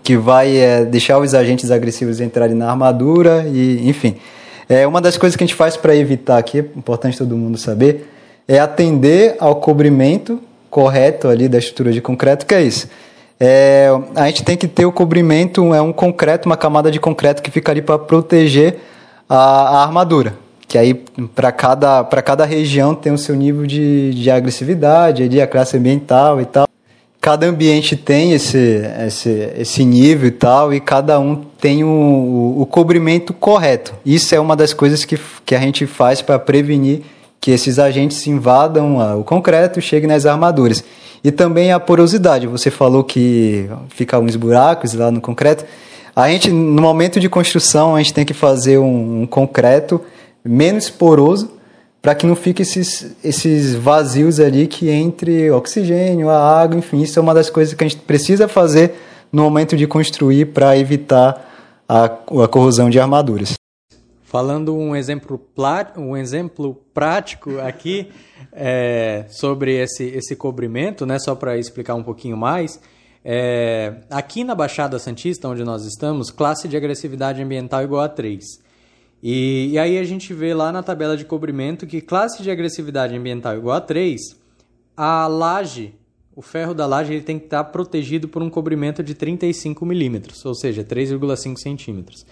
que 0.03 0.17
vai 0.17 0.57
é, 0.57 0.84
deixar 0.84 1.17
os 1.19 1.34
agentes 1.34 1.71
agressivos 1.71 2.19
entrarem 2.19 2.55
na 2.55 2.69
armadura, 2.69 3.45
e 3.47 3.88
enfim. 3.88 4.17
É, 4.67 4.86
uma 4.86 5.01
das 5.01 5.17
coisas 5.17 5.36
que 5.36 5.43
a 5.43 5.47
gente 5.47 5.55
faz 5.55 5.75
para 5.75 5.95
evitar 5.95 6.38
aqui, 6.38 6.60
é 6.60 6.65
importante 6.75 7.17
todo 7.17 7.36
mundo 7.36 7.57
saber, 7.57 8.10
é 8.47 8.60
atender 8.60 9.36
ao 9.39 9.55
cobrimento 9.55 10.39
correto 10.69 11.27
ali 11.27 11.49
da 11.49 11.57
estrutura 11.57 11.91
de 11.91 12.01
concreto, 12.01 12.45
que 12.45 12.55
é 12.55 12.62
isso. 12.62 12.88
É, 13.39 13.89
a 14.15 14.27
gente 14.27 14.43
tem 14.43 14.55
que 14.55 14.67
ter 14.67 14.86
o 14.86 14.91
cobrimento, 14.91 15.73
é 15.73 15.81
um 15.81 15.91
concreto, 15.91 16.47
uma 16.47 16.55
camada 16.55 16.91
de 16.91 16.99
concreto 16.99 17.41
que 17.41 17.49
fica 17.49 17.71
ali 17.71 17.81
para 17.81 17.97
proteger 17.97 18.79
a, 19.27 19.36
a, 19.36 19.84
armadura. 19.84 20.36
Que 20.71 20.77
aí, 20.77 20.93
para 21.36 21.51
cada, 21.51 22.01
cada 22.05 22.45
região, 22.45 22.95
tem 22.95 23.12
o 23.12 23.17
seu 23.17 23.36
nível 23.36 23.67
de, 23.67 24.13
de 24.13 24.31
agressividade, 24.31 25.21
ali, 25.21 25.41
a 25.41 25.45
classe 25.45 25.75
ambiental 25.75 26.39
e 26.39 26.45
tal 26.45 26.65
cada 27.19 27.45
ambiente 27.45 27.95
tem 27.95 28.31
esse, 28.31 28.81
esse, 29.05 29.29
esse 29.55 29.86
nível 29.86 30.27
e 30.27 30.31
tal, 30.31 30.73
e 30.73 30.79
cada 30.79 31.19
um 31.19 31.36
tem 31.36 31.84
o, 31.84 32.55
o 32.60 32.65
cobrimento 32.65 33.31
correto. 33.31 33.93
Isso 34.03 34.34
é 34.34 34.39
uma 34.39 34.55
das 34.55 34.73
coisas 34.73 35.05
que, 35.05 35.19
que 35.45 35.53
a 35.53 35.60
gente 35.60 35.86
faz 35.86 36.19
para 36.19 36.39
prevenir 36.39 37.01
que 37.39 37.51
esses 37.51 37.77
agentes 37.77 38.25
invadam 38.25 39.19
o 39.19 39.23
concreto 39.23 39.77
e 39.77 39.81
cheguem 39.84 40.07
nas 40.07 40.25
armaduras. 40.25 40.84
E 41.23 41.31
também 41.31 41.71
a 41.71 41.79
porosidade. 41.79 42.47
Você 42.47 42.71
falou 42.71 43.03
que 43.03 43.69
fica 43.89 44.17
uns 44.17 44.36
buracos 44.36 44.95
lá 44.95 45.12
no 45.12 45.21
concreto. 45.21 45.63
A 46.15 46.27
gente, 46.27 46.49
no 46.49 46.81
momento 46.81 47.19
de 47.19 47.29
construção, 47.29 47.95
a 47.95 47.99
gente 47.99 48.15
tem 48.15 48.25
que 48.25 48.34
fazer 48.34 48.79
um, 48.79 49.21
um 49.21 49.27
concreto 49.27 50.01
menos 50.43 50.89
poroso 50.89 51.52
para 52.02 52.15
que 52.15 52.25
não 52.25 52.35
fique 52.35 52.63
esses, 52.63 53.15
esses 53.23 53.75
vazios 53.75 54.39
ali 54.39 54.67
que 54.67 54.89
entre 54.89 55.52
oxigênio, 55.52 56.29
a 56.29 56.62
água, 56.62 56.77
enfim, 56.77 57.02
isso 57.02 57.19
é 57.19 57.21
uma 57.21 57.33
das 57.33 57.50
coisas 57.50 57.73
que 57.75 57.83
a 57.83 57.87
gente 57.87 58.02
precisa 58.02 58.48
fazer 58.48 58.96
no 59.31 59.44
momento 59.44 59.77
de 59.77 59.85
construir 59.85 60.48
para 60.48 60.75
evitar 60.77 61.48
a, 61.87 62.06
a 62.06 62.48
corrosão 62.48 62.89
de 62.89 63.00
armaduras. 63.00 63.54
Falando 64.23 64.75
um 64.75 64.96
exemplo, 64.96 65.39
um 65.98 66.15
exemplo 66.17 66.81
prático 66.94 67.60
aqui 67.60 68.10
é, 68.52 69.25
sobre 69.29 69.75
esse, 69.75 70.06
esse 70.06 70.35
cobrimento, 70.35 71.06
né, 71.06 71.19
só 71.19 71.35
para 71.35 71.58
explicar 71.58 71.96
um 71.96 72.04
pouquinho 72.04 72.37
mais, 72.37 72.79
é, 73.23 73.94
aqui 74.10 74.44
na 74.44 74.56
Baixada 74.56 74.98
Santista, 74.98 75.48
onde 75.48 75.63
nós 75.63 75.85
estamos, 75.85 76.31
classe 76.31 76.67
de 76.67 76.75
agressividade 76.75 77.42
ambiental 77.42 77.83
igual 77.83 78.02
a 78.02 78.10
3. 78.10 78.71
E, 79.22 79.69
e, 79.72 79.80
aí 79.80 79.98
a 80.00 80.04
gente 80.04 80.34
vê 80.34 80.54
lá 80.54 80.72
na 80.72 80.82
tabela 80.82 81.15
de 81.15 81.26
cobrimento 81.26 81.86
que 81.86 82.02
classe 82.02 82.42
de 82.42 82.50
agressividade 82.50 83.15
ambiental 83.15 83.56
igual 83.56 83.78
a 83.78 83.82
3, 83.82 84.19
a 84.98 85.28
laje 85.28 85.94
o 86.36 86.42
ferro 86.42 86.74
da 86.74 86.86
laje 86.86 87.13
ele 87.13 87.22
tem 87.22 87.38
que 87.38 87.46
estar 87.46 87.63
protegido 87.65 88.28
por 88.28 88.42
um 88.42 88.50
cobrimento 88.50 89.04
de 89.04 89.13
35 89.13 89.86
milímetros, 89.86 90.44
ou 90.46 90.56
seja, 90.56 90.84
3,5 90.84 91.58
centímetros. 91.58 92.26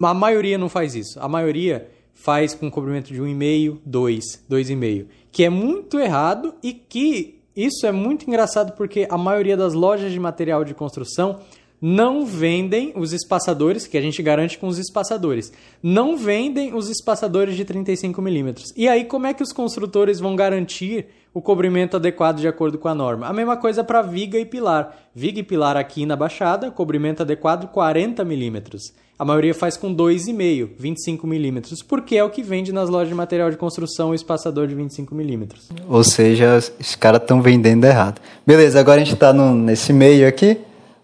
A 0.00 0.14
maioria 0.14 0.56
não 0.56 0.68
faz 0.68 0.94
isso. 0.94 1.18
A 1.20 1.28
maioria 1.28 1.88
faz 2.14 2.54
com 2.54 2.70
cobrimento 2.70 3.12
de 3.12 3.20
1,5, 3.20 3.78
2, 3.84 4.44
2,5, 4.48 5.06
que 5.32 5.44
é 5.44 5.50
muito 5.50 5.98
errado 5.98 6.54
e 6.62 6.72
que 6.72 7.40
isso 7.54 7.86
é 7.86 7.92
muito 7.92 8.26
engraçado 8.26 8.72
porque 8.72 9.06
a 9.10 9.18
maioria 9.18 9.56
das 9.56 9.74
lojas 9.74 10.12
de 10.12 10.20
material 10.20 10.64
de 10.64 10.72
construção 10.72 11.40
não 11.80 12.26
vendem 12.26 12.92
os 12.94 13.12
espaçadores, 13.12 13.86
que 13.86 13.96
a 13.96 14.00
gente 14.00 14.22
garante 14.22 14.58
com 14.58 14.66
os 14.66 14.78
espaçadores, 14.78 15.52
não 15.82 16.16
vendem 16.16 16.74
os 16.74 16.90
espaçadores 16.90 17.56
de 17.56 17.64
35 17.64 18.20
milímetros. 18.20 18.72
E 18.76 18.88
aí, 18.88 19.04
como 19.04 19.26
é 19.26 19.34
que 19.34 19.42
os 19.42 19.52
construtores 19.52 20.20
vão 20.20 20.36
garantir 20.36 21.06
o 21.32 21.40
cobrimento 21.40 21.96
adequado 21.96 22.40
de 22.40 22.48
acordo 22.48 22.76
com 22.76 22.88
a 22.88 22.94
norma? 22.94 23.26
A 23.26 23.32
mesma 23.32 23.56
coisa 23.56 23.82
para 23.82 24.02
viga 24.02 24.38
e 24.38 24.44
pilar. 24.44 24.96
Viga 25.14 25.40
e 25.40 25.42
pilar 25.42 25.76
aqui 25.76 26.04
na 26.04 26.16
Baixada, 26.16 26.70
cobrimento 26.70 27.22
adequado 27.22 27.68
40 27.68 28.24
milímetros. 28.24 28.92
A 29.18 29.24
maioria 29.24 29.52
faz 29.52 29.76
com 29.76 29.94
2,5, 29.94 30.70
25 30.78 31.26
milímetros, 31.26 31.82
porque 31.82 32.16
é 32.16 32.24
o 32.24 32.30
que 32.30 32.42
vende 32.42 32.72
nas 32.72 32.88
lojas 32.88 33.10
de 33.10 33.14
material 33.14 33.50
de 33.50 33.58
construção 33.58 34.10
o 34.10 34.14
espaçador 34.14 34.66
de 34.66 34.74
25 34.74 35.14
milímetros. 35.14 35.68
Ou 35.86 36.02
seja, 36.02 36.56
os 36.56 36.94
caras 36.94 37.20
estão 37.20 37.42
vendendo 37.42 37.84
errado. 37.84 38.18
Beleza, 38.46 38.80
agora 38.80 38.98
a 38.98 39.04
gente 39.04 39.12
está 39.12 39.30
nesse 39.34 39.92
meio 39.92 40.26
aqui. 40.26 40.58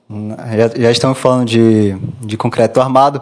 Já, 0.09 0.83
já 0.83 0.91
estamos 0.91 1.19
falando 1.19 1.49
de, 1.49 1.97
de 2.21 2.37
concreto 2.37 2.81
armado. 2.81 3.21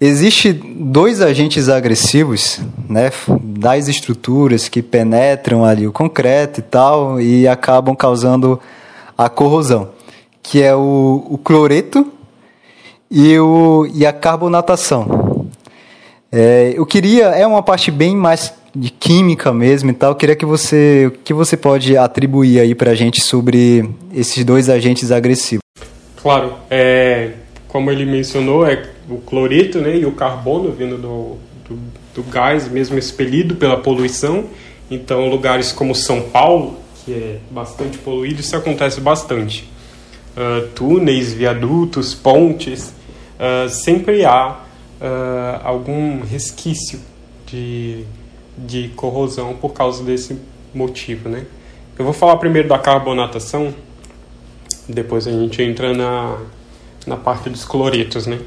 Existe 0.00 0.52
dois 0.52 1.20
agentes 1.20 1.68
agressivos, 1.68 2.58
né, 2.88 3.12
das 3.40 3.86
estruturas 3.86 4.68
que 4.68 4.82
penetram 4.82 5.64
ali 5.64 5.86
o 5.86 5.92
concreto 5.92 6.60
e 6.60 6.62
tal 6.62 7.20
e 7.20 7.46
acabam 7.46 7.94
causando 7.94 8.58
a 9.16 9.28
corrosão, 9.28 9.90
que 10.42 10.62
é 10.62 10.74
o, 10.74 11.26
o 11.28 11.38
cloreto 11.38 12.10
e, 13.10 13.38
o, 13.38 13.86
e 13.94 14.06
a 14.06 14.12
carbonatação. 14.12 15.46
É, 16.32 16.72
eu 16.74 16.86
queria, 16.86 17.26
é 17.26 17.46
uma 17.46 17.62
parte 17.62 17.90
bem 17.90 18.16
mais 18.16 18.54
de 18.74 18.90
química 18.90 19.52
mesmo 19.52 19.90
e 19.90 19.94
tal. 19.94 20.12
Eu 20.12 20.16
queria 20.16 20.34
que 20.34 20.46
você, 20.46 21.12
que 21.22 21.34
você 21.34 21.56
pode 21.56 21.96
atribuir 21.96 22.58
aí 22.58 22.74
para 22.74 22.92
a 22.92 22.94
gente 22.94 23.20
sobre 23.20 23.88
esses 24.14 24.44
dois 24.44 24.68
agentes 24.68 25.12
agressivos. 25.12 25.69
Claro, 26.22 26.54
é, 26.70 27.32
como 27.68 27.90
ele 27.90 28.04
mencionou, 28.04 28.66
é 28.66 28.90
o 29.08 29.18
cloreto 29.18 29.78
né, 29.78 29.96
e 29.96 30.04
o 30.04 30.12
carbono 30.12 30.70
vindo 30.70 30.98
do, 30.98 31.38
do, 31.66 31.80
do, 32.14 32.22
gás, 32.30 32.68
mesmo 32.68 32.98
expelido 32.98 33.56
pela 33.56 33.78
poluição. 33.78 34.44
Então, 34.90 35.28
lugares 35.28 35.72
como 35.72 35.94
São 35.94 36.22
Paulo, 36.22 36.76
que 37.04 37.12
é 37.12 37.38
bastante 37.50 37.96
poluído, 37.98 38.40
isso 38.40 38.54
acontece 38.54 39.00
bastante. 39.00 39.70
Uh, 40.36 40.68
túneis, 40.74 41.32
viadutos, 41.32 42.14
pontes, 42.14 42.92
uh, 43.38 43.68
sempre 43.68 44.24
há 44.24 44.60
uh, 45.00 45.60
algum 45.64 46.20
resquício 46.22 47.00
de, 47.46 48.04
de 48.58 48.88
corrosão 48.94 49.54
por 49.54 49.72
causa 49.72 50.04
desse 50.04 50.38
motivo. 50.74 51.28
Né? 51.28 51.46
Eu 51.98 52.04
vou 52.04 52.14
falar 52.14 52.36
primeiro 52.36 52.68
da 52.68 52.78
carbonatação, 52.78 53.74
depois 54.90 55.26
a 55.26 55.30
gente 55.30 55.62
entra 55.62 55.94
na, 55.94 56.38
na 57.06 57.16
parte 57.16 57.48
dos 57.48 57.64
cloretos, 57.64 58.26
né? 58.26 58.38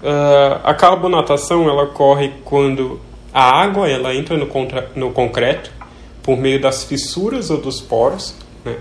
Uh, 0.00 0.60
a 0.62 0.74
carbonatação 0.74 1.68
ela 1.68 1.82
ocorre 1.82 2.32
quando 2.44 3.00
a 3.32 3.42
água 3.42 3.88
ela 3.88 4.14
entra 4.14 4.36
no, 4.36 4.46
contra, 4.46 4.90
no 4.94 5.10
concreto 5.10 5.72
por 6.22 6.36
meio 6.36 6.60
das 6.60 6.84
fissuras 6.84 7.50
ou 7.50 7.60
dos 7.60 7.80
poros, 7.80 8.34
né? 8.64 8.76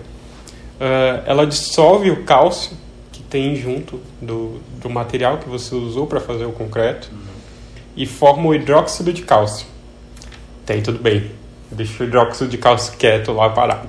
Uh, 0.79 1.23
ela 1.25 1.47
dissolve 1.47 2.11
o 2.11 2.23
cálcio 2.23 2.77
que 3.11 3.23
tem 3.23 3.55
junto 3.55 3.99
do, 4.21 4.59
do 4.79 4.89
material 4.89 5.39
que 5.39 5.49
você 5.49 5.73
usou 5.73 6.05
para 6.05 6.19
fazer 6.19 6.45
o 6.45 6.51
concreto 6.51 7.09
uhum. 7.11 7.19
e 7.95 8.05
forma 8.05 8.49
o 8.49 8.53
hidróxido 8.53 9.11
de 9.11 9.23
cálcio. 9.23 9.65
Tem 10.65 10.81
tudo 10.83 10.99
bem, 10.99 11.31
deixa 11.71 12.03
o 12.03 12.05
hidróxido 12.05 12.49
de 12.49 12.57
cálcio 12.57 12.95
quieto 12.97 13.31
lá 13.31 13.49
parado. 13.49 13.87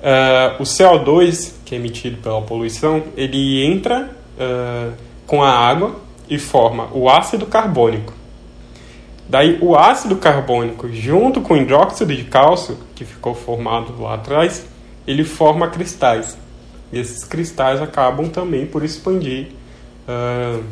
Uh, 0.00 0.60
o 0.62 0.64
CO2, 0.64 1.52
que 1.66 1.74
é 1.74 1.78
emitido 1.78 2.16
pela 2.18 2.40
poluição, 2.40 3.02
ele 3.16 3.62
entra 3.66 4.08
uh, 4.38 4.92
com 5.26 5.42
a 5.42 5.50
água 5.50 5.96
e 6.30 6.38
forma 6.38 6.88
o 6.92 7.10
ácido 7.10 7.44
carbônico. 7.44 8.14
Daí 9.28 9.58
o 9.60 9.76
ácido 9.76 10.14
carbônico, 10.16 10.88
junto 10.92 11.40
com 11.40 11.54
o 11.54 11.56
hidróxido 11.56 12.14
de 12.14 12.22
cálcio, 12.22 12.78
que 12.94 13.04
ficou 13.04 13.34
formado 13.34 14.00
lá 14.00 14.14
atrás, 14.14 14.64
ele 15.04 15.24
forma 15.24 15.68
cristais. 15.68 16.38
E 16.92 17.00
esses 17.00 17.24
cristais 17.24 17.82
acabam 17.82 18.28
também 18.28 18.64
por 18.64 18.84
expandir 18.84 19.48
uh, 20.08 20.62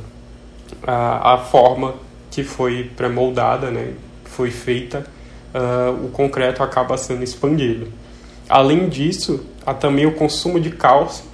a, 0.86 1.34
a, 1.34 1.38
forma 1.38 1.97
que 2.30 2.45
foi 2.45 2.84
pré-moldada, 2.97 3.70
né, 3.70 3.95
foi 4.24 4.51
feita, 4.51 5.07
o 6.03 6.09
concreto 6.09 6.64
acaba 6.64 6.97
sendo 6.97 7.22
expandido. 7.22 7.86
Além 8.49 8.88
disso, 8.88 9.47
há 9.65 9.75
também 9.75 10.07
o 10.07 10.12
consumo 10.12 10.61
de 10.61 10.71
cálcio 10.71 11.25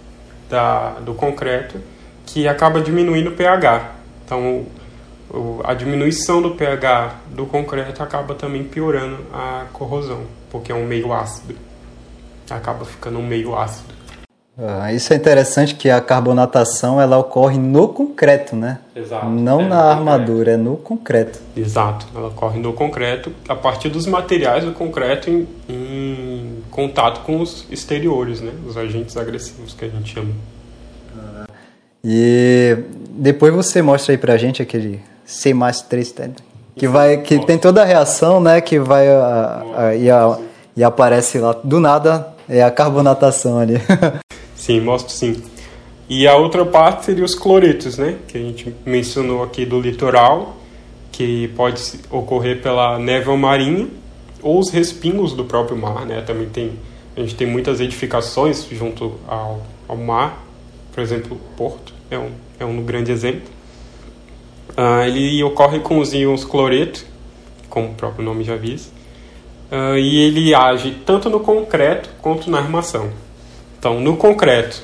da, 0.49 0.91
do 1.01 1.15
concreto, 1.15 1.81
que 2.27 2.47
acaba 2.47 2.81
diminuindo 2.81 3.31
o 3.31 3.33
pH. 3.33 3.93
Então, 4.25 4.67
o, 5.31 5.61
a 5.65 5.75
diminuição 5.75 6.43
do 6.43 6.53
pH 6.53 7.15
do 7.31 7.47
concreto 7.47 8.03
acaba 8.03 8.35
também 8.35 8.65
piorando 8.65 9.19
a 9.33 9.67
corrosão, 9.73 10.25
porque 10.51 10.73
é 10.73 10.75
um 10.75 10.87
meio 10.87 11.13
ácido. 11.13 11.57
Acaba 12.49 12.85
ficando 12.85 13.19
um 13.19 13.27
meio 13.27 13.57
ácido. 13.57 14.00
Ah, 14.63 14.93
isso 14.93 15.13
é 15.13 15.17
interessante 15.17 15.75
que 15.75 15.89
a 15.89 16.01
carbonatação 16.01 17.01
ela 17.01 17.17
ocorre 17.17 17.59
no 17.59 17.89
concreto, 17.89 18.55
né? 18.55 18.79
Exato. 18.95 19.27
Não 19.27 19.63
é 19.63 19.69
na 19.69 19.83
armadura, 19.85 20.53
é 20.53 20.57
no 20.57 20.77
concreto. 20.77 21.39
Exato, 21.57 22.07
ela 22.15 22.29
ocorre 22.29 22.61
no 22.61 22.75
concreto 22.75 23.33
a 23.49 23.55
partir 23.55 23.89
dos 23.89 24.07
materiais 24.07 24.65
do 24.65 24.73
concreto 24.73 25.31
em, 25.31 25.49
em 25.67 26.63
contato 26.71 27.23
com 27.25 27.41
os 27.41 27.65
exteriores, 27.71 28.43
né? 28.43 28.53
Os 28.67 28.77
agentes 28.77 29.17
agressivos 29.17 29.73
que 29.73 29.87
a 29.87 29.89
gente 29.89 30.13
chama. 30.13 30.31
E 32.05 32.77
depois 33.11 33.53
você 33.53 33.81
mostra 33.83 34.13
aí 34.13 34.19
pra 34.19 34.37
gente 34.37 34.61
aquele 34.61 35.01
C 35.25 35.55
mais 35.55 35.83
3 35.83 36.15
que 36.77 36.89
vai 36.89 37.19
que 37.19 37.39
tem 37.45 37.59
toda 37.59 37.83
a 37.83 37.85
reação, 37.85 38.41
né, 38.41 38.61
que 38.61 38.79
vai 38.79 39.07
a, 39.09 39.63
a, 39.77 39.95
e, 39.95 40.11
a, 40.11 40.39
e 40.77 40.83
aparece 40.83 41.39
lá 41.39 41.55
do 41.63 41.79
nada 41.79 42.29
é 42.49 42.63
a 42.63 42.71
carbonatação 42.71 43.59
ali. 43.59 43.75
sim, 44.61 44.81
mostro 44.81 45.13
sim. 45.13 45.43
E 46.09 46.27
a 46.27 46.37
outra 46.37 46.67
parte 46.67 47.07
seria 47.07 47.25
os 47.25 47.35
cloretos, 47.35 47.97
né, 47.97 48.17
que 48.29 48.37
a 48.37 48.41
gente 48.41 48.75
mencionou 48.85 49.43
aqui 49.43 49.65
do 49.65 49.81
litoral, 49.81 50.57
que 51.11 51.49
pode 51.57 51.81
ocorrer 52.11 52.61
pela 52.61 52.99
névoa 52.99 53.37
marinha 53.37 53.89
ou 54.43 54.59
os 54.59 54.71
respingos 54.71 55.33
do 55.33 55.45
próprio 55.45 55.77
mar, 55.77 56.07
né? 56.07 56.21
Também 56.23 56.49
tem 56.49 56.73
a 57.17 57.21
gente 57.21 57.35
tem 57.35 57.47
muitas 57.47 57.81
edificações 57.81 58.67
junto 58.71 59.15
ao, 59.27 59.61
ao 59.89 59.97
mar, 59.97 60.45
por 60.93 61.03
exemplo, 61.03 61.39
Porto 61.57 61.93
é 62.11 62.19
um 62.19 62.31
é 62.59 62.65
um 62.65 62.83
grande 62.83 63.11
exemplo. 63.11 63.49
Uh, 64.71 65.05
ele 65.07 65.43
ocorre 65.43 65.81
com 65.81 65.99
os 65.99 66.13
íons 66.13 66.45
cloreto, 66.45 67.05
como 67.69 67.89
o 67.89 67.95
próprio 67.95 68.25
nome 68.25 68.45
já 68.45 68.57
diz, 68.57 68.93
uh, 69.71 69.97
e 69.97 70.19
ele 70.21 70.55
age 70.55 70.97
tanto 71.05 71.29
no 71.29 71.41
concreto 71.41 72.11
quanto 72.21 72.51
na 72.51 72.59
armação. 72.59 73.11
Então, 73.81 73.99
no 73.99 74.15
concreto, 74.15 74.83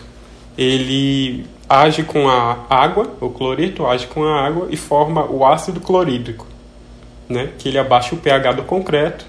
ele 0.56 1.44
age 1.68 2.02
com 2.02 2.30
a 2.30 2.64
água, 2.70 3.12
o 3.20 3.28
cloreto 3.28 3.86
age 3.86 4.06
com 4.06 4.24
a 4.24 4.40
água 4.40 4.68
e 4.70 4.76
forma 4.76 5.22
o 5.30 5.44
ácido 5.44 5.80
clorídrico, 5.80 6.46
né? 7.28 7.50
que 7.58 7.68
ele 7.68 7.78
abaixa 7.78 8.14
o 8.14 8.18
pH 8.18 8.52
do 8.52 8.62
concreto, 8.62 9.26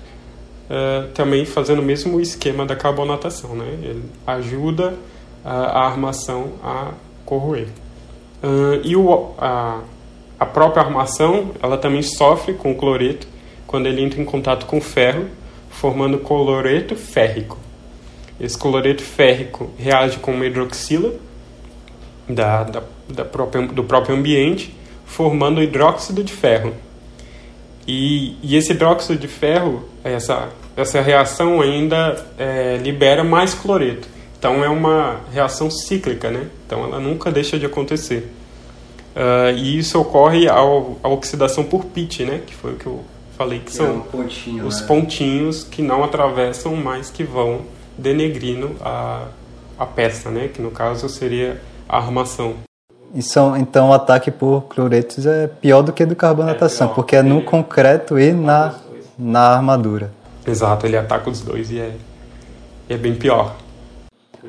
uh, 0.70 1.10
também 1.10 1.44
fazendo 1.44 1.80
o 1.80 1.84
mesmo 1.84 2.18
esquema 2.22 2.66
da 2.66 2.78
carbonatação. 2.78 3.56
Né? 3.56 3.66
Ele 3.84 4.04
ajuda 4.26 4.94
a 5.44 5.86
armação 5.86 6.54
a 6.64 6.92
corroer. 7.26 7.68
Uh, 8.42 8.80
e 8.86 8.96
o, 8.96 9.34
a, 9.38 9.82
a 10.40 10.46
própria 10.46 10.82
armação 10.82 11.52
ela 11.62 11.78
também 11.78 12.02
sofre 12.02 12.54
com 12.54 12.72
o 12.72 12.76
cloreto 12.76 13.28
quando 13.66 13.88
ele 13.88 14.02
entra 14.02 14.22
em 14.22 14.26
contato 14.26 14.66
com 14.66 14.78
o 14.78 14.82
ferro, 14.82 15.26
formando 15.70 16.20
cloreto 16.20 16.96
férrico. 16.96 17.67
Esse 18.40 18.58
cloreto 18.58 19.02
férrico 19.02 19.70
reage 19.78 20.20
com 20.20 20.32
uma 20.32 20.46
hidroxila 20.46 21.14
da, 22.30 22.64
da, 22.64 22.84
da 23.10 23.26
própria, 23.26 23.68
do 23.68 23.84
próprio 23.84 24.16
ambiente, 24.16 24.76
formando 25.06 25.62
hidróxido 25.62 26.24
de 26.24 26.34
ferro. 26.34 26.74
E, 27.88 28.36
e 28.44 28.56
esse 28.56 28.74
hidróxido 28.74 29.18
de 29.18 29.28
ferro, 29.28 29.86
essa, 30.04 30.50
essa 30.76 31.02
reação 31.02 31.62
ainda 31.62 32.24
é, 32.38 32.78
libera 32.78 33.24
mais 33.24 33.54
cloreto. 33.54 34.08
Então 34.38 34.64
é 34.64 34.70
uma 34.70 35.22
reação 35.34 35.72
cíclica, 35.72 36.30
né? 36.30 36.48
Então 36.66 36.84
ela 36.84 37.00
nunca 37.00 37.32
deixa 37.32 37.58
de 37.58 37.66
acontecer. 37.66 38.32
Uh, 39.16 39.58
e 39.58 39.80
isso 39.80 40.00
ocorre 40.00 40.48
ao, 40.48 41.00
à 41.02 41.10
oxidação 41.10 41.64
por 41.64 41.86
pitch, 41.86 42.20
né? 42.20 42.42
Que 42.46 42.54
foi 42.54 42.74
o 42.74 42.76
que 42.76 42.86
eu 42.86 43.04
falei 43.36 43.60
que, 43.60 43.66
que 43.66 43.74
são 43.74 43.86
é 43.88 43.90
um 43.90 44.02
pontinho, 44.02 44.66
os 44.66 44.82
né? 44.82 44.88
pontinhos 44.88 45.64
que 45.64 45.82
não 45.82 46.04
atravessam, 46.04 46.76
mas 46.76 47.10
que 47.10 47.24
vão 47.24 47.62
denegrindo 47.98 48.76
a, 48.82 49.28
a 49.78 49.86
peça, 49.86 50.30
né? 50.30 50.50
Que 50.54 50.62
no 50.62 50.72
caso 50.72 51.10
seria 51.10 51.60
a 51.88 51.98
armação. 51.98 52.56
Então, 53.14 53.56
então 53.56 53.90
o 53.90 53.94
ataque 53.94 54.30
por 54.30 54.64
cloretos 54.64 55.26
é 55.26 55.48
pior 55.48 55.82
do 55.82 55.94
que 55.94 56.06
do 56.06 56.16
carbonatação, 56.16 56.92
é 56.92 56.94
porque 56.94 57.16
é 57.16 57.24
no 57.24 57.42
concreto 57.42 58.20
e 58.20 58.32
na, 58.34 58.76
na 59.18 59.56
armadura. 59.56 60.12
Exato, 60.46 60.86
ele 60.86 60.98
ataca 60.98 61.30
os 61.30 61.42
dois 61.42 61.72
e 61.72 61.80
é, 61.80 61.94
é 62.90 62.98
bem 62.98 63.16
pior. 63.16 63.56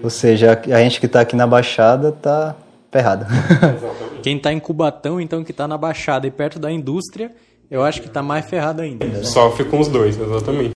Ou 0.03 0.11
seja, 0.11 0.61
a 0.64 0.78
gente 0.80 1.01
que 1.01 1.07
está 1.07 1.20
aqui 1.20 1.34
na 1.34 1.46
Baixada 1.46 2.11
está 2.11 2.55
ferrado. 2.90 3.26
Quem 4.22 4.36
está 4.36 4.53
em 4.53 4.61
Cubatão, 4.61 5.20
então, 5.20 5.42
que 5.42 5.51
está 5.51 5.66
na 5.66 5.78
Baixada 5.78 6.26
e 6.26 6.30
perto 6.30 6.59
da 6.59 6.70
indústria, 6.70 7.32
eu 7.70 7.82
acho 7.84 8.01
que 8.01 8.09
está 8.09 8.22
mais 8.22 8.46
ferrado 8.46 8.82
ainda. 8.82 9.24
Sofre 9.24 9.64
com 9.64 9.80
os 9.80 9.88
dois, 9.88 10.18
exatamente. 10.18 10.72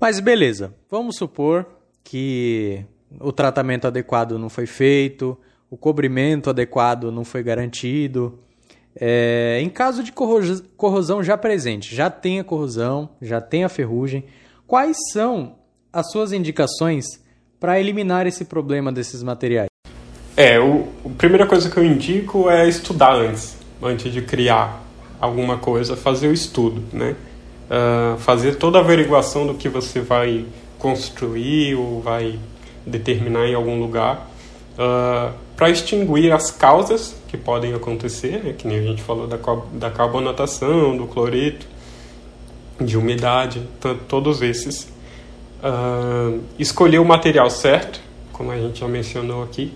Mas 0.00 0.18
beleza, 0.18 0.74
vamos 0.90 1.16
supor 1.16 1.66
que 2.02 2.82
o 3.20 3.30
tratamento 3.30 3.86
adequado 3.86 4.38
não 4.38 4.48
foi 4.48 4.64
feito, 4.64 5.36
o 5.70 5.76
cobrimento 5.76 6.48
adequado 6.48 7.12
não 7.12 7.22
foi 7.22 7.42
garantido. 7.42 8.38
É, 8.96 9.60
em 9.60 9.68
caso 9.68 10.02
de 10.02 10.10
corrosão 10.10 11.22
já 11.22 11.36
presente, 11.36 11.94
já 11.94 12.08
tem 12.08 12.40
a 12.40 12.44
corrosão, 12.44 13.10
já 13.20 13.42
tem 13.42 13.62
a 13.62 13.68
ferrugem, 13.68 14.24
quais 14.66 14.96
são 15.12 15.56
as 15.92 16.10
suas 16.10 16.32
indicações 16.32 17.04
para 17.60 17.78
eliminar 17.78 18.26
esse 18.26 18.46
problema 18.46 18.90
desses 18.90 19.22
materiais? 19.22 19.68
É, 20.34 20.58
o, 20.58 20.88
a 21.04 21.08
primeira 21.10 21.46
coisa 21.46 21.68
que 21.68 21.76
eu 21.76 21.84
indico 21.84 22.48
é 22.48 22.66
estudar 22.66 23.14
antes, 23.14 23.54
antes 23.82 24.10
de 24.10 24.22
criar 24.22 24.82
alguma 25.20 25.58
coisa, 25.58 25.94
fazer 25.94 26.28
o 26.28 26.32
estudo, 26.32 26.82
né? 26.90 27.14
Uh, 27.70 28.18
fazer 28.18 28.56
toda 28.56 28.78
a 28.78 28.80
averiguação 28.80 29.46
do 29.46 29.54
que 29.54 29.68
você 29.68 30.00
vai 30.00 30.44
construir 30.78 31.76
ou 31.76 32.00
vai 32.00 32.38
determinar 32.84 33.46
em 33.46 33.54
algum 33.54 33.78
lugar, 33.78 34.30
uh, 34.76 34.80
ah, 34.80 35.32
para 35.54 35.68
extinguir 35.68 36.32
as 36.32 36.50
causas 36.50 37.14
que 37.28 37.36
podem 37.36 37.74
acontecer, 37.74 38.42
né, 38.42 38.54
que 38.56 38.66
nem 38.66 38.78
a 38.78 38.82
gente 38.82 39.02
falou 39.02 39.26
da, 39.26 39.38
da 39.74 39.90
carbonatação, 39.90 40.96
do 40.96 41.06
cloreto, 41.06 41.66
de 42.80 42.96
umidade, 42.96 43.62
todos 44.08 44.40
esses. 44.40 44.90
Uh, 45.62 46.40
escolher 46.58 46.98
o 46.98 47.04
material 47.04 47.50
certo, 47.50 48.00
como 48.32 48.50
a 48.50 48.56
gente 48.56 48.80
já 48.80 48.88
mencionou 48.88 49.42
aqui, 49.42 49.74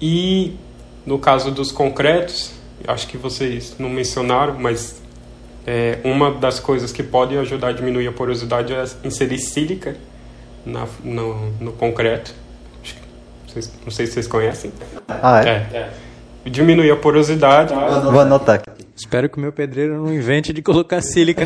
e 0.00 0.56
no 1.04 1.18
caso 1.18 1.50
dos 1.50 1.70
concretos, 1.70 2.52
acho 2.88 3.06
que 3.06 3.18
vocês 3.18 3.76
não 3.78 3.90
mencionaram, 3.90 4.58
mas 4.58 4.99
é, 5.66 5.98
uma 6.04 6.32
das 6.32 6.58
coisas 6.58 6.92
que 6.92 7.02
pode 7.02 7.36
ajudar 7.36 7.68
a 7.68 7.72
diminuir 7.72 8.08
a 8.08 8.12
porosidade 8.12 8.72
é 8.72 8.84
inserir 9.04 9.38
sílica 9.38 9.96
na, 10.64 10.86
no, 11.02 11.50
no 11.60 11.72
concreto. 11.72 12.34
Não 13.84 13.90
sei 13.90 14.06
se 14.06 14.12
vocês 14.12 14.26
conhecem. 14.26 14.72
Ah, 15.08 15.42
é? 15.44 15.48
é. 15.48 15.76
é. 15.76 15.90
Diminuir 16.48 16.90
a 16.90 16.96
porosidade. 16.96 17.74
Vou 17.74 18.20
anotar 18.20 18.56
aqui. 18.56 18.86
Espero 18.96 19.28
que 19.28 19.38
o 19.38 19.40
meu 19.40 19.52
pedreiro 19.52 19.96
não 19.96 20.12
invente 20.12 20.52
de 20.52 20.62
colocar 20.62 21.02
sílica. 21.02 21.44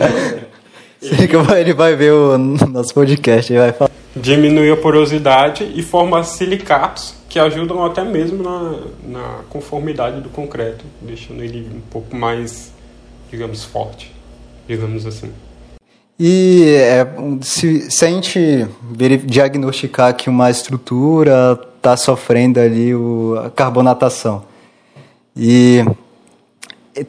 sílica 1.00 1.38
ele 1.58 1.72
vai 1.72 1.96
ver 1.96 2.12
o 2.12 2.36
nosso 2.38 2.92
podcast 2.92 3.52
e 3.52 3.56
vai 3.56 3.72
falar. 3.72 3.90
Diminuir 4.14 4.72
a 4.72 4.76
porosidade 4.76 5.72
e 5.74 5.82
formar 5.82 6.22
silicatos 6.24 7.14
que 7.28 7.38
ajudam 7.38 7.84
até 7.84 8.04
mesmo 8.04 8.42
na, 8.42 8.78
na 9.02 9.40
conformidade 9.48 10.20
do 10.20 10.28
concreto, 10.28 10.84
deixando 11.00 11.42
ele 11.42 11.68
um 11.74 11.80
pouco 11.90 12.14
mais 12.14 12.73
digamos, 13.34 13.64
forte, 13.64 14.14
digamos 14.68 15.04
assim. 15.04 15.32
E 16.18 16.76
é, 16.76 17.06
se, 17.42 17.90
se 17.90 18.04
a 18.04 18.08
gente 18.08 18.68
diagnosticar 19.26 20.14
que 20.14 20.30
uma 20.30 20.48
estrutura 20.48 21.58
está 21.76 21.96
sofrendo 21.96 22.60
ali 22.60 22.94
o, 22.94 23.36
a 23.44 23.50
carbonatação, 23.50 24.44
e 25.36 25.84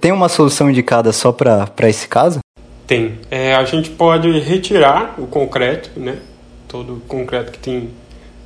tem 0.01 0.11
uma 0.11 0.27
solução 0.27 0.69
indicada 0.69 1.13
só 1.13 1.31
para 1.31 1.69
esse 1.87 2.07
caso? 2.07 2.39
Tem. 2.87 3.19
É, 3.29 3.53
a 3.53 3.63
gente 3.63 3.91
pode 3.91 4.39
retirar 4.39 5.13
o 5.19 5.27
concreto, 5.27 5.99
né? 5.99 6.17
Todo 6.67 6.95
o 6.95 6.99
concreto 7.01 7.51
que 7.51 7.59
tem 7.59 7.91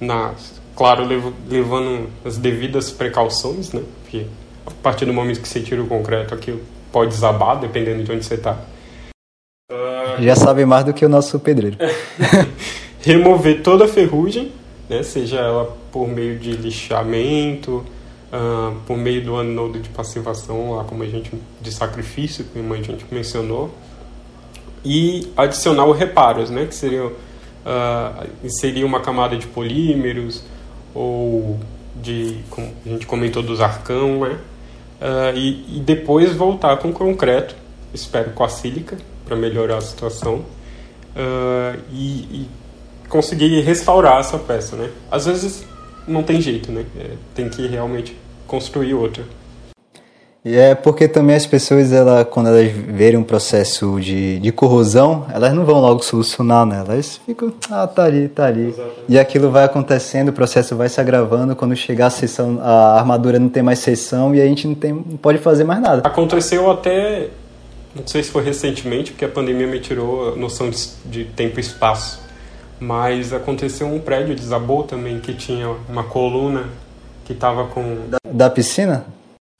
na, 0.01 0.33
claro, 0.75 1.05
levando 1.49 2.09
as 2.25 2.37
devidas 2.37 2.91
precauções, 2.91 3.71
né? 3.71 3.81
Porque 4.01 4.25
a 4.65 4.71
partir 4.83 5.05
do 5.05 5.13
momento 5.13 5.41
que 5.41 5.47
você 5.47 5.61
tira 5.61 5.81
o 5.81 5.87
concreto, 5.87 6.33
aquilo 6.33 6.59
pode 6.91 7.11
desabar, 7.11 7.59
dependendo 7.59 8.03
de 8.03 8.11
onde 8.11 8.25
você 8.25 8.35
está. 8.35 8.57
Uh, 9.71 10.21
Já 10.21 10.35
sabe 10.35 10.65
mais 10.65 10.85
do 10.85 10.93
que 10.93 11.05
o 11.05 11.09
nosso 11.09 11.39
pedreiro. 11.39 11.77
remover 13.01 13.61
toda 13.63 13.85
a 13.85 13.87
ferrugem, 13.87 14.51
né, 14.89 15.03
seja 15.03 15.37
ela 15.37 15.77
por 15.91 16.07
meio 16.07 16.37
de 16.37 16.51
lixamento, 16.51 17.83
uh, 18.31 18.75
por 18.85 18.97
meio 18.97 19.23
do 19.23 19.37
anodo 19.37 19.79
de 19.79 19.89
passivação, 19.89 20.75
lá 20.75 20.83
como 20.83 21.03
a 21.03 21.07
gente 21.07 21.31
de 21.61 21.71
sacrifício, 21.71 22.45
como 22.53 22.73
a 22.73 22.77
gente 22.77 23.05
mencionou, 23.11 23.71
e 24.83 25.31
adicionar 25.35 25.85
os 25.85 25.97
reparos, 25.97 26.49
né, 26.49 26.65
que 26.65 26.75
seriam 26.75 27.07
uh, 27.07 28.27
inserir 28.43 28.83
uma 28.83 28.99
camada 28.99 29.37
de 29.37 29.47
polímeros 29.47 30.43
ou 30.93 31.59
de, 31.95 32.39
como 32.49 32.71
a 32.85 32.89
gente 32.89 33.05
comentou, 33.05 33.43
dos 33.43 33.61
arcão, 33.61 34.21
né, 34.21 34.37
uh, 35.01 35.35
e, 35.35 35.77
e, 35.77 35.79
depois 35.79 36.33
voltar 36.33 36.77
com 36.77 36.91
concreto, 36.91 37.55
espero 37.93 38.31
com 38.31 38.43
a 38.43 38.49
sílica, 38.49 38.97
para 39.25 39.35
melhorar 39.35 39.77
a 39.77 39.81
situação, 39.81 40.37
uh, 41.15 41.79
e, 41.91 42.21
e, 42.41 42.49
conseguir 43.07 43.61
restaurar 43.61 44.19
essa 44.19 44.37
peça, 44.37 44.75
né? 44.75 44.89
Às 45.09 45.25
vezes 45.25 45.65
não 46.07 46.23
tem 46.23 46.39
jeito, 46.41 46.71
né? 46.71 46.85
É, 46.97 47.11
tem 47.33 47.49
que 47.49 47.65
realmente 47.67 48.15
construir 48.45 48.93
outra. 48.93 49.23
E 50.43 50.55
é 50.55 50.73
porque 50.73 51.07
também 51.07 51.35
as 51.35 51.45
pessoas, 51.45 51.91
ela, 51.91 52.23
quando 52.23 52.47
elas 52.47 52.71
verem 52.71 53.19
um 53.19 53.23
processo 53.23 53.99
de, 53.99 54.39
de 54.39 54.51
corrosão, 54.53 55.25
elas 55.33 55.53
não 55.53 55.65
vão 55.65 55.81
logo 55.81 56.01
solucionar, 56.01 56.65
né? 56.65 56.81
Elas 56.87 57.19
ficam, 57.25 57.51
ah, 57.69 57.85
tá 57.85 58.05
ali, 58.05 58.29
tá 58.29 58.45
ali. 58.45 58.67
Exatamente. 58.67 59.01
E 59.09 59.19
aquilo 59.19 59.51
vai 59.51 59.65
acontecendo, 59.65 60.29
o 60.29 60.33
processo 60.33 60.77
vai 60.77 60.87
se 60.87 61.01
agravando, 61.01 61.57
quando 61.57 61.75
chegar 61.75 62.07
a 62.07 62.09
sessão, 62.09 62.57
a 62.61 62.97
armadura 62.97 63.37
não 63.37 63.49
tem 63.49 63.61
mais 63.61 63.79
seção 63.79 64.33
e 64.33 64.41
a 64.41 64.45
gente 64.45 64.65
não, 64.65 64.75
tem, 64.75 64.93
não 64.93 65.17
pode 65.17 65.39
fazer 65.39 65.65
mais 65.65 65.81
nada. 65.81 66.07
Aconteceu 66.07 66.71
até, 66.71 67.27
não 67.93 68.07
sei 68.07 68.23
se 68.23 68.31
foi 68.31 68.43
recentemente, 68.43 69.11
porque 69.11 69.25
a 69.25 69.29
pandemia 69.29 69.67
me 69.67 69.81
tirou 69.81 70.33
a 70.33 70.35
noção 70.37 70.69
de, 70.69 70.87
de 71.05 71.25
tempo 71.25 71.59
e 71.59 71.61
espaço, 71.61 72.21
mas 72.79 73.33
aconteceu 73.33 73.87
um 73.87 73.99
prédio, 73.99 74.33
desabou 74.33 74.83
também, 74.83 75.19
que 75.19 75.33
tinha 75.33 75.75
uma 75.89 76.05
coluna 76.05 76.63
que 77.25 77.33
estava 77.33 77.65
com... 77.65 78.07
Da, 78.07 78.17
da 78.23 78.49
piscina? 78.49 79.05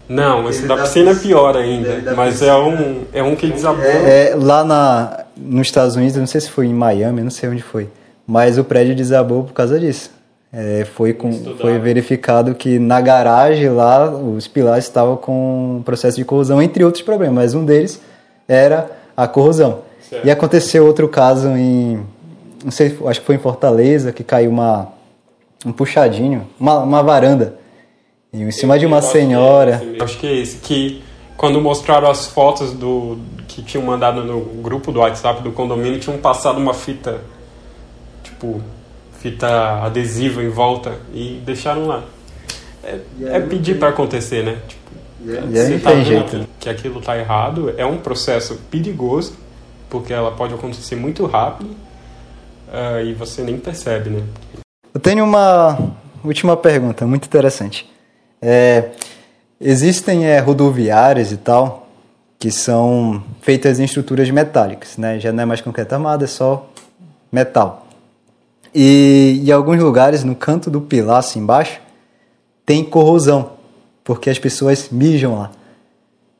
Não, 0.09 0.49
esse 0.49 0.65
da 0.65 0.75
piscina 0.75 1.11
é 1.11 1.15
pior 1.15 1.55
ainda. 1.55 2.15
Mas 2.15 2.41
é 2.41 2.55
um, 2.55 3.03
é 3.13 3.21
um 3.21 3.35
que 3.35 3.47
desabou. 3.47 3.85
É, 3.85 4.31
é, 4.31 4.35
lá 4.35 4.63
na, 4.63 5.25
nos 5.37 5.67
Estados 5.67 5.95
Unidos, 5.95 6.17
não 6.17 6.25
sei 6.25 6.41
se 6.41 6.49
foi 6.49 6.65
em 6.65 6.73
Miami, 6.73 7.21
não 7.21 7.29
sei 7.29 7.47
onde 7.47 7.61
foi. 7.61 7.87
Mas 8.25 8.57
o 8.57 8.63
prédio 8.63 8.95
desabou 8.95 9.43
por 9.43 9.53
causa 9.53 9.79
disso. 9.79 10.09
É, 10.51 10.83
foi, 10.95 11.13
com, 11.13 11.31
foi 11.31 11.77
verificado 11.77 12.55
que 12.55 12.79
na 12.79 12.99
garagem 12.99 13.69
lá 13.69 14.09
os 14.09 14.47
pilares 14.47 14.85
estavam 14.85 15.15
com 15.15 15.83
processo 15.85 16.17
de 16.17 16.25
corrosão, 16.25 16.59
entre 16.59 16.83
outros 16.83 17.03
problemas, 17.03 17.35
mas 17.35 17.53
um 17.53 17.63
deles 17.63 18.01
era 18.47 18.89
a 19.15 19.27
corrosão. 19.27 19.81
Certo. 20.09 20.25
E 20.25 20.31
aconteceu 20.31 20.87
outro 20.87 21.07
caso 21.07 21.49
em, 21.49 22.03
não 22.63 22.71
sei, 22.71 22.97
acho 23.05 23.19
que 23.19 23.25
foi 23.27 23.35
em 23.35 23.39
Fortaleza, 23.39 24.11
que 24.11 24.23
caiu 24.23 24.49
uma, 24.49 24.87
um 25.63 25.71
puxadinho, 25.71 26.47
uma, 26.59 26.79
uma 26.79 27.03
varanda 27.03 27.58
e 28.31 28.41
em 28.41 28.51
cima 28.51 28.77
de 28.77 28.85
uma 28.85 29.01
senhora. 29.01 29.81
É 29.99 30.03
acho 30.03 30.17
que 30.17 30.27
é 30.27 30.35
esse 30.35 30.57
que 30.57 31.03
quando 31.35 31.61
mostraram 31.61 32.09
as 32.09 32.27
fotos 32.27 32.73
do 32.73 33.17
que 33.47 33.61
tinham 33.61 33.85
mandado 33.85 34.23
no 34.23 34.41
grupo 34.61 34.91
do 34.91 34.99
WhatsApp 34.99 35.41
do 35.41 35.51
condomínio, 35.51 35.99
tinham 35.99 36.17
passado 36.17 36.57
uma 36.57 36.73
fita 36.73 37.21
tipo 38.23 38.61
fita 39.19 39.83
adesiva 39.83 40.43
em 40.43 40.49
volta 40.49 40.97
e 41.13 41.41
deixaram 41.45 41.87
lá. 41.87 42.03
É, 42.83 42.99
é 43.23 43.39
pedir 43.39 43.77
para 43.77 43.89
acontecer, 43.89 44.43
né? 44.43 44.57
Tipo, 44.67 44.79
você 45.47 45.79
tá 45.79 45.95
jeito. 46.01 46.47
que 46.59 46.69
aquilo 46.69 47.01
tá 47.01 47.17
errado, 47.17 47.73
é 47.77 47.85
um 47.85 47.97
processo 47.97 48.55
perigoso, 48.71 49.33
porque 49.89 50.13
ela 50.13 50.31
pode 50.31 50.53
acontecer 50.53 50.95
muito 50.95 51.25
rápido 51.25 51.71
uh, 52.69 53.05
e 53.05 53.13
você 53.13 53.43
nem 53.43 53.57
percebe, 53.57 54.09
né? 54.09 54.23
Eu 54.93 54.99
tenho 54.99 55.25
uma 55.25 55.77
última 56.23 56.55
pergunta, 56.55 57.05
muito 57.05 57.25
interessante. 57.25 57.85
É, 58.41 58.89
existem 59.59 60.25
é, 60.25 60.39
rodoviárias 60.39 61.31
e 61.31 61.37
tal 61.37 61.87
que 62.37 62.51
são 62.51 63.21
feitas 63.41 63.79
em 63.79 63.83
estruturas 63.83 64.29
metálicas, 64.31 64.97
né? 64.97 65.19
Já 65.19 65.33
não 65.33 65.43
é 65.43 65.45
mais 65.45 65.59
concreto 65.59 65.93
armado, 65.93 66.23
é 66.23 66.27
só 66.27 66.69
metal. 67.29 67.85
E 68.73 69.43
em 69.45 69.51
alguns 69.51 69.81
lugares, 69.81 70.23
no 70.23 70.35
canto 70.35 70.71
do 70.71 70.79
pilar, 70.79 71.17
assim 71.17 71.39
embaixo, 71.39 71.81
tem 72.65 72.83
corrosão, 72.83 73.53
porque 74.05 74.29
as 74.29 74.39
pessoas 74.39 74.89
mijam 74.89 75.37
lá. 75.37 75.51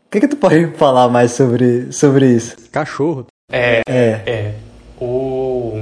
O 0.06 0.12
que, 0.12 0.22
que 0.22 0.28
tu 0.28 0.38
pode 0.38 0.68
falar 0.78 1.10
mais 1.10 1.34
sobre, 1.34 1.91
sobre 1.91 2.32
isso? 2.32 2.56
Cachorro. 2.72 3.26
É, 3.52 3.82
É. 3.88 4.22
é. 4.26 4.56
O. 5.02 5.82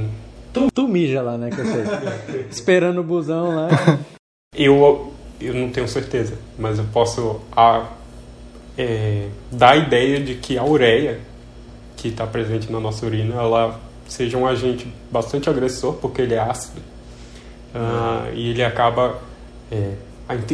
Tu, 0.52 0.68
tu 0.72 0.88
mija 0.88 1.22
lá, 1.22 1.36
né, 1.38 1.50
que 1.50 1.60
eu 1.60 1.64
sei. 1.64 1.84
Esperando 2.50 3.00
o 3.00 3.04
busão 3.04 3.54
lá. 3.54 3.68
Eu, 4.56 5.12
eu 5.40 5.54
não 5.54 5.70
tenho 5.70 5.86
certeza, 5.88 6.34
mas 6.58 6.78
eu 6.78 6.84
posso 6.92 7.40
a, 7.56 7.84
é, 8.76 9.28
dar 9.50 9.70
a 9.70 9.76
ideia 9.76 10.20
de 10.20 10.34
que 10.34 10.56
a 10.58 10.64
ureia 10.64 11.20
que 11.96 12.08
está 12.08 12.26
presente 12.26 12.70
na 12.70 12.78
nossa 12.80 13.04
urina, 13.04 13.34
ela 13.34 13.80
seja 14.06 14.36
um 14.38 14.46
agente 14.46 14.86
bastante 15.10 15.50
agressor, 15.50 15.94
porque 15.94 16.22
ele 16.22 16.34
é 16.34 16.38
ácido, 16.38 16.80
Ah, 17.74 18.28
e 18.34 18.50
ele 18.50 18.62
acaba 18.64 19.18
é, 19.70 19.92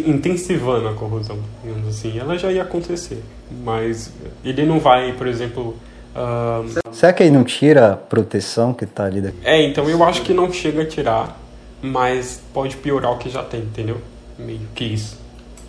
intensivando 0.07 0.89
a 0.89 0.95
corrosão, 0.95 1.39
digamos 1.63 1.89
assim. 1.89 2.19
Ela 2.19 2.37
já 2.39 2.51
ia 2.51 2.63
acontecer, 2.63 3.23
mas 3.63 4.11
ele 4.45 4.65
não 4.65 4.81
vai, 4.81 5.13
por 5.13 5.27
exemplo... 5.27 5.77
ah, 6.15 6.63
Será 6.93 7.13
que 7.13 7.23
aí 7.23 7.31
não 7.31 7.45
tira 7.45 7.93
a 7.93 7.97
proteção 7.97 8.73
que 8.73 8.87
tá 8.87 9.05
ali 9.05 9.21
daqui? 9.21 9.37
é, 9.45 9.63
então 9.63 9.89
eu 9.89 10.03
acho 10.03 10.23
que 10.23 10.33
não 10.33 10.51
chega 10.53 10.83
a 10.83 10.87
tirar, 10.87 11.39
mas 11.83 12.41
pode 12.53 12.77
piorar 12.77 13.13
o 13.13 13.19
que 13.19 13.29
já 13.29 13.43
tem, 13.43 13.61
entendeu? 13.61 13.99
Meio 14.39 14.61
que 14.75 14.85
isso. 14.85 15.19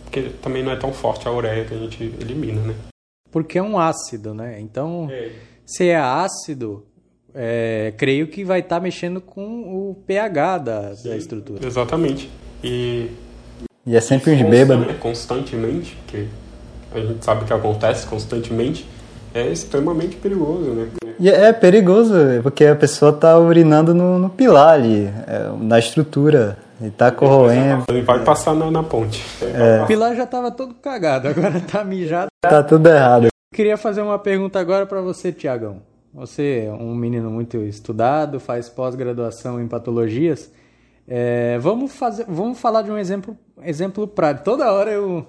Porque 0.04 0.30
também 0.42 0.64
não 0.64 0.72
é 0.72 0.76
tão 0.76 0.92
forte 0.94 1.28
a 1.28 1.32
ureia 1.32 1.66
que 1.66 1.74
a 1.74 1.78
gente 1.78 2.04
elimina, 2.22 2.62
né? 2.62 2.76
Porque 3.32 3.58
é 3.58 3.62
um 3.64 3.78
ácido, 3.78 4.34
né? 4.34 4.58
Então, 4.62 5.10
se 5.66 5.90
é 5.90 5.98
ácido, 5.98 6.86
é, 7.34 7.94
creio 7.98 8.28
que 8.28 8.46
vai 8.46 8.60
estar 8.62 8.80
mexendo 8.80 9.20
com 9.20 9.42
o 9.44 9.96
pH 10.08 10.58
da, 10.60 10.80
da 11.04 11.18
estrutura. 11.18 11.66
Exatamente. 11.66 12.30
E 12.64 13.10
E 13.86 13.96
é 13.96 14.00
sempre 14.02 14.32
uns 14.32 14.42
bêbados. 14.50 14.86
constan- 14.86 15.00
constantemente, 15.02 15.98
que 16.08 16.28
a 16.94 17.00
gente 17.00 17.26
sabe 17.26 17.44
que 17.46 17.52
acontece 17.54 18.08
constantemente, 18.08 18.88
é 19.34 19.50
extremamente 19.50 20.16
perigoso, 20.16 20.70
né? 20.72 20.88
E 21.20 21.30
é 21.30 21.52
perigoso, 21.52 22.14
porque 22.42 22.66
a 22.66 22.76
pessoa 22.76 23.12
tá 23.12 23.38
urinando 23.38 23.94
no, 23.94 24.18
no 24.18 24.30
pilar 24.30 24.76
ali, 24.76 25.06
é, 25.28 25.52
na 25.60 25.78
estrutura, 25.78 26.58
e 26.82 26.90
tá 26.90 27.12
corroendo, 27.12 27.86
Ele 27.90 28.02
vai 28.02 28.24
passar 28.24 28.54
na, 28.54 28.70
na 28.70 28.84
ponte. 28.84 29.24
O 29.84 29.88
pilar 29.88 30.16
já 30.16 30.24
estava 30.24 30.52
todo 30.52 30.74
cagado, 30.76 31.28
agora 31.28 31.60
tá 31.62 31.84
mijado. 31.84 32.28
tá 32.42 32.64
tudo 32.64 32.90
errado. 32.90 33.28
Queria 33.54 33.78
fazer 33.78 34.02
uma 34.02 34.20
pergunta 34.20 34.60
agora 34.60 34.86
para 34.86 35.02
você, 35.02 35.32
Tiagão. 35.32 35.82
Você 36.14 36.66
é 36.68 36.72
um 36.72 36.96
menino 36.96 37.30
muito 37.30 37.58
estudado, 37.58 38.40
faz 38.40 38.70
pós-graduação 38.70 39.62
em 39.62 39.68
patologias. 39.68 40.50
É, 41.08 41.58
vamos, 41.60 41.94
fazer, 41.94 42.26
vamos 42.28 42.60
falar 42.60 42.82
de 42.82 42.92
um 42.92 42.98
exemplo, 42.98 43.38
exemplo 43.64 44.08
prático. 44.08 44.46
Toda 44.46 44.72
hora 44.72 44.92
eu, 44.92 45.28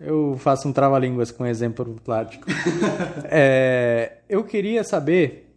eu 0.00 0.36
faço 0.38 0.68
um 0.68 0.72
trava-línguas 0.72 1.30
com 1.30 1.46
exemplo 1.46 1.96
prático. 2.04 2.46
É, 3.24 4.18
eu 4.28 4.44
queria 4.44 4.84
saber, 4.84 5.52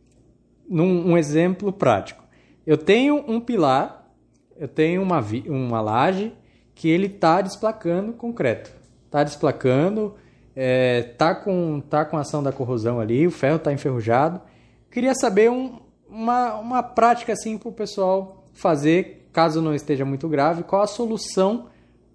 num 0.70 1.12
um 1.12 1.18
exemplo 1.18 1.72
prático. 1.72 2.24
Eu 2.66 2.78
tenho 2.78 3.24
um 3.28 3.40
pilar, 3.40 4.05
eu 4.60 4.68
tenho 4.68 5.02
uma, 5.02 5.24
uma 5.48 5.82
laje 5.82 6.34
que 6.74 6.90
ele 6.90 7.08
está 7.08 7.42
desplacando 7.42 8.14
concreto. 8.14 8.72
Está 9.06 9.24
desplacando, 9.24 10.16
é, 10.56 11.04
tá 11.18 11.34
com 11.36 11.82
tá 11.82 12.04
com 12.06 12.18
ação 12.18 12.42
da 12.44 12.52
corrosão 12.52 13.00
ali, 13.00 13.26
o 13.28 13.32
ferro 13.32 13.58
está 13.58 13.72
enferrujado. 13.72 14.42
Queria 14.92 15.14
saber 15.16 15.50
um- 15.50 15.80
uma, 16.10 16.56
uma 16.56 16.84
prática 16.84 17.34
assim 17.34 17.58
para 17.58 17.70
o 17.70 17.72
pessoal 17.72 18.44
fazer, 18.54 19.28
caso 19.34 19.62
não 19.62 19.74
esteja 19.76 20.06
muito 20.06 20.28
grave, 20.30 20.64
qual 20.64 20.82
a 20.82 20.88
solução 20.88 21.66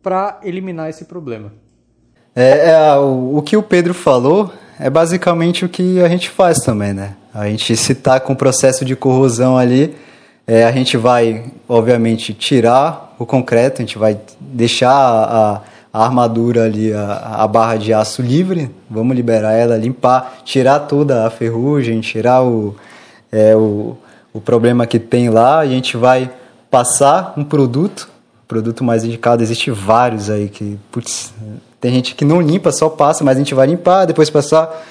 para 0.03 0.41
eliminar 0.43 0.88
esse 0.88 1.05
problema. 1.05 1.53
É, 2.34 2.70
é, 2.70 2.95
o, 2.97 3.36
o 3.38 3.43
que 3.43 3.57
o 3.57 3.62
Pedro 3.62 3.93
falou 3.93 4.51
é 4.78 4.88
basicamente 4.88 5.64
o 5.64 5.68
que 5.68 6.01
a 6.01 6.09
gente 6.09 6.30
faz 6.30 6.59
também, 6.59 6.93
né? 6.95 7.16
A 7.34 7.47
gente 7.49 7.76
se 7.76 7.95
tá 7.95 8.18
com 8.18 8.34
processo 8.34 8.84
de 8.84 8.97
corrosão 8.97 9.57
ali, 9.59 9.95
é, 10.51 10.64
a 10.64 10.72
gente 10.72 10.96
vai, 10.96 11.44
obviamente, 11.68 12.34
tirar 12.34 13.14
o 13.16 13.24
concreto, 13.24 13.80
a 13.80 13.84
gente 13.84 13.96
vai 13.96 14.18
deixar 14.40 14.90
a, 14.90 15.62
a 15.92 16.05
armadura 16.05 16.64
ali, 16.64 16.92
a, 16.92 17.36
a 17.38 17.46
barra 17.46 17.76
de 17.76 17.94
aço 17.94 18.20
livre, 18.20 18.68
vamos 18.90 19.14
liberar 19.14 19.53
ela, 19.53 19.76
limpar, 19.76 20.40
tirar 20.44 20.80
toda 20.80 21.24
a 21.24 21.30
ferrugem, 21.30 22.01
tirar 22.01 22.42
o, 22.42 22.74
é, 23.30 23.55
o, 23.55 23.96
o 24.32 24.40
problema 24.40 24.88
que 24.88 24.98
tem 24.98 25.28
lá, 25.30 25.61
a 25.61 25.66
gente 25.68 25.96
vai 25.96 26.28
passar 26.68 27.32
um 27.36 27.44
produto, 27.44 28.11
produto 28.48 28.82
mais 28.82 29.05
indicado, 29.05 29.44
existe 29.44 29.70
vários 29.70 30.28
aí 30.28 30.48
que, 30.48 30.76
putz, 30.90 31.32
tem 31.80 31.92
gente 31.92 32.16
que 32.16 32.24
não 32.24 32.40
limpa, 32.40 32.72
só 32.72 32.88
passa, 32.88 33.22
mas 33.22 33.36
a 33.36 33.38
gente 33.38 33.55
vai 33.55 33.68
limpar, 33.68 34.05
depois 34.05 34.28
passar 34.28 34.84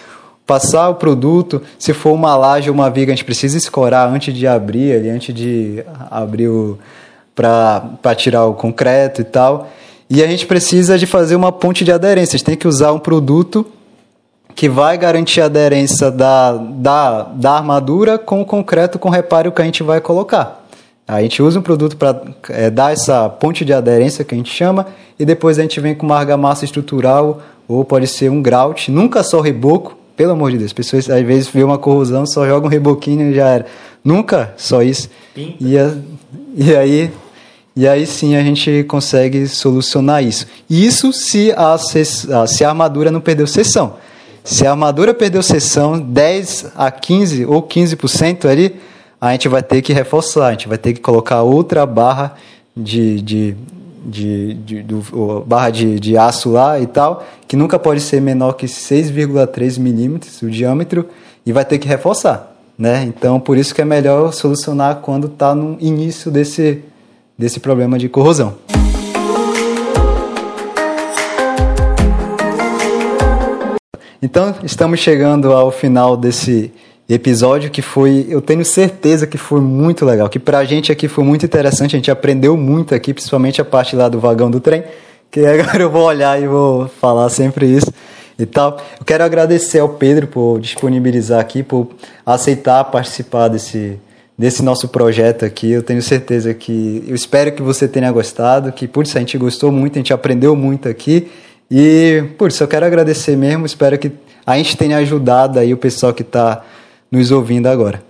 passar 0.50 0.90
o 0.90 0.96
produto, 0.96 1.62
se 1.78 1.94
for 1.94 2.12
uma 2.12 2.36
laje 2.36 2.72
ou 2.72 2.74
uma 2.74 2.90
viga, 2.90 3.14
a 3.14 3.16
gente 3.16 3.24
precisa 3.24 3.56
escorar 3.56 4.12
antes 4.12 4.34
de 4.34 4.48
abrir 4.48 4.96
ali, 4.96 5.08
antes 5.08 5.32
de 5.32 5.84
abrir 6.10 6.48
o 6.48 6.80
para 7.36 8.16
tirar 8.18 8.46
o 8.48 8.56
concreto 8.56 9.22
e 9.22 9.24
tal. 9.24 9.70
E 10.10 10.24
a 10.24 10.28
gente 10.28 10.48
precisa 10.48 10.98
de 10.98 11.06
fazer 11.06 11.36
uma 11.36 11.52
ponte 11.52 11.86
de 11.86 11.92
aderência, 11.92 12.36
a 12.36 12.38
gente 12.40 12.46
tem 12.48 12.58
que 12.58 12.68
usar 12.68 12.92
um 12.92 12.98
produto 12.98 13.64
que 14.56 14.68
vai 14.68 14.98
garantir 14.98 15.40
a 15.40 15.46
aderência 15.46 16.10
da, 16.10 16.54
da, 16.54 17.24
da 17.24 17.52
armadura 17.52 18.18
com 18.18 18.42
o 18.42 18.46
concreto 18.46 18.98
com 18.98 19.08
reparo 19.08 19.52
que 19.52 19.62
a 19.62 19.66
gente 19.66 19.84
vai 19.84 20.02
colocar. 20.02 20.66
A 21.08 21.22
gente 21.22 21.44
usa 21.44 21.60
um 21.60 21.62
produto 21.62 21.96
para 21.96 22.24
é, 22.50 22.72
dar 22.72 22.92
essa 22.92 23.30
ponte 23.30 23.64
de 23.64 23.72
aderência 23.72 24.26
que 24.26 24.34
a 24.34 24.38
gente 24.38 24.52
chama 24.52 24.88
e 25.20 25.24
depois 25.24 25.60
a 25.60 25.62
gente 25.62 25.80
vem 25.80 25.94
com 25.94 26.08
uma 26.08 26.18
argamassa 26.18 26.66
estrutural 26.66 27.40
ou 27.68 27.86
pode 27.86 28.08
ser 28.08 28.32
um 28.32 28.42
grout, 28.42 28.92
nunca 28.92 29.22
só 29.22 29.42
reboco, 29.42 29.99
pelo 30.20 30.34
amor 30.34 30.52
de 30.52 30.58
Deus. 30.58 30.74
Pessoas 30.74 31.10
às 31.10 31.26
vezes 31.26 31.48
vê 31.48 31.64
uma 31.64 31.78
corrosão, 31.78 32.26
só 32.26 32.46
joga 32.46 32.68
um 32.68 32.70
reboquinho 32.70 33.32
e 33.32 33.34
já 33.34 33.48
era. 33.48 33.66
Nunca 34.04 34.54
só 34.58 34.82
isso. 34.84 35.10
E, 35.62 35.78
a- 35.78 35.96
e 36.58 36.76
aí 36.76 37.10
e 37.74 37.88
aí 37.88 38.06
sim 38.06 38.36
a 38.36 38.44
gente 38.44 38.84
consegue 38.84 39.48
solucionar 39.48 40.22
isso. 40.22 40.46
Isso 40.70 41.14
se 41.14 41.54
a, 41.56 41.78
se 42.46 42.66
a 42.66 42.68
armadura 42.70 43.10
não 43.10 43.22
perdeu 43.22 43.48
seção. 43.48 43.94
Se 44.44 44.68
a 44.68 44.72
armadura 44.72 45.14
perdeu 45.14 45.42
seção 45.42 45.98
10 45.98 46.74
a 46.76 46.92
15 46.92 47.46
ou 47.46 47.64
15% 47.64 48.44
ali, 48.46 48.76
a 49.22 49.32
gente 49.32 49.48
vai 49.48 49.64
ter 49.64 49.82
que 49.82 49.94
reforçar, 49.94 50.48
a 50.48 50.52
gente 50.52 50.68
vai 50.68 50.78
ter 50.78 50.92
que 50.92 51.00
colocar 51.00 51.44
outra 51.44 51.86
barra 51.86 52.36
de, 52.76 53.22
de, 53.22 53.56
de, 54.06 54.54
de- 54.56 54.82
do, 54.84 55.00
o- 55.14 55.42
barra 55.46 55.70
de, 55.70 56.00
de 56.00 56.18
aço 56.18 56.50
lá 56.52 56.80
e 56.80 56.88
tal, 56.88 57.26
que 57.48 57.56
nunca 57.56 57.78
pode 57.80 58.02
ser 58.02 58.22
menor 58.22 58.54
que 58.54 58.66
6,3 58.66 59.80
milímetros 59.80 60.42
o 60.42 60.50
diâmetro 60.50 61.06
e 61.46 61.52
vai 61.52 61.66
ter 61.66 61.78
que 61.78 61.88
reforçar. 61.88 62.56
Né? 62.78 63.04
Então, 63.04 63.40
por 63.40 63.58
isso 63.58 63.76
que 63.76 63.82
é 63.82 63.86
melhor 63.86 64.32
solucionar 64.32 64.98
quando 65.02 65.28
está 65.28 65.54
no 65.54 65.78
início 65.82 66.32
desse, 66.32 66.80
desse 67.38 67.60
problema 67.60 68.00
de 68.00 68.08
corrosão. 68.08 68.56
Então, 74.22 74.54
estamos 74.64 75.00
chegando 75.00 75.54
ao 75.54 75.72
final 75.72 76.18
desse 76.18 76.72
episódio 77.10 77.72
que 77.72 77.82
foi, 77.82 78.28
eu 78.30 78.40
tenho 78.40 78.64
certeza 78.64 79.26
que 79.26 79.38
foi 79.38 79.60
muito 79.60 80.06
legal, 80.06 80.30
que 80.30 80.38
pra 80.38 80.64
gente 80.64 80.92
aqui 80.92 81.08
foi 81.08 81.24
muito 81.24 81.44
interessante, 81.44 81.96
a 81.96 82.00
gente 82.00 82.12
aprendeu 82.12 82.56
muito 82.56 82.94
aqui, 82.94 83.14
principalmente 83.14 83.60
a 83.60 83.66
parte 83.66 83.96
lá 83.96 84.08
do 84.08 84.20
vagão 84.20 84.52
do 84.52 84.60
trem, 84.60 84.84
que 85.32 85.44
agora 85.46 85.82
eu 85.82 85.90
vou 85.90 86.04
olhar 86.04 86.42
e 86.42 86.48
vou 86.48 86.88
falar 86.88 87.28
sempre 87.30 87.66
isso 87.66 87.92
e 88.38 88.46
tal. 88.46 88.80
Eu 89.00 89.06
quero 89.06 89.24
agradecer 89.24 89.80
ao 89.80 89.90
Pedro 89.90 90.28
por 90.28 90.60
disponibilizar 90.60 91.40
aqui, 91.40 91.64
por 91.64 91.88
aceitar 92.26 92.84
participar 92.86 93.48
desse 93.48 94.00
desse 94.38 94.64
nosso 94.64 94.88
projeto 94.88 95.44
aqui. 95.44 95.70
Eu 95.70 95.84
tenho 95.84 96.02
certeza 96.02 96.54
que 96.54 97.04
eu 97.06 97.14
espero 97.14 97.52
que 97.52 97.62
você 97.62 97.90
tenha 97.90 98.10
gostado, 98.10 98.72
que 98.72 98.88
putz, 98.88 99.14
a 99.14 99.20
gente 99.20 99.38
gostou 99.38 99.70
muito, 99.70 99.96
a 99.96 100.00
gente 100.00 100.14
aprendeu 100.14 100.56
muito 100.56 100.88
aqui. 100.88 101.30
E, 101.70 102.24
putz, 102.38 102.58
eu 102.58 102.68
quero 102.68 102.86
agradecer 102.86 103.36
mesmo, 103.36 103.66
espero 103.66 103.98
que 103.98 104.10
a 104.46 104.58
gente 104.58 104.78
tenha 104.78 104.98
ajudado 104.98 105.60
aí 105.60 105.74
o 105.74 105.78
pessoal 105.78 106.14
que 106.14 106.22
está 106.22 106.64
nos 107.12 107.32
ouvindo 107.32 107.68
agora. 107.68 108.04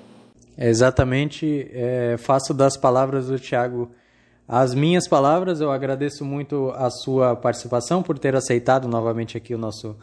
É 0.58 0.68
exatamente, 0.68 1.70
é, 1.74 2.16
faço 2.18 2.54
das 2.54 2.76
palavras 2.76 3.28
do 3.28 3.40
Tiago 3.40 3.92
as 4.50 4.74
minhas 4.74 5.08
palavras. 5.08 5.62
Eu 5.62 5.72
agradeço 5.72 6.26
muito 6.26 6.72
a 6.76 6.90
sua 6.90 7.36
participação 7.36 8.02
por 8.02 8.18
ter 8.18 8.36
aceitado 8.36 8.88
novamente 8.88 9.38
aqui 9.38 9.54
o 9.54 9.60
nosso, 9.60 9.96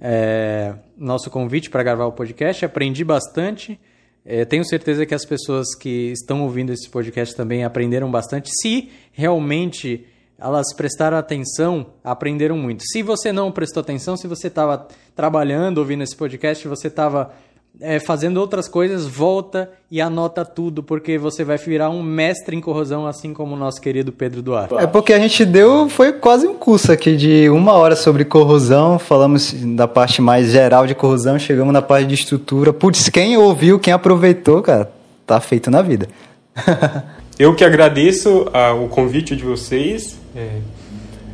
é, 0.00 0.74
nosso 0.98 1.30
convite 1.30 1.70
para 1.70 1.84
gravar 1.84 2.06
o 2.06 2.12
podcast. 2.12 2.64
Aprendi 2.64 3.04
bastante. 3.04 3.80
É, 4.26 4.44
tenho 4.44 4.64
certeza 4.64 5.06
que 5.06 5.14
as 5.14 5.24
pessoas 5.24 5.74
que 5.76 6.10
estão 6.10 6.42
ouvindo 6.42 6.72
esse 6.72 6.90
podcast 6.90 7.34
também 7.36 7.64
aprenderam 7.64 8.10
bastante. 8.10 8.50
Se 8.60 8.90
realmente 9.12 10.04
elas 10.36 10.74
prestaram 10.74 11.16
atenção, 11.16 11.86
aprenderam 12.02 12.58
muito. 12.58 12.82
Se 12.84 13.02
você 13.02 13.30
não 13.30 13.52
prestou 13.52 13.80
atenção, 13.80 14.16
se 14.16 14.26
você 14.26 14.48
estava 14.48 14.88
trabalhando, 15.14 15.78
ouvindo 15.78 16.02
esse 16.02 16.16
podcast, 16.16 16.66
você 16.66 16.88
estava 16.88 17.32
é, 17.80 17.98
fazendo 17.98 18.38
outras 18.38 18.68
coisas, 18.68 19.06
volta 19.06 19.70
e 19.90 20.00
anota 20.00 20.44
tudo, 20.44 20.82
porque 20.82 21.18
você 21.18 21.44
vai 21.44 21.56
virar 21.56 21.90
um 21.90 22.02
mestre 22.02 22.56
em 22.56 22.60
corrosão, 22.60 23.06
assim 23.06 23.32
como 23.32 23.54
o 23.54 23.58
nosso 23.58 23.80
querido 23.80 24.12
Pedro 24.12 24.42
Duarte. 24.42 24.74
É 24.76 24.86
porque 24.86 25.12
a 25.12 25.18
gente 25.18 25.44
deu, 25.44 25.88
foi 25.88 26.12
quase 26.12 26.46
um 26.46 26.54
curso 26.54 26.92
aqui 26.92 27.16
de 27.16 27.48
uma 27.48 27.72
hora 27.72 27.96
sobre 27.96 28.24
corrosão, 28.24 28.98
falamos 28.98 29.52
da 29.52 29.88
parte 29.88 30.20
mais 30.20 30.50
geral 30.50 30.86
de 30.86 30.94
corrosão, 30.94 31.38
chegamos 31.38 31.72
na 31.72 31.82
parte 31.82 32.06
de 32.06 32.14
estrutura. 32.14 32.72
Putz, 32.72 33.08
quem 33.08 33.36
ouviu, 33.36 33.78
quem 33.78 33.92
aproveitou, 33.92 34.62
cara, 34.62 34.90
tá 35.26 35.40
feito 35.40 35.70
na 35.70 35.82
vida. 35.82 36.08
Eu 37.38 37.56
que 37.56 37.64
agradeço 37.64 38.42
uh, 38.42 38.84
o 38.84 38.88
convite 38.88 39.34
de 39.34 39.42
vocês. 39.42 40.16
É, 40.36 40.58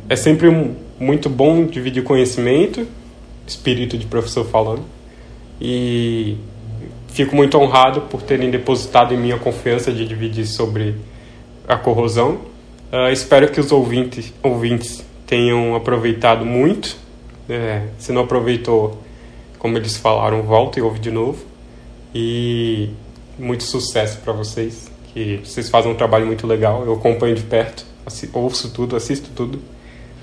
é 0.07 0.15
sempre 0.15 0.47
um, 0.47 0.73
muito 0.99 1.29
bom 1.29 1.65
dividir 1.65 2.03
conhecimento, 2.03 2.87
espírito 3.45 3.97
de 3.97 4.07
professor 4.07 4.45
falando. 4.45 4.81
E 5.61 6.37
fico 7.09 7.35
muito 7.35 7.57
honrado 7.57 8.01
por 8.01 8.21
terem 8.21 8.49
depositado 8.49 9.13
em 9.13 9.17
mim 9.17 9.31
a 9.31 9.39
confiança 9.39 9.91
de 9.91 10.05
dividir 10.05 10.45
sobre 10.45 10.95
a 11.67 11.75
corrosão. 11.75 12.39
Uh, 12.91 13.11
espero 13.11 13.51
que 13.51 13.59
os 13.59 13.71
ouvintes, 13.71 14.33
ouvintes 14.41 15.05
tenham 15.27 15.75
aproveitado 15.75 16.45
muito. 16.45 16.97
É, 17.47 17.87
se 17.97 18.11
não 18.11 18.23
aproveitou, 18.23 19.01
como 19.57 19.77
eles 19.77 19.97
falaram, 19.97 20.43
volta 20.43 20.79
e 20.79 20.81
ouve 20.81 20.99
de 20.99 21.11
novo. 21.11 21.43
E 22.13 22.89
muito 23.37 23.63
sucesso 23.63 24.19
para 24.19 24.33
vocês, 24.33 24.89
que 25.13 25.37
vocês 25.43 25.69
fazem 25.69 25.91
um 25.91 25.95
trabalho 25.95 26.25
muito 26.25 26.47
legal. 26.47 26.83
Eu 26.85 26.93
acompanho 26.93 27.35
de 27.35 27.43
perto, 27.43 27.85
ouço 28.33 28.71
tudo, 28.71 28.95
assisto 28.95 29.29
tudo. 29.35 29.59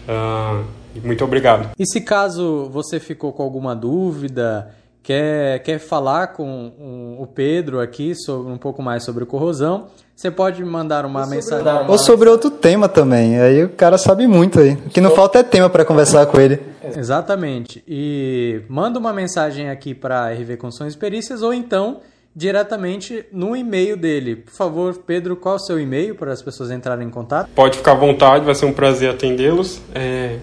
Uh, 0.09 0.65
muito 1.05 1.25
obrigado. 1.25 1.71
E 1.79 1.87
se 1.87 2.01
caso 2.01 2.69
você 2.73 2.99
ficou 2.99 3.33
com 3.33 3.43
alguma 3.43 3.75
dúvida, 3.75 4.75
quer, 5.07 5.61
quer 5.61 5.79
falar 5.79 6.29
com 6.29 7.17
o 7.17 7.27
Pedro 7.29 7.79
aqui 7.79 8.13
sobre 8.17 8.53
um 8.53 8.59
pouco 8.59 8.83
mais 8.83 9.05
sobre 9.05 9.25
corrosão, 9.25 9.87
você 10.17 10.33
pode 10.33 10.65
mandar 10.65 11.07
uma 11.07 11.25
mensagem. 11.25 11.65
Ou 11.87 11.97
sobre 11.97 12.29
outro 12.29 12.51
tema 12.51 12.89
também. 12.89 13.39
Aí 13.39 13.63
o 13.63 13.69
cara 13.69 13.99
sabe 13.99 14.27
muito 14.27 14.59
aí. 14.59 14.73
O 14.73 14.91
que 14.91 15.01
não 15.01 15.13
falta 15.13 15.39
é 15.39 15.43
tema 15.45 15.71
para 15.71 15.85
conversar 15.85 16.27
com 16.27 16.41
ele. 16.41 16.61
Exatamente. 16.97 17.85
E 17.87 18.63
manda 18.69 18.99
uma 18.99 19.13
mensagem 19.13 19.71
aqui 19.71 19.95
para 19.95 20.33
RV 20.33 20.57
Construções 20.57 20.97
Perícias 20.97 21.41
ou 21.41 21.55
então 21.55 22.01
diretamente 22.35 23.25
no 23.31 23.55
e-mail 23.55 23.97
dele. 23.97 24.35
Por 24.35 24.55
favor, 24.55 24.93
Pedro, 25.07 25.37
qual 25.37 25.55
é 25.55 25.57
o 25.57 25.61
seu 25.61 25.79
e-mail 25.79 26.17
para 26.17 26.33
as 26.33 26.43
pessoas 26.43 26.73
entrarem 26.73 27.07
em 27.07 27.11
contato? 27.11 27.49
Pode 27.55 27.79
ficar 27.79 27.93
à 27.93 27.95
vontade, 27.95 28.45
vai 28.45 28.57
ser 28.57 28.67
um 28.67 28.73
prazer 28.73 29.11
atendê-los. 29.11 29.81
É, 29.95 30.39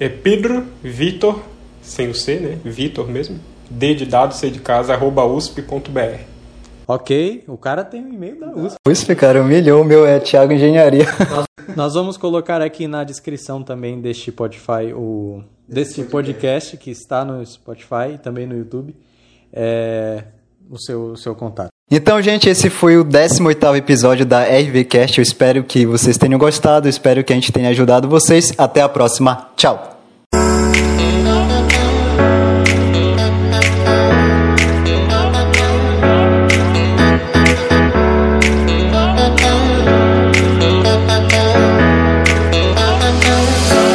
é 0.00 0.08
Pedro 0.08 0.64
Vitor, 0.82 1.38
sem 1.82 2.08
o 2.08 2.14
C, 2.14 2.36
né? 2.36 2.58
Vitor 2.64 3.08
mesmo, 3.08 3.38
D 3.70 3.94
de 3.94 4.06
dado, 4.06 4.34
C 4.34 4.50
de 4.50 4.60
casa, 4.60 4.94
arroba 4.94 5.24
usp.br. 5.24 6.36
Ok, 6.88 7.42
o 7.48 7.56
cara 7.56 7.84
tem 7.84 8.04
um 8.04 8.12
e-mail 8.12 8.38
da 8.38 8.48
USP. 8.48 8.76
USP, 8.86 9.14
cara, 9.16 9.42
humilhou. 9.42 9.82
O 9.82 9.84
meu 9.84 10.06
é 10.06 10.20
Thiago 10.20 10.52
Engenharia. 10.52 11.06
Nós 11.74 11.94
vamos 11.94 12.16
colocar 12.16 12.62
aqui 12.62 12.86
na 12.86 13.02
descrição 13.02 13.62
também 13.62 14.00
deste 14.00 14.30
Spotify, 14.30 14.92
o, 14.94 15.42
deste 15.66 16.04
podcast 16.04 16.76
que 16.76 16.90
está 16.90 17.24
no 17.24 17.44
Spotify 17.44 18.12
e 18.14 18.18
também 18.18 18.46
no 18.46 18.56
YouTube, 18.56 18.94
é, 19.52 20.22
o, 20.70 20.78
seu, 20.78 21.12
o 21.12 21.16
seu 21.16 21.34
contato. 21.34 21.70
Então, 21.90 22.20
gente, 22.22 22.48
esse 22.48 22.70
foi 22.70 22.96
o 22.96 23.04
18º 23.04 23.76
episódio 23.76 24.24
da 24.24 24.42
RVCast. 24.42 25.18
Eu 25.18 25.22
espero 25.22 25.64
que 25.64 25.86
vocês 25.86 26.16
tenham 26.16 26.38
gostado, 26.38 26.88
espero 26.88 27.22
que 27.22 27.32
a 27.32 27.36
gente 27.36 27.52
tenha 27.52 27.70
ajudado 27.70 28.08
vocês. 28.08 28.52
Até 28.56 28.80
a 28.80 28.88
próxima. 28.88 29.50
Tchau! 29.56 29.95